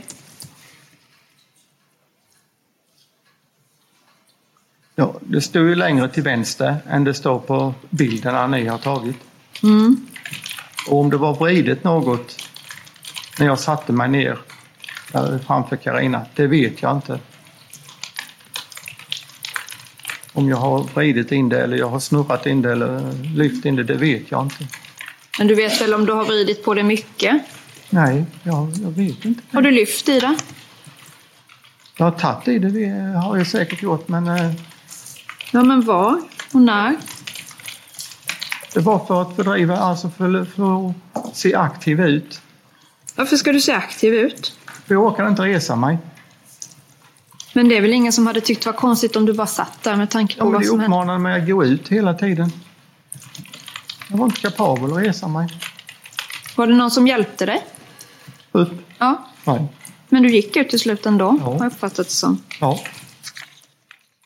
Ja, 4.95 5.15
det 5.21 5.41
står 5.41 5.63
ju 5.63 5.75
längre 5.75 6.09
till 6.09 6.23
vänster 6.23 6.77
än 6.89 7.05
det 7.05 7.15
står 7.15 7.39
på 7.39 7.75
bilderna 7.91 8.47
ni 8.47 8.67
har 8.67 8.79
tagit. 8.79 9.17
Mm. 9.63 10.07
Och 10.89 11.01
om 11.01 11.11
det 11.11 11.17
var 11.17 11.35
vridet 11.35 11.85
något 11.85 12.37
när 13.39 13.47
jag 13.47 13.61
satte 13.61 13.93
mig 13.93 14.09
ner 14.09 14.39
framför 15.47 15.77
Karina, 15.77 16.27
det 16.35 16.47
vet 16.47 16.83
jag 16.83 16.97
inte. 16.97 17.21
Om 20.33 20.49
jag 20.49 20.57
har 20.57 20.83
vridit 20.95 21.33
in 21.33 21.49
det 21.49 21.61
eller 21.63 21.77
jag 21.77 21.89
har 21.89 22.01
snurrat 22.01 22.47
in 22.47 22.63
det 22.63 22.73
eller 22.73 23.13
lyft 23.37 23.65
in 23.65 23.77
det, 23.77 23.85
det 23.85 23.95
vet 23.95 24.31
jag 24.31 24.43
inte. 24.43 24.67
Men 25.39 25.47
du 25.47 25.55
vet 25.55 25.81
väl 25.81 25.95
om 25.95 26.07
du 26.07 26.13
har 26.13 26.25
vridit 26.25 26.65
på 26.65 26.75
det 26.75 26.83
mycket? 26.83 27.43
Nej, 27.91 28.25
jag, 28.43 28.71
jag 28.83 28.91
vet 28.91 29.25
inte. 29.25 29.43
Har 29.53 29.63
du 29.63 29.71
lyft 29.71 30.09
i 30.09 30.21
det? 30.21 30.37
Jag 31.97 32.05
har 32.05 32.13
tagit 32.19 32.49
i 32.49 32.59
det, 32.59 32.71
det 32.71 33.19
har 33.19 33.37
jag 33.37 33.47
säkert 33.47 33.83
gjort, 33.83 34.09
men... 34.09 34.29
eh, 34.29 34.53
Ja, 35.53 35.63
men 35.63 35.81
var 35.85 36.21
och 36.53 36.61
när? 36.63 36.97
Det 38.75 38.81
var 38.81 38.99
för 39.07 39.23
att 39.23 39.37
fördriva, 39.37 39.77
alltså 39.77 40.11
för, 40.11 40.45
för 40.45 40.89
att 40.89 41.37
se 41.37 41.55
aktiv 41.55 42.01
ut. 42.01 42.41
Varför 43.17 43.37
ska 43.37 43.53
du 43.53 43.61
se 43.61 43.73
aktiv 43.73 44.15
ut? 44.15 44.59
För 44.87 44.95
jag 44.95 45.05
orkar 45.07 45.29
inte 45.29 45.43
resa 45.43 45.77
mig. 45.77 45.99
Men 47.53 47.69
det 47.69 47.77
är 47.77 47.81
väl 47.81 47.93
ingen 47.93 48.13
som 48.13 48.27
hade 48.27 48.41
tyckt 48.41 48.63
det 48.63 48.71
var 48.71 48.79
konstigt 48.79 49.17
om 49.17 49.27
du 49.27 49.33
bara 49.33 49.47
satt 49.47 49.83
där 49.83 49.97
med 49.97 50.11
tanke 50.11 50.35
på 50.35 50.41
Ja, 50.41 50.45
men 50.45 50.53
vad 50.53 50.63
det 50.63 50.67
som 50.67 50.81
hände? 50.81 50.97
uppmanade 50.97 51.19
mig 51.19 51.41
att 51.41 51.49
gå 51.49 51.65
ut 51.65 51.89
hela 51.89 52.15
tiden. 52.15 52.53
Jag 54.09 54.17
var 54.19 54.27
inte 54.27 54.41
kapabel 54.41 54.93
att 54.93 55.03
resa 55.03 55.29
mig. 55.29 55.49
Var 56.57 56.67
det 56.67 56.75
någon 56.75 56.91
som 56.91 57.07
hjälpte 57.07 57.47
dig? 57.47 57.67
Upp? 58.53 58.73
Ja. 58.99 59.27
Nej. 59.45 59.67
Men 60.09 60.23
du 60.23 60.31
gick 60.31 60.57
ut 60.57 60.69
till 60.71 60.79
slut 60.81 61.07
ändå, 61.07 61.31
har 61.31 61.57
jag 61.59 61.67
uppfattat 61.67 62.07
det 62.07 62.13
som. 62.13 62.43
Ja. 62.61 62.81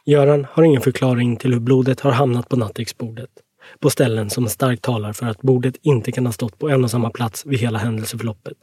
Göran 0.06 0.46
har 0.52 0.62
ingen 0.62 0.80
förklaring 0.80 1.36
till 1.36 1.52
hur 1.52 1.60
blodet 1.60 2.00
har 2.00 2.12
hamnat 2.12 2.48
på 2.48 2.56
nattduksbordet. 2.56 3.30
På 3.80 3.90
ställen 3.90 4.30
som 4.30 4.48
starkt 4.48 4.82
talar 4.82 5.12
för 5.12 5.26
att 5.26 5.42
bordet 5.42 5.74
inte 5.82 6.12
kan 6.12 6.26
ha 6.26 6.32
stått 6.32 6.58
på 6.58 6.68
en 6.68 6.84
och 6.84 6.90
samma 6.90 7.10
plats 7.10 7.46
vid 7.46 7.58
hela 7.58 7.78
händelseförloppet. 7.78 8.56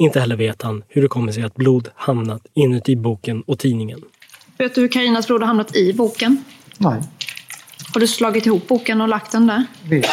Inte 0.00 0.20
heller 0.20 0.36
vet 0.36 0.62
han 0.62 0.82
hur 0.88 1.02
det 1.02 1.08
kommer 1.08 1.32
sig 1.32 1.42
att 1.42 1.54
blod 1.54 1.88
hamnat 1.94 2.46
inuti 2.54 2.96
boken 2.96 3.42
och 3.42 3.58
tidningen. 3.58 4.00
Vet 4.58 4.74
du 4.74 4.80
hur 4.80 4.88
Karinas 4.88 5.26
blod 5.26 5.40
har 5.40 5.46
hamnat 5.46 5.76
i 5.76 5.92
boken? 5.92 6.44
Nej. 6.78 7.02
Har 7.94 8.00
du 8.00 8.06
slagit 8.06 8.46
ihop 8.46 8.68
boken 8.68 9.00
och 9.00 9.08
lagt 9.08 9.32
den 9.32 9.46
där? 9.46 9.64
Vet. 9.82 10.06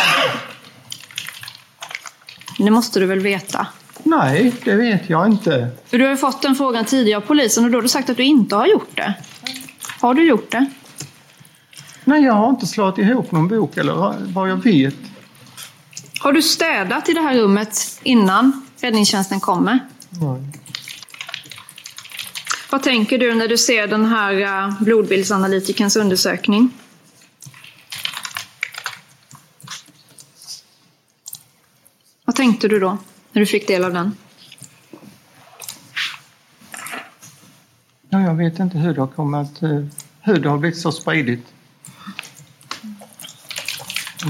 Det 2.57 2.71
måste 2.71 2.99
du 2.99 3.05
väl 3.05 3.19
veta? 3.19 3.67
Nej, 4.03 4.53
det 4.63 4.75
vet 4.75 5.09
jag 5.09 5.27
inte. 5.27 5.69
För 5.85 5.97
du 5.97 6.03
har 6.03 6.11
ju 6.11 6.17
fått 6.17 6.41
den 6.41 6.55
frågan 6.55 6.85
tidigare 6.85 7.21
av 7.21 7.27
polisen 7.27 7.65
och 7.65 7.71
då 7.71 7.77
har 7.77 7.81
du 7.81 7.87
sagt 7.87 8.09
att 8.09 8.17
du 8.17 8.23
inte 8.23 8.55
har 8.55 8.67
gjort 8.67 8.95
det. 8.95 9.13
Har 9.99 10.13
du 10.13 10.27
gjort 10.27 10.51
det? 10.51 10.65
Nej, 12.03 12.23
jag 12.23 12.33
har 12.33 12.49
inte 12.49 12.67
slagit 12.67 12.97
ihop 12.97 13.31
någon 13.31 13.47
bok 13.47 13.77
eller 13.77 14.15
vad 14.33 14.49
jag 14.49 14.63
vet. 14.63 14.95
Har 16.19 16.33
du 16.33 16.41
städat 16.41 17.09
i 17.09 17.13
det 17.13 17.21
här 17.21 17.37
rummet 17.37 17.99
innan 18.03 18.66
räddningstjänsten 18.79 19.39
kommer? 19.39 19.79
Nej. 20.09 20.43
Vad 22.69 22.83
tänker 22.83 23.17
du 23.17 23.35
när 23.35 23.47
du 23.47 23.57
ser 23.57 23.87
den 23.87 24.05
här 24.05 24.33
uh, 24.67 24.83
blodbildsanalytikerns 24.83 25.95
undersökning? 25.95 26.69
Vad 32.25 32.35
tänkte 32.35 32.67
du 32.67 32.79
då, 32.79 32.97
när 33.31 33.39
du 33.39 33.45
fick 33.45 33.67
del 33.67 33.83
av 33.83 33.93
den? 33.93 34.15
Ja, 38.09 38.21
jag 38.21 38.35
vet 38.35 38.59
inte 38.59 38.77
hur 38.77 38.93
det 38.93 39.01
har 39.01 39.07
kommit, 39.07 39.63
eh, 39.63 39.85
hur 40.21 40.39
det 40.39 40.49
har 40.49 40.57
blivit 40.57 40.79
så 40.79 40.91
spridigt. 40.91 41.45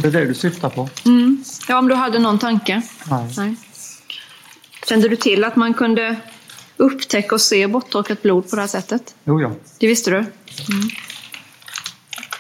Det 0.02 0.08
är 0.08 0.12
det 0.12 0.26
du 0.26 0.34
syftar 0.34 0.70
på? 0.70 0.90
Mm. 1.06 1.44
Ja, 1.68 1.78
om 1.78 1.88
du 1.88 1.96
hade 1.96 2.20
någon 2.20 2.40
tanke? 2.40 2.82
Nej. 3.10 3.34
Nej. 3.38 3.56
Kände 4.90 5.10
du 5.10 5.16
till 5.16 5.44
att 5.44 5.56
man 5.56 5.74
kunde 5.74 6.16
upptäcka 6.78 7.36
och 7.36 7.42
se 7.42 7.68
borttorkat 7.68 8.22
blod 8.22 8.50
på 8.50 8.56
det 8.56 8.62
här 8.62 8.68
sättet? 8.68 9.16
Jo, 9.24 9.42
ja. 9.42 9.52
Det 9.80 9.88
visste 9.88 10.12
du? 10.12 10.18
Mm. 10.18 10.30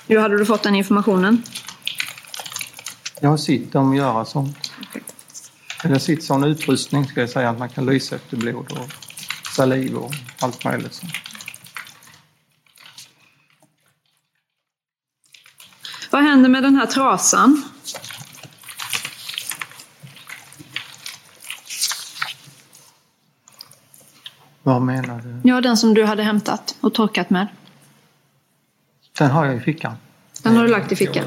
Hur 0.08 0.20
hade 0.20 0.38
du 0.38 0.46
fått 0.46 0.64
den 0.64 0.76
informationen? 0.76 1.44
Jag 3.22 3.30
har 3.30 3.38
sett 3.38 3.72
dem 3.72 3.96
göra 3.96 4.26
sånt. 4.26 4.72
Eller 5.84 6.00
sett 6.00 6.24
sån 6.24 6.44
utrustning, 6.44 7.06
ska 7.06 7.20
jag 7.20 7.30
säga, 7.30 7.50
att 7.50 7.60
man 7.60 7.70
kan 7.70 7.86
lysa 7.86 8.16
efter 8.16 8.38
blod 8.38 8.72
och 8.72 8.92
saliv 9.56 9.96
och 9.96 10.12
allt 10.40 10.66
möjligt. 10.66 10.94
sånt. 10.94 11.14
Vad 16.12 16.24
händer 16.24 16.50
med 16.50 16.64
den 16.64 16.76
här 16.76 16.86
trasan? 16.86 17.64
Menar 24.88 25.22
du? 25.22 25.50
Ja, 25.50 25.62
den 25.62 25.78
som 25.78 25.94
du 25.94 26.06
hade 26.06 26.24
hämtat 26.24 26.76
och 26.82 26.94
torkat 26.94 27.30
med. 27.30 27.48
Den 29.18 29.32
har 29.32 29.46
jag 29.46 29.56
i 29.56 29.60
fickan. 29.60 29.94
Den 30.44 30.56
har 30.56 30.64
du 30.64 30.70
lagt 30.70 30.92
i 30.92 30.96
fickan. 30.96 31.26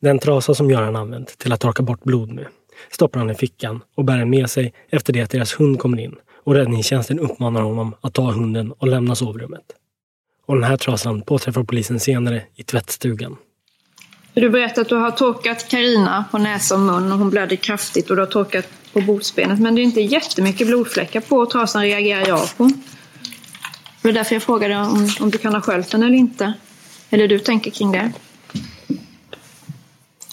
Den 0.00 0.18
trasa 0.18 0.54
som 0.54 0.70
Göran 0.70 0.96
använt 0.96 1.38
till 1.38 1.52
att 1.52 1.60
torka 1.60 1.82
bort 1.82 2.04
blod 2.04 2.32
med 2.32 2.46
stoppar 2.90 3.20
han 3.20 3.30
i 3.30 3.34
fickan 3.34 3.80
och 3.94 4.04
bär 4.04 4.18
den 4.18 4.30
med 4.30 4.50
sig 4.50 4.72
efter 4.88 5.12
det 5.12 5.20
att 5.20 5.30
deras 5.30 5.60
hund 5.60 5.78
kommer 5.78 6.00
in 6.00 6.14
och 6.44 6.54
räddningstjänsten 6.54 7.18
uppmanar 7.18 7.62
honom 7.62 7.94
att 8.00 8.14
ta 8.14 8.30
hunden 8.30 8.72
och 8.72 8.88
lämna 8.88 9.14
sovrummet. 9.14 9.62
Och 10.46 10.54
den 10.54 10.64
här 10.64 10.76
trasan 10.76 11.22
påträffar 11.22 11.64
polisen 11.64 12.00
senare 12.00 12.42
i 12.54 12.62
tvättstugan. 12.62 13.36
Du 14.34 14.50
berättade 14.50 14.80
att 14.80 14.88
du 14.88 14.96
har 14.96 15.10
torkat 15.10 15.68
Karina 15.68 16.24
på 16.30 16.38
näsa 16.38 16.74
och 16.74 16.80
mun 16.80 17.12
och 17.12 17.18
hon 17.18 17.30
blöder 17.30 17.56
kraftigt 17.56 18.10
och 18.10 18.16
du 18.16 18.22
har 18.22 18.26
torkat 18.26 18.68
på 18.92 19.00
bordsbenet. 19.00 19.60
Men 19.60 19.74
det 19.74 19.80
är 19.80 19.82
inte 19.82 20.00
jättemycket 20.00 20.66
blodfläckar 20.66 21.20
på 21.20 21.46
trasan 21.46 21.82
reagerar 21.82 22.28
jag 22.28 22.56
på. 22.56 22.70
Det 24.02 24.08
är 24.08 24.12
därför 24.12 24.34
jag 24.34 24.42
frågade 24.42 24.76
om, 24.76 25.10
om 25.20 25.30
du 25.30 25.38
kan 25.38 25.54
ha 25.54 25.60
sköljt 25.60 25.90
den 25.90 26.02
eller 26.02 26.16
inte. 26.16 26.52
Eller 27.10 27.28
du 27.28 27.38
tänker 27.38 27.70
kring 27.70 27.92
det. 27.92 28.12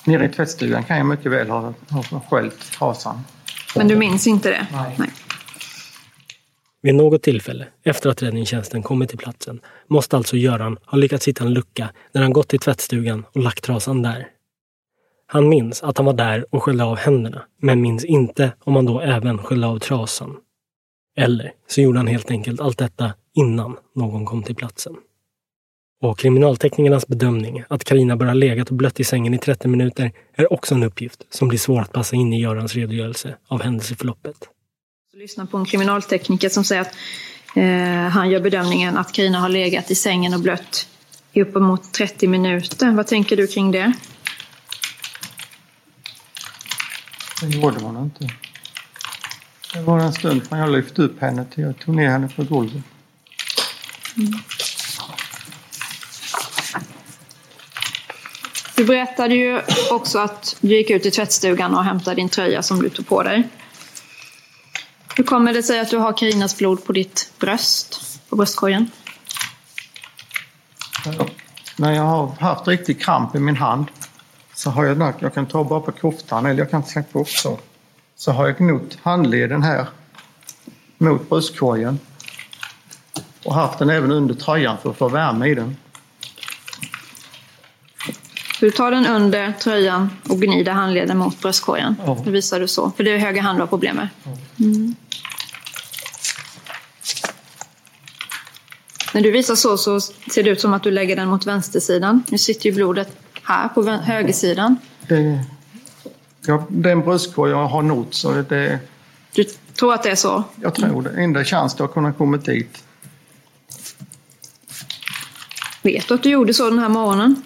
Nere 0.03 0.25
i 0.25 0.29
tvättstugan 0.29 0.83
kan 0.83 0.97
jag 0.97 1.05
mycket 1.05 1.31
väl 1.31 1.49
ha, 1.49 1.73
ha 1.89 2.21
sköljt 2.29 2.71
trasan. 2.71 3.21
Men 3.75 3.87
du 3.87 3.95
minns 3.95 4.27
inte 4.27 4.49
det? 4.49 4.67
Nej. 4.97 5.09
Vid 6.81 6.95
något 6.95 7.23
tillfälle, 7.23 7.67
efter 7.83 8.09
att 8.09 8.23
räddningstjänsten 8.23 8.83
kommit 8.83 9.09
till 9.09 9.17
platsen, 9.17 9.59
måste 9.87 10.17
alltså 10.17 10.37
Göran 10.37 10.77
ha 10.85 10.97
lyckats 10.97 11.27
hitta 11.27 11.43
en 11.43 11.53
lucka 11.53 11.89
när 12.13 12.21
han 12.21 12.33
gått 12.33 12.47
till 12.47 12.59
tvättstugan 12.59 13.25
och 13.33 13.41
lagt 13.41 13.63
trasan 13.63 14.01
där. 14.01 14.27
Han 15.31 15.49
minns 15.49 15.83
att 15.83 15.97
han 15.97 16.05
var 16.05 16.13
där 16.13 16.45
och 16.49 16.63
sköljde 16.63 16.83
av 16.83 16.97
händerna, 16.97 17.41
men 17.61 17.81
minns 17.81 18.05
inte 18.05 18.51
om 18.63 18.75
han 18.75 18.85
då 18.85 18.99
även 18.99 19.37
sköljde 19.37 19.67
av 19.67 19.79
trasan. 19.79 20.37
Eller 21.17 21.51
så 21.67 21.81
gjorde 21.81 21.99
han 21.99 22.07
helt 22.07 22.31
enkelt 22.31 22.61
allt 22.61 22.77
detta 22.77 23.13
innan 23.35 23.77
någon 23.95 24.25
kom 24.25 24.43
till 24.43 24.55
platsen. 24.55 24.95
Och 26.01 26.19
kriminalteknikernas 26.19 27.07
bedömning 27.07 27.63
att 27.69 27.83
Karina 27.83 28.17
bara 28.17 28.33
legat 28.33 28.69
och 28.69 28.75
blött 28.75 28.99
i 28.99 29.03
sängen 29.03 29.33
i 29.33 29.37
30 29.37 29.67
minuter 29.67 30.11
är 30.33 30.53
också 30.53 30.75
en 30.75 30.83
uppgift 30.83 31.25
som 31.29 31.47
blir 31.47 31.59
svår 31.59 31.81
att 31.81 31.91
passa 31.91 32.15
in 32.15 32.33
i 32.33 32.41
Görans 32.41 32.75
redogörelse 32.75 33.37
av 33.47 33.61
händelseförloppet. 33.61 34.35
Lyssna 35.13 35.45
på 35.45 35.57
en 35.57 35.65
kriminaltekniker 35.65 36.49
som 36.49 36.63
säger 36.63 36.81
att 36.81 36.95
eh, 37.55 38.11
han 38.11 38.29
gör 38.29 38.39
bedömningen 38.39 38.97
att 38.97 39.11
Karina 39.11 39.39
har 39.39 39.49
legat 39.49 39.91
i 39.91 39.95
sängen 39.95 40.33
och 40.33 40.39
blött 40.39 40.87
i 41.33 41.41
uppemot 41.41 41.93
30 41.93 42.27
minuter. 42.27 42.91
Vad 42.91 43.07
tänker 43.07 43.37
du 43.37 43.47
kring 43.47 43.71
det? 43.71 43.93
Det 47.41 47.47
gjorde 47.47 47.79
hon 47.79 47.97
inte. 47.97 48.33
Det 49.73 49.81
var 49.81 49.99
en 49.99 50.13
stund 50.13 50.47
från 50.47 50.59
jag 50.59 50.71
lyfte 50.71 51.01
upp 51.01 51.21
henne 51.21 51.45
till 51.45 51.63
jag 51.63 51.79
tog 51.79 51.95
ner 51.95 52.09
henne 52.09 52.29
på 52.35 52.43
golvet. 52.43 52.83
Du 58.75 58.85
berättade 58.85 59.35
ju 59.35 59.61
också 59.91 60.19
att 60.19 60.55
du 60.61 60.67
gick 60.67 60.89
ut 60.89 61.05
i 61.05 61.11
tvättstugan 61.11 61.75
och 61.75 61.83
hämtade 61.83 62.15
din 62.15 62.29
tröja 62.29 62.63
som 62.63 62.81
du 62.81 62.89
tog 62.89 63.07
på 63.07 63.23
dig. 63.23 63.49
Hur 65.15 65.23
kommer 65.23 65.53
det 65.53 65.63
sig 65.63 65.79
att 65.79 65.89
du 65.89 65.97
har 65.97 66.17
Karinas 66.17 66.57
blod 66.57 66.85
på 66.85 66.93
ditt 66.93 67.33
bröst, 67.39 68.19
på 68.29 68.35
bröstkorgen? 68.35 68.91
När 71.75 71.93
jag 71.93 72.03
har 72.03 72.27
haft 72.27 72.67
riktig 72.67 73.01
kramp 73.01 73.35
i 73.35 73.39
min 73.39 73.55
hand 73.55 73.87
så 74.59 74.69
har 74.69 74.85
jag, 74.85 75.13
jag 75.19 75.33
kan 75.33 75.45
ta 75.45 75.63
bara 75.63 75.79
på 75.79 75.91
koftan 75.91 76.45
eller 76.45 76.59
jag 76.59 76.71
kan 76.71 76.83
släppa 76.83 77.19
upp 77.19 77.29
så. 77.29 77.59
Så 78.15 78.31
har 78.31 78.47
jag 78.47 78.57
gnott 78.57 78.97
handleden 79.01 79.63
här 79.63 79.85
mot 80.97 81.29
bröstkorgen 81.29 81.99
och 83.45 83.53
haft 83.53 83.79
den 83.79 83.89
även 83.89 84.11
under 84.11 84.35
tröjan 84.35 84.77
för 84.77 84.89
att 84.89 84.97
få 84.97 85.09
värme 85.09 85.47
i 85.47 85.55
den. 85.55 85.77
Du 88.59 88.71
tar 88.71 88.91
den 88.91 89.07
under 89.07 89.51
tröjan 89.51 90.09
och 90.29 90.41
gnider 90.41 90.71
handleden 90.71 91.17
mot 91.17 91.41
bröstkorgen. 91.41 91.95
Ja. 92.05 92.17
Det 92.25 92.31
visar 92.31 92.59
du 92.59 92.67
så, 92.67 92.91
för 92.97 93.03
det 93.03 93.11
är 93.11 93.17
höger 93.17 93.41
hand 93.41 93.57
du 93.57 93.61
har 93.61 93.67
problem 93.67 93.95
med. 93.95 94.07
Mm. 94.59 94.95
När 99.13 99.21
du 99.21 99.31
visar 99.31 99.55
så, 99.55 99.77
så 99.77 99.99
ser 100.01 100.43
det 100.43 100.49
ut 100.49 100.61
som 100.61 100.73
att 100.73 100.83
du 100.83 100.91
lägger 100.91 101.15
den 101.15 101.27
mot 101.27 101.45
vänstersidan. 101.45 102.23
Nu 102.29 102.37
sitter 102.37 102.65
ju 102.65 102.75
blodet 102.75 103.28
här 103.49 103.67
på 103.67 103.89
högersidan. 103.89 104.77
Det, 105.07 105.45
ja, 106.45 106.65
den 106.69 107.01
bröstkorg 107.01 107.51
jag 107.51 107.67
har 107.67 107.81
nått 107.81 108.13
så 108.13 108.31
det, 108.31 108.79
Du 109.33 109.43
tror 109.79 109.93
att 109.93 110.03
det 110.03 110.09
är 110.11 110.15
så? 110.15 110.43
jag 110.61 110.75
tror 110.75 111.01
det. 111.01 111.09
Enda 111.09 111.43
chans 111.43 111.75
det 111.75 111.83
har 111.83 111.87
kunnat 111.87 112.17
komma 112.17 112.37
dit. 112.37 112.83
Vet 115.81 116.07
du 116.07 116.13
att 116.13 116.23
du 116.23 116.29
gjorde 116.29 116.53
så 116.53 116.69
den 116.69 116.79
här 116.79 116.89
morgonen? 116.89 117.41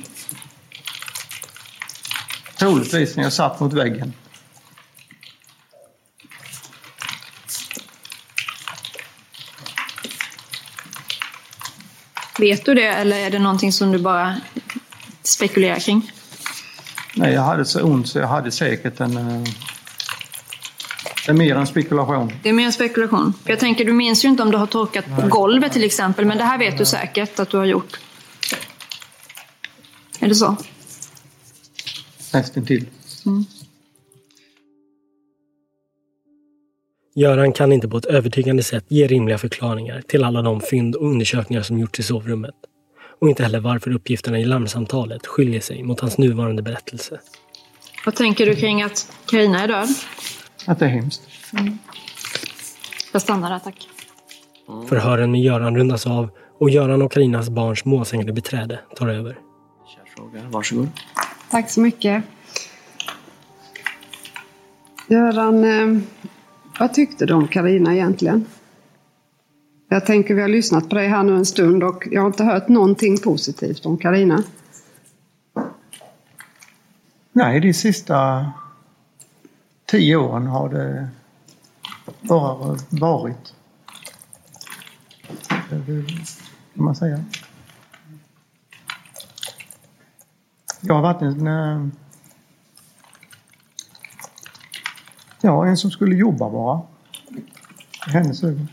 Troligtvis 2.59 3.15
när 3.15 3.23
jag 3.23 3.33
satt 3.33 3.59
mot 3.59 3.73
väggen. 3.73 4.13
Vet 12.39 12.65
du 12.65 12.73
det 12.73 12.87
eller 12.87 13.17
är 13.17 13.29
det 13.29 13.39
någonting 13.39 13.71
som 13.71 13.91
du 13.91 13.99
bara 13.99 14.35
spekulerar 15.23 15.79
kring? 15.79 16.11
Nej, 17.15 17.33
jag 17.33 17.41
hade 17.41 17.65
så 17.65 17.81
ont 17.81 18.07
så 18.09 18.19
jag 18.19 18.27
hade 18.27 18.51
säkert 18.51 18.99
en... 18.99 19.17
eh, 19.17 19.43
Det 21.25 21.31
är 21.31 21.33
mer 21.33 21.55
en 21.55 21.67
spekulation. 21.67 22.31
Det 22.43 22.49
är 22.49 22.53
mer 22.53 22.65
en 22.65 22.73
spekulation. 22.73 23.33
För 23.43 23.49
jag 23.49 23.59
tänker, 23.59 23.85
du 23.85 23.93
minns 23.93 24.25
ju 24.25 24.29
inte 24.29 24.43
om 24.43 24.51
du 24.51 24.57
har 24.57 24.67
torkat 24.67 25.05
på 25.21 25.27
golvet 25.27 25.73
till 25.73 25.83
exempel, 25.83 26.25
men 26.25 26.37
det 26.37 26.43
här 26.43 26.57
vet 26.57 26.77
du 26.77 26.85
säkert 26.85 27.39
att 27.39 27.49
du 27.49 27.57
har 27.57 27.65
gjort. 27.65 27.99
Är 30.19 30.27
det 30.27 30.35
så? 30.35 30.55
Nästintill. 32.33 32.85
Mm. 33.25 33.45
Göran 37.15 37.53
kan 37.53 37.71
inte 37.71 37.87
på 37.87 37.97
ett 37.97 38.05
övertygande 38.05 38.63
sätt 38.63 38.85
ge 38.87 39.07
rimliga 39.07 39.37
förklaringar 39.37 40.01
till 40.01 40.23
alla 40.23 40.41
de 40.41 40.61
fynd 40.61 40.95
och 40.95 41.07
undersökningar 41.07 41.63
som 41.63 41.79
gjorts 41.79 41.99
i 41.99 42.03
sovrummet. 42.03 42.55
Och 43.19 43.29
inte 43.29 43.43
heller 43.43 43.59
varför 43.59 43.91
uppgifterna 43.91 44.39
i 44.39 44.45
larmsamtalet 44.45 45.27
skiljer 45.27 45.61
sig 45.61 45.83
mot 45.83 45.99
hans 45.99 46.17
nuvarande 46.17 46.61
berättelse. 46.61 47.19
Vad 48.05 48.15
tänker 48.15 48.45
du 48.45 48.55
kring 48.55 48.81
att 48.81 49.11
Carina 49.25 49.63
är 49.63 49.67
död? 49.67 49.87
Att 50.67 50.79
det 50.79 50.85
är 50.85 50.89
hemskt. 50.89 51.21
Jag 53.11 53.21
stannar 53.21 53.49
där, 53.49 53.59
tack. 53.59 53.87
Förhören 54.89 55.31
med 55.31 55.41
Göran 55.41 55.77
rundas 55.77 56.07
av 56.07 56.29
och 56.59 56.69
Göran 56.69 57.01
och 57.01 57.11
Karinas 57.11 57.49
barns 57.49 57.85
målsägande 57.85 58.33
beträde 58.33 58.79
tar 58.95 59.07
över. 59.07 59.37
Fråga. 60.15 60.41
Varsågod. 60.49 60.89
Tack 61.51 61.69
så 61.69 61.81
mycket. 61.81 62.23
Göran, 65.07 65.63
eh, 65.63 66.01
vad 66.79 66.93
tyckte 66.93 67.25
du 67.25 67.33
om 67.33 67.47
Karina 67.47 67.93
egentligen? 67.93 68.45
Jag 69.93 70.05
tänker 70.05 70.33
vi 70.33 70.41
har 70.41 70.49
lyssnat 70.49 70.89
på 70.89 70.95
dig 70.95 71.07
här 71.07 71.23
nu 71.23 71.35
en 71.35 71.45
stund 71.45 71.83
och 71.83 72.07
jag 72.11 72.21
har 72.21 72.27
inte 72.27 72.43
hört 72.43 72.67
någonting 72.67 73.17
positivt 73.17 73.85
om 73.85 73.97
Karina. 73.97 74.43
Nej, 77.31 77.59
de 77.59 77.73
sista 77.73 78.51
tio 79.85 80.15
åren 80.15 80.47
har 80.47 80.69
det 80.69 81.09
bara 82.21 82.77
varit. 82.89 83.53
Det 85.69 86.05
kan 86.75 86.83
man 86.83 86.95
säga. 86.95 87.23
Jag 90.81 90.93
har 90.93 91.01
varit 91.01 91.21
en... 91.21 91.47
Eh, 91.47 91.87
ja, 95.41 95.65
en 95.65 95.77
som 95.77 95.91
skulle 95.91 96.15
jobba 96.15 96.49
bara. 96.49 96.81
I 98.07 98.11
hennes 98.11 98.43
ögon. 98.43 98.67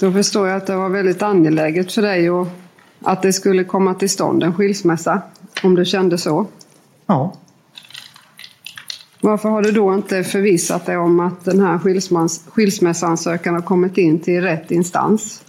Då 0.00 0.12
förstår 0.12 0.48
jag 0.48 0.56
att 0.56 0.66
det 0.66 0.76
var 0.76 0.88
väldigt 0.88 1.22
angeläget 1.22 1.92
för 1.92 2.02
dig 2.02 2.30
och 2.30 2.48
att 3.00 3.22
det 3.22 3.32
skulle 3.32 3.64
komma 3.64 3.94
till 3.94 4.10
stånd 4.10 4.42
en 4.42 4.54
skilsmässa. 4.54 5.22
Om 5.62 5.74
du 5.74 5.84
kände 5.84 6.18
så. 6.18 6.46
Ja. 7.06 7.34
Varför 9.20 9.48
har 9.48 9.62
du 9.62 9.72
då 9.72 9.94
inte 9.94 10.24
förvissat 10.24 10.86
dig 10.86 10.96
om 10.96 11.20
att 11.20 11.44
den 11.44 11.60
här 11.60 11.78
skilsmässoansökan 12.50 13.54
har 13.54 13.62
kommit 13.62 13.98
in 13.98 14.18
till 14.18 14.42
rätt 14.42 14.70
instans? 14.70 15.42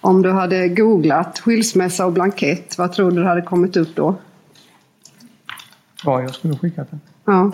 Om 0.00 0.22
du 0.22 0.30
hade 0.30 0.68
googlat 0.68 1.38
skilsmässa 1.38 2.06
och 2.06 2.12
blankett, 2.12 2.78
vad 2.78 2.92
tror 2.92 3.10
du 3.10 3.24
hade 3.24 3.42
kommit 3.42 3.76
upp 3.76 3.96
då? 3.96 4.16
Var 6.04 6.20
jag 6.20 6.34
skulle 6.34 6.58
skickat 6.58 6.90
den. 6.90 7.00
Ja, 7.24 7.52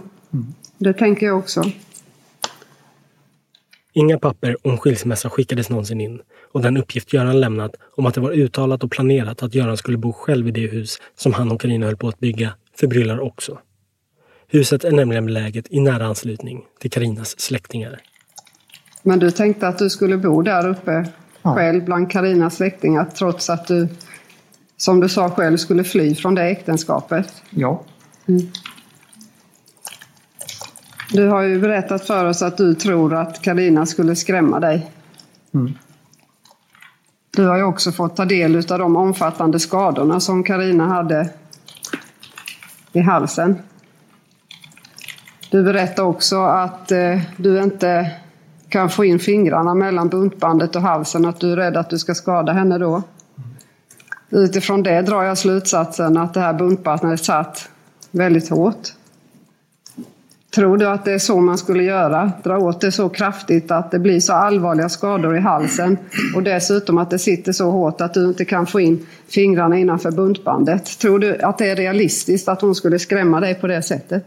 det 0.78 0.93
tänker 0.93 1.26
jag 1.26 1.39
också. 1.39 1.62
Inga 3.93 4.18
papper 4.18 4.57
om 4.62 4.78
skilsmässa 4.78 5.30
skickades 5.30 5.70
någonsin 5.70 6.01
in 6.01 6.20
och 6.53 6.62
den 6.62 6.76
uppgift 6.76 7.12
Göran 7.12 7.41
lämnat 7.41 7.76
om 7.97 8.07
att 8.07 8.14
det 8.14 8.20
var 8.20 8.32
uttalat 8.32 8.84
och 8.84 8.91
planerat 8.91 9.43
att 9.43 9.55
Göran 9.55 9.76
skulle 9.76 9.99
bo 9.99 10.12
själv 10.12 10.49
i 10.49 10.51
det 10.51 10.66
hus 10.66 10.99
som 11.16 11.32
han 11.32 11.53
och 11.53 11.61
Carina 11.61 11.86
höll 11.86 11.97
på 11.97 12.09
att 12.09 12.18
bygga 12.18 12.53
förbryllar 12.76 13.20
också. 13.20 13.59
Huset 14.49 14.84
är 14.84 14.93
nämligen 14.93 15.26
beläget 15.26 15.66
i 15.70 15.80
nära 15.80 16.07
anslutning 16.07 16.64
till 16.80 16.91
Karinas 16.91 17.41
släktingar. 17.41 18.01
Men 19.03 19.18
du 19.18 19.30
tänkte 19.30 19.68
att 19.68 19.78
du 19.78 19.91
skulle 19.91 20.16
bo 20.16 20.43
där 20.43 20.68
uppe 20.68 21.09
själv 21.43 21.84
bland 21.84 22.11
Karinas 22.11 22.57
släktingar 22.57 23.05
trots 23.05 23.51
att 23.51 23.66
du, 23.66 23.88
som 24.76 25.01
du 25.01 25.09
sa 25.09 25.30
själv, 25.30 25.57
skulle 25.57 25.84
fly 25.84 26.14
från 26.14 26.34
det 26.34 26.43
äktenskapet? 26.43 27.43
Ja. 27.51 27.84
Du 31.13 31.29
har 31.29 31.43
ju 31.43 31.61
berättat 31.61 32.07
för 32.07 32.25
oss 32.25 32.43
att 32.43 32.57
du 32.57 32.75
tror 32.75 33.15
att 33.15 33.43
Karina 33.43 33.87
skulle 33.87 34.17
skrämma 34.17 34.61
dig. 34.61 34.91
Mm. 35.55 35.73
Du 37.31 37.47
har 37.47 37.57
ju 37.57 37.63
också 37.63 37.93
fått 37.93 38.17
ta 38.17 38.25
del 38.25 38.57
av 38.57 38.79
de 38.79 38.97
omfattande 38.97 39.59
skadorna 39.59 40.21
som 40.21 40.45
Karina 40.45 40.87
hade 40.87 41.29
i 42.93 43.01
halsen. 43.01 43.59
Du 45.51 45.63
berättar 45.63 46.03
också 46.03 46.43
att 46.43 46.93
eh, 46.93 47.21
du 47.37 47.63
inte 47.63 48.11
kan 48.69 48.91
få 48.91 49.05
in 49.05 49.19
fingrarna 49.19 49.75
mellan 49.75 50.09
buntbandet 50.09 50.77
och 50.77 50.83
halsen, 50.83 51.25
att 51.25 51.41
du 51.41 51.53
är 51.53 51.57
rädd 51.57 51.77
att 51.77 51.91
du 51.91 51.99
ska 51.99 52.15
skada 52.15 52.53
henne 52.53 52.79
då. 52.79 53.03
Utifrån 54.31 54.83
det 54.83 55.03
drar 55.03 55.23
jag 55.23 55.39
slutsatsen 55.39 56.17
att 56.17 56.35
det 56.35 56.41
här 56.41 56.53
buntbandet 56.53 57.25
satt 57.25 57.69
väldigt 58.11 58.51
hårt. 58.51 58.93
Tror 60.55 60.76
du 60.76 60.88
att 60.88 61.05
det 61.05 61.12
är 61.12 61.18
så 61.18 61.40
man 61.40 61.59
skulle 61.59 61.82
göra? 61.82 62.32
Dra 62.44 62.59
åt 62.59 62.80
det 62.80 62.92
så 62.92 63.09
kraftigt 63.09 63.70
att 63.70 63.90
det 63.90 63.98
blir 63.98 64.20
så 64.20 64.32
allvarliga 64.32 64.88
skador 64.88 65.36
i 65.36 65.40
halsen 65.40 65.98
och 66.34 66.42
dessutom 66.42 66.98
att 66.98 67.11
det 67.11 67.18
sitter 67.18 67.53
så 67.53 67.70
hårt 67.70 68.01
att 68.01 68.14
du 68.14 68.28
inte 68.28 68.44
kan 68.44 68.66
få 68.66 68.80
in 68.80 69.07
fingrarna 69.28 69.78
innanför 69.78 70.11
buntbandet. 70.11 70.98
Tror 70.98 71.18
du 71.18 71.38
att 71.38 71.59
det 71.59 71.70
är 71.70 71.76
realistiskt 71.76 72.48
att 72.48 72.61
hon 72.61 72.74
skulle 72.74 72.98
skrämma 72.98 73.40
dig 73.40 73.55
på 73.55 73.66
det 73.66 73.82
sättet? 73.82 74.24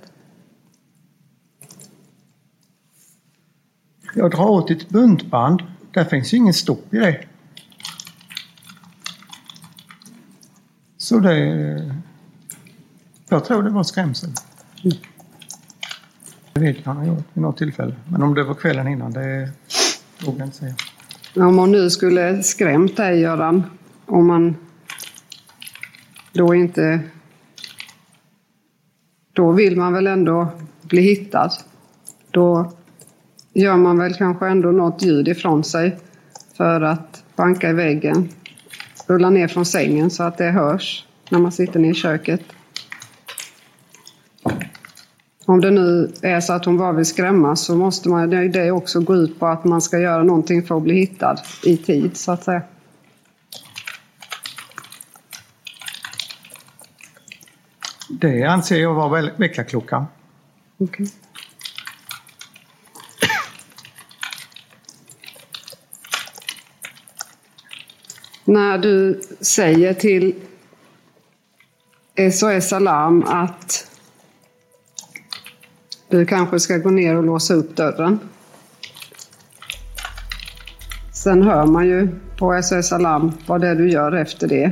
Jag 4.15 4.31
drar 4.31 4.49
åt 4.49 4.71
ett 4.71 4.89
buntband. 4.89 5.61
Där 5.93 6.05
finns 6.05 6.33
ju 6.33 6.37
ingen 6.37 6.53
stopp 6.53 6.93
i 6.93 6.97
det. 6.97 7.19
Så 10.97 11.19
det... 11.19 11.95
Jag 13.29 13.45
tror 13.45 13.63
det 13.63 13.69
var 13.69 13.83
skrämsel. 13.83 14.29
Det 16.53 16.59
vet 16.59 16.77
jag 16.77 16.85
han 16.85 16.97
har 16.97 17.05
gjort 17.05 17.25
vid 17.33 17.41
något 17.41 17.57
tillfälle. 17.57 17.95
Men 18.09 18.23
om 18.23 18.33
det 18.33 18.43
var 18.43 18.53
kvällen 18.53 18.87
innan, 18.87 19.13
det 19.13 19.49
vågar 20.25 20.39
jag 20.39 20.47
inte 20.47 20.57
säga. 20.57 20.75
Om 21.35 21.55
man 21.55 21.71
nu 21.71 21.89
skulle 21.89 22.43
skrämt 22.43 22.97
dig, 22.97 23.19
Göran, 23.19 23.63
om 24.05 24.27
man 24.27 24.55
då 26.33 26.55
inte... 26.55 26.99
Då 29.33 29.51
vill 29.51 29.77
man 29.77 29.93
väl 29.93 30.07
ändå 30.07 30.47
bli 30.81 31.01
hittad. 31.01 31.51
Då 32.31 32.73
gör 33.53 33.77
man 33.77 33.97
väl 33.97 34.13
kanske 34.13 34.47
ändå 34.47 34.71
något 34.71 35.01
ljud 35.01 35.27
ifrån 35.27 35.63
sig 35.63 35.97
för 36.57 36.81
att 36.81 37.23
banka 37.35 37.69
i 37.69 37.73
väggen. 37.73 38.29
rulla 39.07 39.29
ner 39.29 39.47
från 39.47 39.65
sängen 39.65 40.09
så 40.09 40.23
att 40.23 40.37
det 40.37 40.51
hörs 40.51 41.05
när 41.29 41.39
man 41.39 41.51
sitter 41.51 41.79
ner 41.79 41.91
i 41.91 41.93
köket. 41.93 42.41
Om 45.45 45.61
det 45.61 45.71
nu 45.71 46.11
är 46.21 46.39
så 46.39 46.53
att 46.53 46.65
hon 46.65 46.77
bara 46.77 46.91
vill 46.91 47.05
skrämmas 47.05 47.61
så 47.61 47.75
måste 47.75 48.09
man 48.09 48.29
det 48.29 48.71
också 48.71 48.99
gå 48.99 49.15
ut 49.15 49.39
på 49.39 49.47
att 49.47 49.63
man 49.63 49.81
ska 49.81 49.99
göra 49.99 50.23
någonting 50.23 50.63
för 50.63 50.77
att 50.77 50.83
bli 50.83 50.95
hittad 50.95 51.37
i 51.63 51.77
tid 51.77 52.17
så 52.17 52.31
att 52.31 52.43
säga. 52.43 52.61
Det 58.09 58.43
anser 58.43 58.77
jag 58.77 58.93
vara 58.93 59.29
väckarklockan. 59.37 60.05
Okay. 60.77 61.07
När 68.45 68.77
du 68.77 69.21
säger 69.41 69.93
till 69.93 70.35
SOS 72.31 72.73
Alarm 72.73 73.23
att 73.23 73.92
du 76.17 76.25
kanske 76.25 76.59
ska 76.59 76.77
gå 76.77 76.89
ner 76.89 77.15
och 77.15 77.23
låsa 77.23 77.53
upp 77.53 77.75
dörren. 77.75 78.19
Sen 81.13 81.43
hör 81.43 81.65
man 81.65 81.85
ju 81.87 82.07
på 82.37 82.61
SOS 82.63 82.93
Alarm 82.93 83.31
vad 83.47 83.61
det 83.61 83.67
är 83.67 83.75
du 83.75 83.89
gör 83.89 84.11
efter 84.11 84.47
det. 84.47 84.71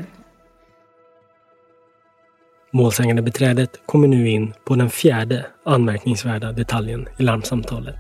Målsägande 2.72 3.22
beträdet 3.22 3.82
kommer 3.86 4.08
nu 4.08 4.30
in 4.30 4.54
på 4.66 4.76
den 4.76 4.90
fjärde 4.90 5.46
anmärkningsvärda 5.66 6.52
detaljen 6.52 7.08
i 7.20 7.24
larmsamtalet. 7.24 8.00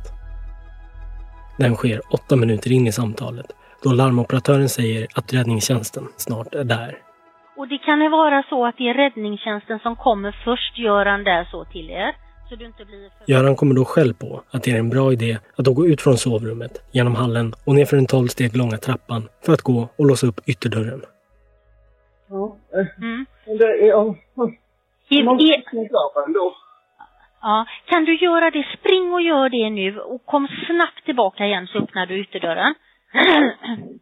Den 1.58 1.76
sker 1.76 2.02
åtta 2.14 2.36
minuter 2.36 2.72
in 2.72 2.88
i 2.88 2.92
samtalet 2.92 3.46
då 3.84 3.94
larmoperatören 3.94 4.70
säger 4.70 5.08
att 5.16 5.34
räddningstjänsten 5.34 6.08
snart 6.18 6.56
är 6.56 6.64
där. 6.64 6.98
Och 7.58 7.68
det 7.68 7.78
kan 7.78 8.02
ju 8.02 8.10
vara 8.10 8.44
så 8.50 8.66
att 8.66 8.78
det 8.78 8.90
är 8.90 8.94
räddningstjänsten 8.94 9.80
som 9.80 9.96
kommer 9.96 10.32
först, 10.46 10.78
gör 10.78 11.06
han 11.06 11.24
där 11.24 11.48
så 11.52 11.66
till 11.66 11.90
er. 11.90 12.16
Så 12.52 12.56
du 12.58 12.66
inte 12.66 12.86
blir 12.86 13.10
för... 13.10 13.32
Göran 13.32 13.56
kommer 13.56 13.76
då 13.76 13.86
själv 13.86 14.14
på 14.14 14.44
att 14.52 14.64
det 14.64 14.72
är 14.72 14.80
en 14.80 14.90
bra 14.90 15.14
idé 15.14 15.38
att 15.56 15.66
då 15.66 15.74
gå 15.74 15.88
ut 15.88 16.02
från 16.02 16.18
sovrummet, 16.18 16.72
genom 16.92 17.16
hallen 17.16 17.54
och 17.66 17.76
nerför 17.76 17.96
den 17.98 18.06
12 18.06 18.28
steg 18.28 18.56
långa 18.58 18.78
trappan 18.78 19.30
för 19.46 19.54
att 19.54 19.62
gå 19.62 19.90
och 19.98 20.06
låsa 20.06 20.28
upp 20.28 20.40
ytterdörren. 20.46 21.02
Ja, 22.30 22.58
Mm. 22.98 23.26
det 23.46 23.90
är... 23.90 23.96
Man 25.26 25.40
ändå. 26.28 26.56
ja, 27.42 27.66
kan 27.86 28.06
du 28.06 28.18
göra 28.18 28.52
det? 28.52 28.66
Spring 28.80 29.14
och 29.14 29.22
gör 29.22 29.50
det 29.50 29.70
nu 29.70 30.00
och 30.00 30.26
kom 30.26 30.48
snabbt 30.68 31.06
tillbaka 31.06 31.46
igen 31.46 31.68
så 31.68 31.78
öppnar 31.78 32.06
du 32.06 32.22
ytterdörren. 32.22 32.76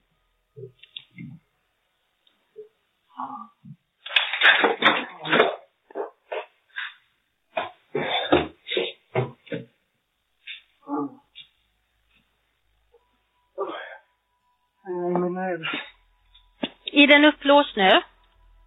Är 16.92 17.08
den 17.08 17.26
upplåst 17.26 17.76
nu? 17.76 17.90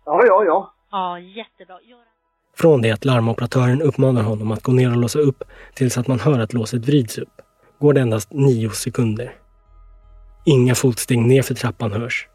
Ja, 0.04 0.22
ja, 0.26 0.44
ja. 0.44 0.74
Ja, 0.90 1.18
jättebra. 1.18 1.80
Gör... 1.82 1.98
Från 2.56 2.82
det 2.82 2.90
att 2.90 3.04
larmoperatören 3.04 3.82
uppmanar 3.82 4.22
honom 4.22 4.52
att 4.52 4.62
gå 4.62 4.72
ner 4.72 4.90
och 4.90 4.96
låsa 4.96 5.18
upp 5.18 5.44
tills 5.74 5.98
att 5.98 6.06
man 6.06 6.20
hör 6.20 6.40
att 6.40 6.52
låset 6.52 6.86
vrids 6.86 7.18
upp 7.18 7.40
går 7.78 7.92
det 7.92 8.00
endast 8.00 8.32
nio 8.32 8.70
sekunder. 8.70 9.34
Inga 10.44 10.74
fotsteg 10.74 11.18
ner 11.18 11.42
för 11.42 11.54
trappan 11.54 11.92
hörs. 11.92 12.28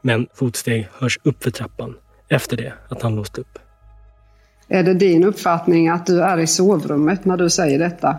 Men 0.00 0.26
fotsteg 0.34 0.88
hörs 0.98 1.18
upp 1.22 1.42
för 1.42 1.50
trappan 1.50 1.96
efter 2.28 2.56
det 2.56 2.72
att 2.88 3.02
han 3.02 3.16
låst 3.16 3.38
upp. 3.38 3.58
Är 4.68 4.82
det 4.82 4.94
din 4.94 5.24
uppfattning 5.24 5.88
att 5.88 6.06
du 6.06 6.22
är 6.22 6.38
i 6.38 6.46
sovrummet 6.46 7.24
när 7.24 7.36
du 7.36 7.50
säger 7.50 7.78
detta? 7.78 8.16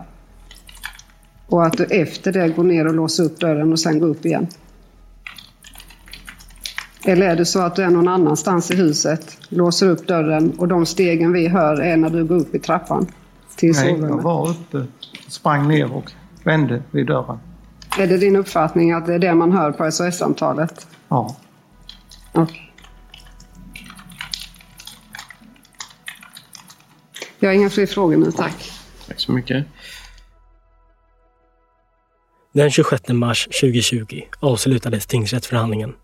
Och 1.46 1.66
att 1.66 1.76
du 1.76 1.84
efter 1.84 2.32
det 2.32 2.48
går 2.48 2.64
ner 2.64 2.86
och 2.86 2.94
låser 2.94 3.24
upp 3.24 3.40
dörren 3.40 3.72
och 3.72 3.80
sen 3.80 3.98
går 3.98 4.08
upp 4.08 4.26
igen? 4.26 4.46
Eller 7.06 7.26
är 7.28 7.36
det 7.36 7.44
så 7.44 7.60
att 7.60 7.76
du 7.76 7.82
är 7.82 7.90
någon 7.90 8.08
annanstans 8.08 8.70
i 8.70 8.76
huset, 8.76 9.38
låser 9.48 9.88
upp 9.88 10.06
dörren 10.06 10.50
och 10.58 10.68
de 10.68 10.86
stegen 10.86 11.32
vi 11.32 11.48
hör 11.48 11.80
är 11.80 11.96
när 11.96 12.10
du 12.10 12.24
går 12.24 12.36
upp 12.36 12.54
i 12.54 12.58
trappan 12.58 13.06
till 13.56 13.72
Nej, 13.72 13.88
jag 13.88 13.96
sovrummet? 13.96 14.24
var 14.24 14.50
uppe, 14.50 14.86
sprang 15.28 15.68
ner 15.68 15.92
och 15.92 16.12
vände 16.44 16.82
vid 16.90 17.06
dörren. 17.06 17.38
Är 17.98 18.06
det 18.06 18.16
din 18.18 18.36
uppfattning 18.36 18.92
att 18.92 19.06
det 19.06 19.14
är 19.14 19.18
det 19.18 19.34
man 19.34 19.52
hör 19.52 19.72
på 19.72 19.90
SOS-samtalet? 19.90 20.86
Ja. 21.08 21.36
Okej. 22.32 22.72
Jag 27.38 27.48
har 27.48 27.54
inga 27.54 27.70
fler 27.70 27.86
frågor 27.86 28.16
nu, 28.16 28.32
tack. 28.32 28.72
Tack 29.06 29.20
så 29.20 29.32
mycket. 29.32 29.66
Den 32.52 32.70
26 32.70 33.08
mars 33.08 33.48
2020 33.60 34.22
avslutades 34.40 35.06
tingsrättsförhandlingen. 35.06 35.94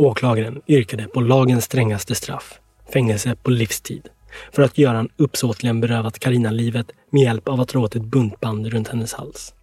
Åklagaren 0.00 0.62
yrkade 0.66 1.08
på 1.08 1.20
lagens 1.20 1.64
strängaste 1.64 2.14
straff, 2.14 2.60
fängelse 2.92 3.36
på 3.42 3.50
livstid, 3.50 4.08
för 4.52 4.62
att 4.62 4.78
Göran 4.78 5.08
uppsåtligen 5.16 5.80
berövat 5.80 6.18
Karina 6.18 6.50
livet 6.50 6.90
med 7.10 7.22
hjälp 7.22 7.48
av 7.48 7.60
att 7.60 7.68
dra 7.68 7.80
åt 7.80 7.96
ett 7.96 8.04
buntband 8.04 8.66
runt 8.66 8.88
hennes 8.88 9.12
hals. 9.12 9.54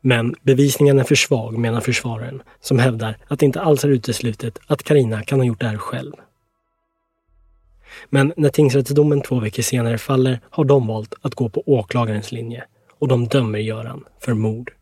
Men 0.00 0.34
bevisningen 0.42 0.98
är 0.98 1.04
för 1.04 1.14
svag, 1.14 1.58
menar 1.58 1.80
försvararen, 1.80 2.42
som 2.60 2.78
hävdar 2.78 3.18
att 3.28 3.38
det 3.38 3.46
inte 3.46 3.60
alls 3.60 3.84
är 3.84 3.88
uteslutet 3.88 4.58
att 4.66 4.82
Karina 4.82 5.22
kan 5.22 5.38
ha 5.40 5.46
gjort 5.46 5.60
det 5.60 5.68
här 5.68 5.78
själv. 5.78 6.12
Men 8.10 8.32
när 8.36 8.48
tingsrättsdomen 8.48 9.22
två 9.22 9.40
veckor 9.40 9.62
senare 9.62 9.98
faller 9.98 10.40
har 10.50 10.64
de 10.64 10.86
valt 10.86 11.14
att 11.22 11.34
gå 11.34 11.48
på 11.48 11.62
åklagarens 11.66 12.32
linje 12.32 12.64
och 12.98 13.08
de 13.08 13.28
dömer 13.28 13.58
Göran 13.58 14.04
för 14.20 14.34
mord. 14.34 14.72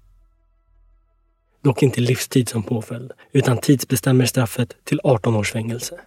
Dock 1.63 1.83
inte 1.83 2.01
livstid 2.01 2.49
som 2.49 2.63
påföljd, 2.63 3.13
utan 3.33 3.59
tidsbestämmer 3.59 4.27
straffet 4.27 4.77
till 4.85 5.01
18 5.05 5.37
års 5.37 5.53
fängelse. 5.53 6.01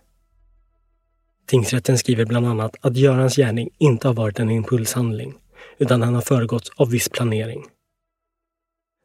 Tingsrätten 1.45 1.97
skriver 1.97 2.25
bland 2.25 2.45
annat 2.47 2.75
att 2.81 2.97
Görans 2.97 3.35
gärning 3.35 3.69
inte 3.77 4.07
har 4.07 4.15
varit 4.15 4.39
en 4.39 4.49
impulshandling, 4.49 5.33
utan 5.77 6.01
han 6.01 6.15
har 6.15 6.21
föregåtts 6.21 6.69
av 6.75 6.89
viss 6.89 7.09
planering. 7.09 7.65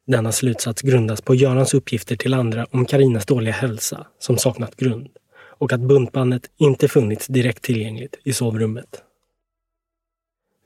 Denna 0.07 0.31
slutsats 0.31 0.81
grundas 0.81 1.21
på 1.21 1.35
Görans 1.35 1.73
uppgifter 1.73 2.15
till 2.15 2.33
andra 2.33 2.67
om 2.71 2.85
Karinas 2.85 3.25
dåliga 3.25 3.53
hälsa, 3.53 4.07
som 4.19 4.37
saknat 4.37 4.75
grund, 4.75 5.09
och 5.33 5.73
att 5.73 5.79
buntbandet 5.79 6.49
inte 6.57 6.87
funnits 6.87 7.27
direkt 7.27 7.63
tillgängligt 7.63 8.19
i 8.23 8.33
sovrummet. 8.33 9.03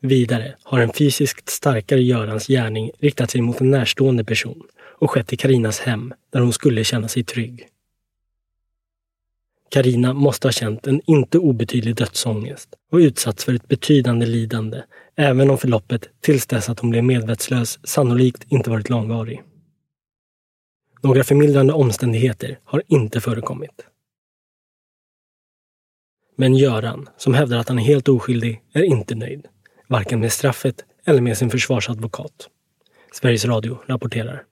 Vidare 0.01 0.55
har 0.63 0.79
en 0.79 0.93
fysiskt 0.93 1.49
starkare 1.49 2.01
Görans 2.01 2.47
gärning 2.47 2.91
riktat 2.99 3.31
sig 3.31 3.41
mot 3.41 3.61
en 3.61 3.71
närstående 3.71 4.23
person 4.23 4.63
och 5.04 5.12
skett 5.12 5.34
i 5.34 5.38
Karinas 5.38 5.80
hem 5.80 6.14
där 6.30 6.39
hon 6.39 6.54
skulle 6.54 6.84
känna 6.84 7.08
sig 7.08 7.24
trygg. 7.24 7.68
Karina 9.70 10.14
måste 10.14 10.47
ha 10.47 10.51
känt 10.51 10.88
en 10.88 11.01
inte 11.06 11.38
obetydlig 11.38 11.95
dödsångest 11.95 12.70
och 12.91 12.97
utsatts 12.97 13.45
för 13.45 13.54
ett 13.54 13.68
betydande 13.68 14.26
lidande, 14.26 14.82
även 15.16 15.49
om 15.49 15.58
förloppet 15.58 16.10
tills 16.22 16.45
dess 16.45 16.70
att 16.70 16.80
hon 16.80 16.89
blev 16.89 17.04
medvetslös 17.04 17.80
sannolikt 17.84 18.45
inte 18.47 18.70
varit 18.70 18.89
långvarig. 18.89 19.43
Några 21.01 21.24
förmildrande 21.24 21.74
omständigheter 21.74 22.60
har 22.64 22.84
inte 22.88 23.22
förekommit. 23.22 23.86
Men 26.36 26.56
Göran, 26.56 27.10
som 27.18 27.34
hävdar 27.34 27.58
att 27.58 27.70
han 27.70 27.80
är 27.80 27.84
helt 27.84 28.10
oskyldig, 28.10 28.62
är 28.74 28.84
inte 28.84 29.16
nöjd. 29.16 29.47
Varken 29.88 30.20
med 30.20 30.32
straffet 30.32 30.86
eller 31.06 31.22
med 31.22 31.38
sin 31.38 31.49
försvarsadvokat. 31.49 32.49
Sveriges 33.12 33.45
Radio 33.45 33.78
rapporterar. 33.88 34.43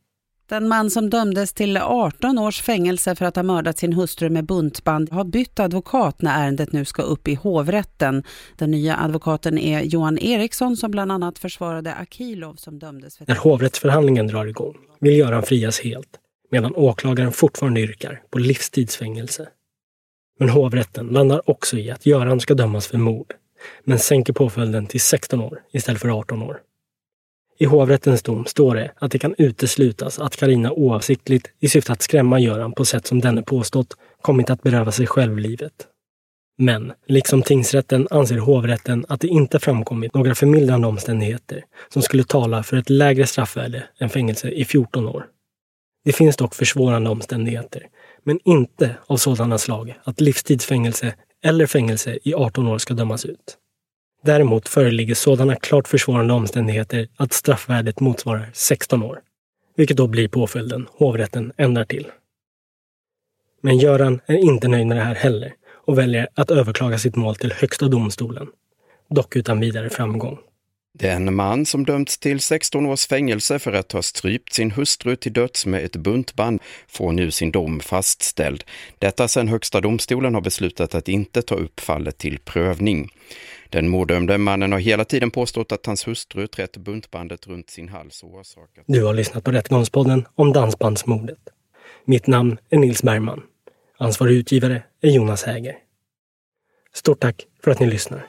Den 0.51 0.67
man 0.67 0.89
som 0.89 1.09
dömdes 1.09 1.53
till 1.53 1.77
18 1.77 2.39
års 2.39 2.61
fängelse 2.61 3.15
för 3.15 3.25
att 3.25 3.35
ha 3.35 3.43
mördat 3.43 3.77
sin 3.77 3.93
hustru 3.93 4.29
med 4.29 4.45
buntband 4.45 5.11
har 5.11 5.23
bytt 5.23 5.59
advokat 5.59 6.21
när 6.21 6.43
ärendet 6.43 6.71
nu 6.71 6.85
ska 6.85 7.01
upp 7.01 7.27
i 7.27 7.35
hovrätten. 7.35 8.23
Den 8.57 8.71
nya 8.71 8.97
advokaten 8.97 9.57
är 9.57 9.81
Johan 9.81 10.19
Eriksson 10.19 10.77
som 10.77 10.91
bland 10.91 11.11
annat 11.11 11.39
försvarade 11.39 11.93
Akilov 11.93 12.55
som 12.55 12.79
dömdes 12.79 13.17
för... 13.17 13.25
När 13.27 13.35
hovrättsförhandlingen 13.35 14.27
drar 14.27 14.45
igång 14.45 14.77
vill 14.99 15.17
Göran 15.17 15.43
frias 15.43 15.79
helt, 15.79 16.09
medan 16.51 16.75
åklagaren 16.75 17.31
fortfarande 17.31 17.81
yrkar 17.81 18.21
på 18.29 18.39
livstidsfängelse. 18.39 19.47
Men 20.39 20.49
hovrätten 20.49 21.07
landar 21.07 21.49
också 21.49 21.77
i 21.77 21.91
att 21.91 22.05
Göran 22.05 22.39
ska 22.39 22.53
dömas 22.53 22.87
för 22.87 22.97
mord, 22.97 23.33
men 23.83 23.99
sänker 23.99 24.33
påföljden 24.33 24.87
till 24.87 25.01
16 25.01 25.41
år 25.41 25.61
istället 25.71 26.01
för 26.01 26.19
18 26.19 26.41
år. 26.41 26.59
I 27.61 27.65
hovrättens 27.65 28.23
dom 28.23 28.45
står 28.45 28.75
det 28.75 28.91
att 28.95 29.11
det 29.11 29.19
kan 29.19 29.35
uteslutas 29.37 30.19
att 30.19 30.35
Karina 30.35 30.71
oavsiktligt 30.71 31.47
i 31.59 31.69
syfte 31.69 31.91
att 31.91 32.01
skrämma 32.01 32.39
Göran 32.39 32.73
på 32.73 32.85
sätt 32.85 33.07
som 33.07 33.21
denne 33.21 33.43
påstått 33.43 33.97
kommit 34.21 34.49
att 34.49 34.63
beröva 34.63 34.91
sig 34.91 35.07
själv 35.07 35.37
livet. 35.37 35.73
Men, 36.57 36.93
liksom 37.07 37.41
tingsrätten 37.41 38.07
anser 38.11 38.37
hovrätten 38.37 39.05
att 39.09 39.21
det 39.21 39.27
inte 39.27 39.59
framkommit 39.59 40.13
några 40.13 40.35
förmildrande 40.35 40.87
omständigheter 40.87 41.63
som 41.89 42.01
skulle 42.01 42.23
tala 42.23 42.63
för 42.63 42.77
ett 42.77 42.89
lägre 42.89 43.27
straffvärde 43.27 43.83
än 43.99 44.09
fängelse 44.09 44.49
i 44.49 44.65
14 44.65 45.07
år. 45.07 45.25
Det 46.05 46.13
finns 46.13 46.37
dock 46.37 46.55
försvårande 46.55 47.09
omständigheter, 47.09 47.87
Men 48.23 48.39
inte 48.43 48.95
av 49.07 49.17
sådana 49.17 49.57
slag 49.57 49.99
att 50.03 50.21
livstidsfängelse 50.21 51.13
eller 51.43 51.65
fängelse 51.65 52.19
i 52.23 52.33
18 52.33 52.67
år 52.67 52.77
ska 52.77 52.93
dömas 52.93 53.25
ut. 53.25 53.57
Däremot 54.23 54.69
föreligger 54.69 55.15
sådana 55.15 55.55
klart 55.55 55.87
försvårande 55.87 56.33
omständigheter 56.33 57.07
att 57.17 57.33
straffvärdet 57.33 57.99
motsvarar 57.99 58.49
16 58.53 59.03
år. 59.03 59.19
Vilket 59.75 59.97
då 59.97 60.07
blir 60.07 60.27
påföljden 60.27 60.87
hovrätten 60.91 61.51
ändrar 61.57 61.85
till. 61.85 62.07
Men 63.61 63.77
Göran 63.77 64.21
är 64.25 64.37
inte 64.37 64.67
nöjd 64.67 64.87
med 64.87 64.97
det 64.97 65.03
här 65.03 65.15
heller 65.15 65.53
och 65.85 65.97
väljer 65.97 66.27
att 66.35 66.51
överklaga 66.51 66.97
sitt 66.97 67.15
mål 67.15 67.35
till 67.35 67.53
Högsta 67.53 67.87
domstolen. 67.87 68.47
Dock 69.09 69.35
utan 69.35 69.59
vidare 69.59 69.89
framgång. 69.89 70.37
Den 70.93 71.35
man 71.35 71.65
som 71.65 71.85
dömts 71.85 72.17
till 72.17 72.39
16 72.39 72.85
års 72.85 73.07
fängelse 73.07 73.59
för 73.59 73.73
att 73.73 73.91
ha 73.91 74.01
strypt 74.01 74.53
sin 74.53 74.71
hustru 74.71 75.15
till 75.15 75.33
döds 75.33 75.65
med 75.65 75.83
ett 75.85 75.95
buntband 75.95 76.61
får 76.87 77.11
nu 77.11 77.31
sin 77.31 77.51
dom 77.51 77.79
fastställd. 77.79 78.63
Detta 78.99 79.27
sedan 79.27 79.47
Högsta 79.47 79.81
domstolen 79.81 80.33
har 80.33 80.41
beslutat 80.41 80.95
att 80.95 81.07
inte 81.07 81.41
ta 81.41 81.55
upp 81.55 81.79
fallet 81.79 82.17
till 82.17 82.39
prövning. 82.39 83.09
Den 83.71 83.87
morddömde 83.89 84.37
mannen 84.37 84.71
har 84.71 84.79
hela 84.79 85.05
tiden 85.05 85.31
påstått 85.31 85.71
att 85.71 85.85
hans 85.85 86.07
hustru 86.07 86.47
trätt 86.47 86.77
buntbandet 86.77 87.47
runt 87.47 87.69
sin 87.69 87.89
hals 87.89 88.23
och 88.23 88.29
orsakat... 88.29 88.83
Du 88.87 89.03
har 89.03 89.13
lyssnat 89.13 89.43
på 89.43 89.51
Rättegångspodden 89.51 90.25
om 90.35 90.53
dansbandsmordet. 90.53 91.37
Mitt 92.05 92.27
namn 92.27 92.57
är 92.69 92.77
Nils 92.77 93.03
Bergman. 93.03 93.41
Ansvarig 93.97 94.35
utgivare 94.35 94.83
är 95.01 95.09
Jonas 95.09 95.43
Häger. 95.43 95.75
Stort 96.93 97.19
tack 97.19 97.45
för 97.63 97.71
att 97.71 97.79
ni 97.79 97.87
lyssnar. 97.87 98.25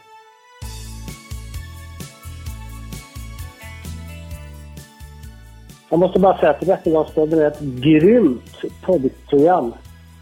Jag 5.90 5.99
måste 5.99 6.20
bara 6.20 6.38
säga 6.38 6.51
att 6.51 6.62
Rättegångspodden 6.62 7.38
är 7.38 7.47
ett 7.47 7.61
grymt 7.61 8.62
poddprogram. 8.82 9.74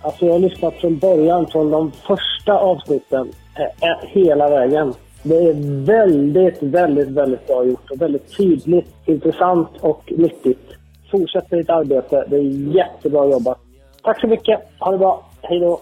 Alltså 0.03 0.27
jag 0.27 0.33
har 0.33 0.41
lyssnat 0.41 0.75
från 0.75 0.99
början, 0.99 1.47
från 1.47 1.71
de 1.71 1.93
första 2.07 2.53
avsnitten, 2.53 3.33
eh, 3.57 3.91
eh, 3.91 3.99
hela 4.09 4.51
vägen. 4.51 4.95
Det 5.23 5.35
är 5.35 5.85
väldigt, 5.87 6.63
väldigt, 6.63 7.09
väldigt 7.09 7.47
bra 7.47 7.65
gjort 7.65 7.91
och 7.91 8.03
väldigt 8.03 8.37
tydligt, 8.37 8.95
intressant 9.07 9.69
och 9.81 10.13
nyttigt. 10.17 10.77
Fortsätt 11.11 11.51
med 11.51 11.61
ditt 11.61 11.71
arbete. 11.71 12.25
Det 12.29 12.37
är 12.37 12.75
jättebra 12.77 13.31
jobbat. 13.31 13.59
Tack 14.03 14.21
så 14.21 14.27
mycket. 14.27 14.61
Ha 14.79 14.93
det 14.93 14.99
bra. 14.99 15.23
Hej 15.43 15.61
då. 15.61 15.81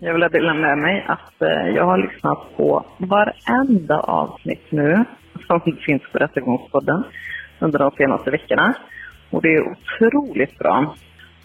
Jag 0.00 0.12
vill 0.12 0.28
dela 0.32 0.54
med 0.54 0.78
mig 0.78 1.04
att 1.08 1.42
eh, 1.42 1.68
jag 1.74 1.84
har 1.84 1.98
lyssnat 1.98 2.38
på 2.56 2.84
varenda 2.98 4.00
avsnitt 4.00 4.64
nu 4.70 5.04
som 5.46 5.60
finns 5.86 6.02
på 6.12 6.18
Rättegångspodden 6.18 7.04
under 7.58 7.78
de 7.78 7.90
senaste 7.90 8.30
veckorna. 8.30 8.74
Och 9.30 9.42
det 9.42 9.48
är 9.48 9.72
otroligt 9.72 10.58
bra. 10.58 10.94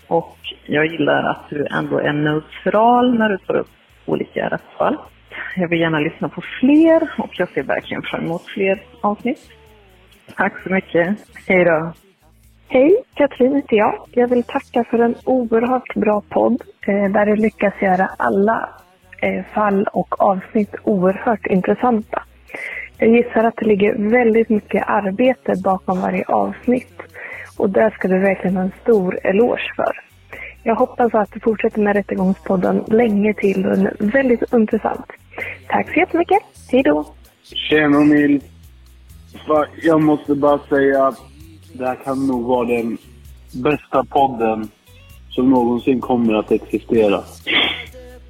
Och 0.08 0.38
jag 0.66 0.86
gillar 0.86 1.24
att 1.24 1.50
du 1.50 1.68
ändå 1.72 2.00
är 2.00 2.14
neutral 2.14 3.18
när 3.18 3.30
du 3.30 3.38
tar 3.38 3.56
upp 3.56 3.70
olika 4.06 4.50
rättsfall. 4.50 4.98
Jag 5.56 5.68
vill 5.68 5.80
gärna 5.80 6.00
lyssna 6.00 6.30
på 6.30 6.42
fler 6.60 7.10
och 7.18 7.30
jag 7.32 7.50
ser 7.50 7.64
verkligen 7.64 8.02
fram 8.02 8.26
emot 8.26 8.46
fler 8.46 8.84
avsnitt. 9.02 9.50
Tack 10.36 10.54
så 10.64 10.70
mycket. 10.70 11.18
Hej 11.48 11.66
då. 11.66 11.94
Hej, 12.68 12.98
Katrin 13.14 13.56
heter 13.56 13.78
jag. 13.78 14.06
Jag 14.12 14.28
vill 14.28 14.44
tacka 14.44 14.84
för 14.84 15.00
en 15.00 15.16
oerhört 15.26 15.96
bra 15.96 16.22
podd 16.30 16.64
eh, 16.88 17.12
där 17.12 17.26
du 17.26 17.36
lyckas 17.36 17.74
göra 17.82 18.10
alla 18.18 18.70
eh, 19.22 19.46
fall 19.54 19.88
och 19.94 20.22
avsnitt 20.22 20.76
oerhört 20.84 21.48
intressanta. 21.48 22.24
Jag 22.98 23.10
gissar 23.10 23.44
att 23.44 23.56
det 23.58 23.66
ligger 23.66 24.10
väldigt 24.10 24.50
mycket 24.50 24.84
arbete 24.88 25.54
bakom 25.64 26.02
varje 26.02 26.26
avsnitt 26.26 27.02
och 27.58 27.70
det 27.70 27.92
ska 27.92 28.08
du 28.08 28.20
verkligen 28.20 28.56
ha 28.56 28.64
en 28.64 28.72
stor 28.82 29.20
eloge 29.24 29.74
för. 29.76 29.92
Jag 30.64 30.76
hoppas 30.76 31.14
att 31.14 31.32
du 31.32 31.40
fortsätter 31.40 31.82
med 31.82 31.96
Rättegångspodden 31.96 32.84
länge 32.88 33.34
till 33.34 33.66
och 33.66 33.78
den 33.78 33.88
är 33.88 34.12
väldigt 34.12 34.54
intressant. 34.54 35.12
Tack 35.68 35.94
så 35.94 36.00
jättemycket. 36.00 36.40
Hej 36.72 36.84
då! 36.84 37.14
Tjena 37.44 38.00
Nils! 38.00 38.44
Jag 39.84 40.02
måste 40.02 40.36
bara 40.36 40.60
säga 40.70 41.08
att 41.08 41.20
det 41.74 41.86
här 41.86 42.04
kan 42.04 42.28
nog 42.28 42.46
vara 42.46 42.68
den 42.68 42.98
bästa 43.52 44.04
podden 44.04 44.70
som 45.30 45.50
någonsin 45.50 46.02
kommer 46.02 46.34
att 46.34 46.52
existera. 46.52 47.24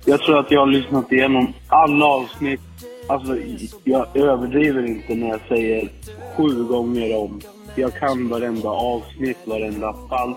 Jag 0.05 0.19
tror 0.19 0.39
att 0.39 0.51
jag 0.51 0.59
har 0.59 0.67
lyssnat 0.67 1.11
igenom 1.11 1.53
alla 1.67 2.05
avsnitt. 2.05 2.61
Alltså, 3.07 3.37
jag 3.83 4.17
överdriver 4.17 4.85
inte 4.85 5.15
när 5.15 5.27
jag 5.27 5.39
säger 5.47 5.89
sju 6.37 6.63
gånger 6.63 7.17
om. 7.17 7.41
Jag 7.75 7.93
kan 7.93 8.29
varenda 8.29 8.69
avsnitt, 8.69 9.37
varenda 9.45 9.93
fall, 10.09 10.35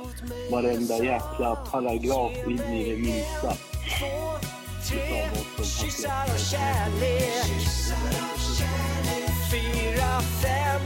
varenda 0.53 0.97
jäkla 0.97 1.57
paragraf 1.73 2.33
in 2.47 2.75
i 2.75 2.91
det 2.91 2.97
minsta. 2.97 3.53
Tre, 4.89 5.31
Kyssar 5.63 6.25
och 6.35 6.41
kärlek. 6.41 7.47
Fyra, 9.51 10.21
fem, 10.21 10.81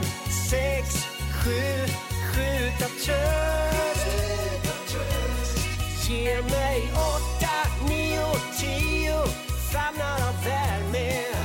sex, 0.51 1.07
sju. 1.33 1.93
Skjuta 2.33 2.89
tröst. 3.05 4.07
Ge 6.09 6.43
mig 6.43 6.83
åtta, 6.93 7.87
nio, 7.89 8.33
tio. 8.61 9.25
Famnar 9.73 10.29
av 10.29 10.45
värme. 10.45 11.36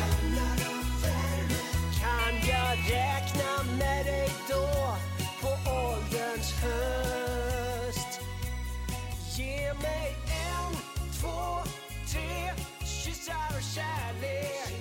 Kyssar 13.31 13.83
och 14.13 14.80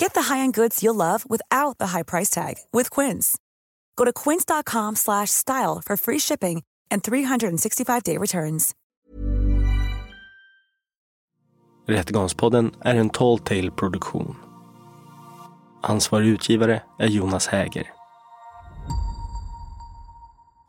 Get 0.00 0.14
the 0.14 0.34
high-end 0.34 0.54
goods 0.54 0.82
you'll 0.82 0.94
love 0.98 1.24
without 1.30 1.78
the 1.78 1.86
high 1.86 2.04
price 2.04 2.30
tag 2.30 2.54
with 2.72 2.90
Quince. 2.90 3.36
Go 3.96 4.04
to 4.04 4.12
quince.com 4.12 4.96
slash 4.96 5.30
style 5.30 5.80
for 5.84 5.96
free 5.96 6.18
shipping 6.18 6.62
and 6.90 7.02
365-day 7.02 8.18
returns. 8.18 8.74
Rättegångspodden 11.88 12.72
är 12.80 12.94
en 12.94 13.10
Tall 13.10 13.38
Tale 13.38 13.70
produktion. 13.70 14.36
Ansvarig 15.82 16.28
utgivare 16.28 16.82
är 16.98 17.06
Jonas 17.06 17.46
Häger. 17.46 17.86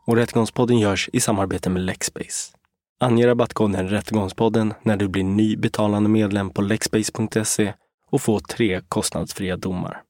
Och 0.06 0.16
Rättegångspodden 0.16 0.78
görs 0.78 1.10
i 1.12 1.20
samarbete 1.20 1.70
med 1.70 1.82
Lexbase. 1.82 2.56
Ange 3.00 3.26
rabattkoden 3.26 3.88
Rättegångspodden 3.88 4.74
när 4.82 4.96
du 4.96 5.08
blir 5.08 5.24
ny 5.24 5.56
betalande 5.56 6.08
medlem 6.08 6.50
på 6.50 6.62
lexbase.se 6.62 7.72
och 8.12 8.22
få 8.22 8.40
tre 8.40 8.80
kostnadsfria 8.88 9.56
domar. 9.56 10.02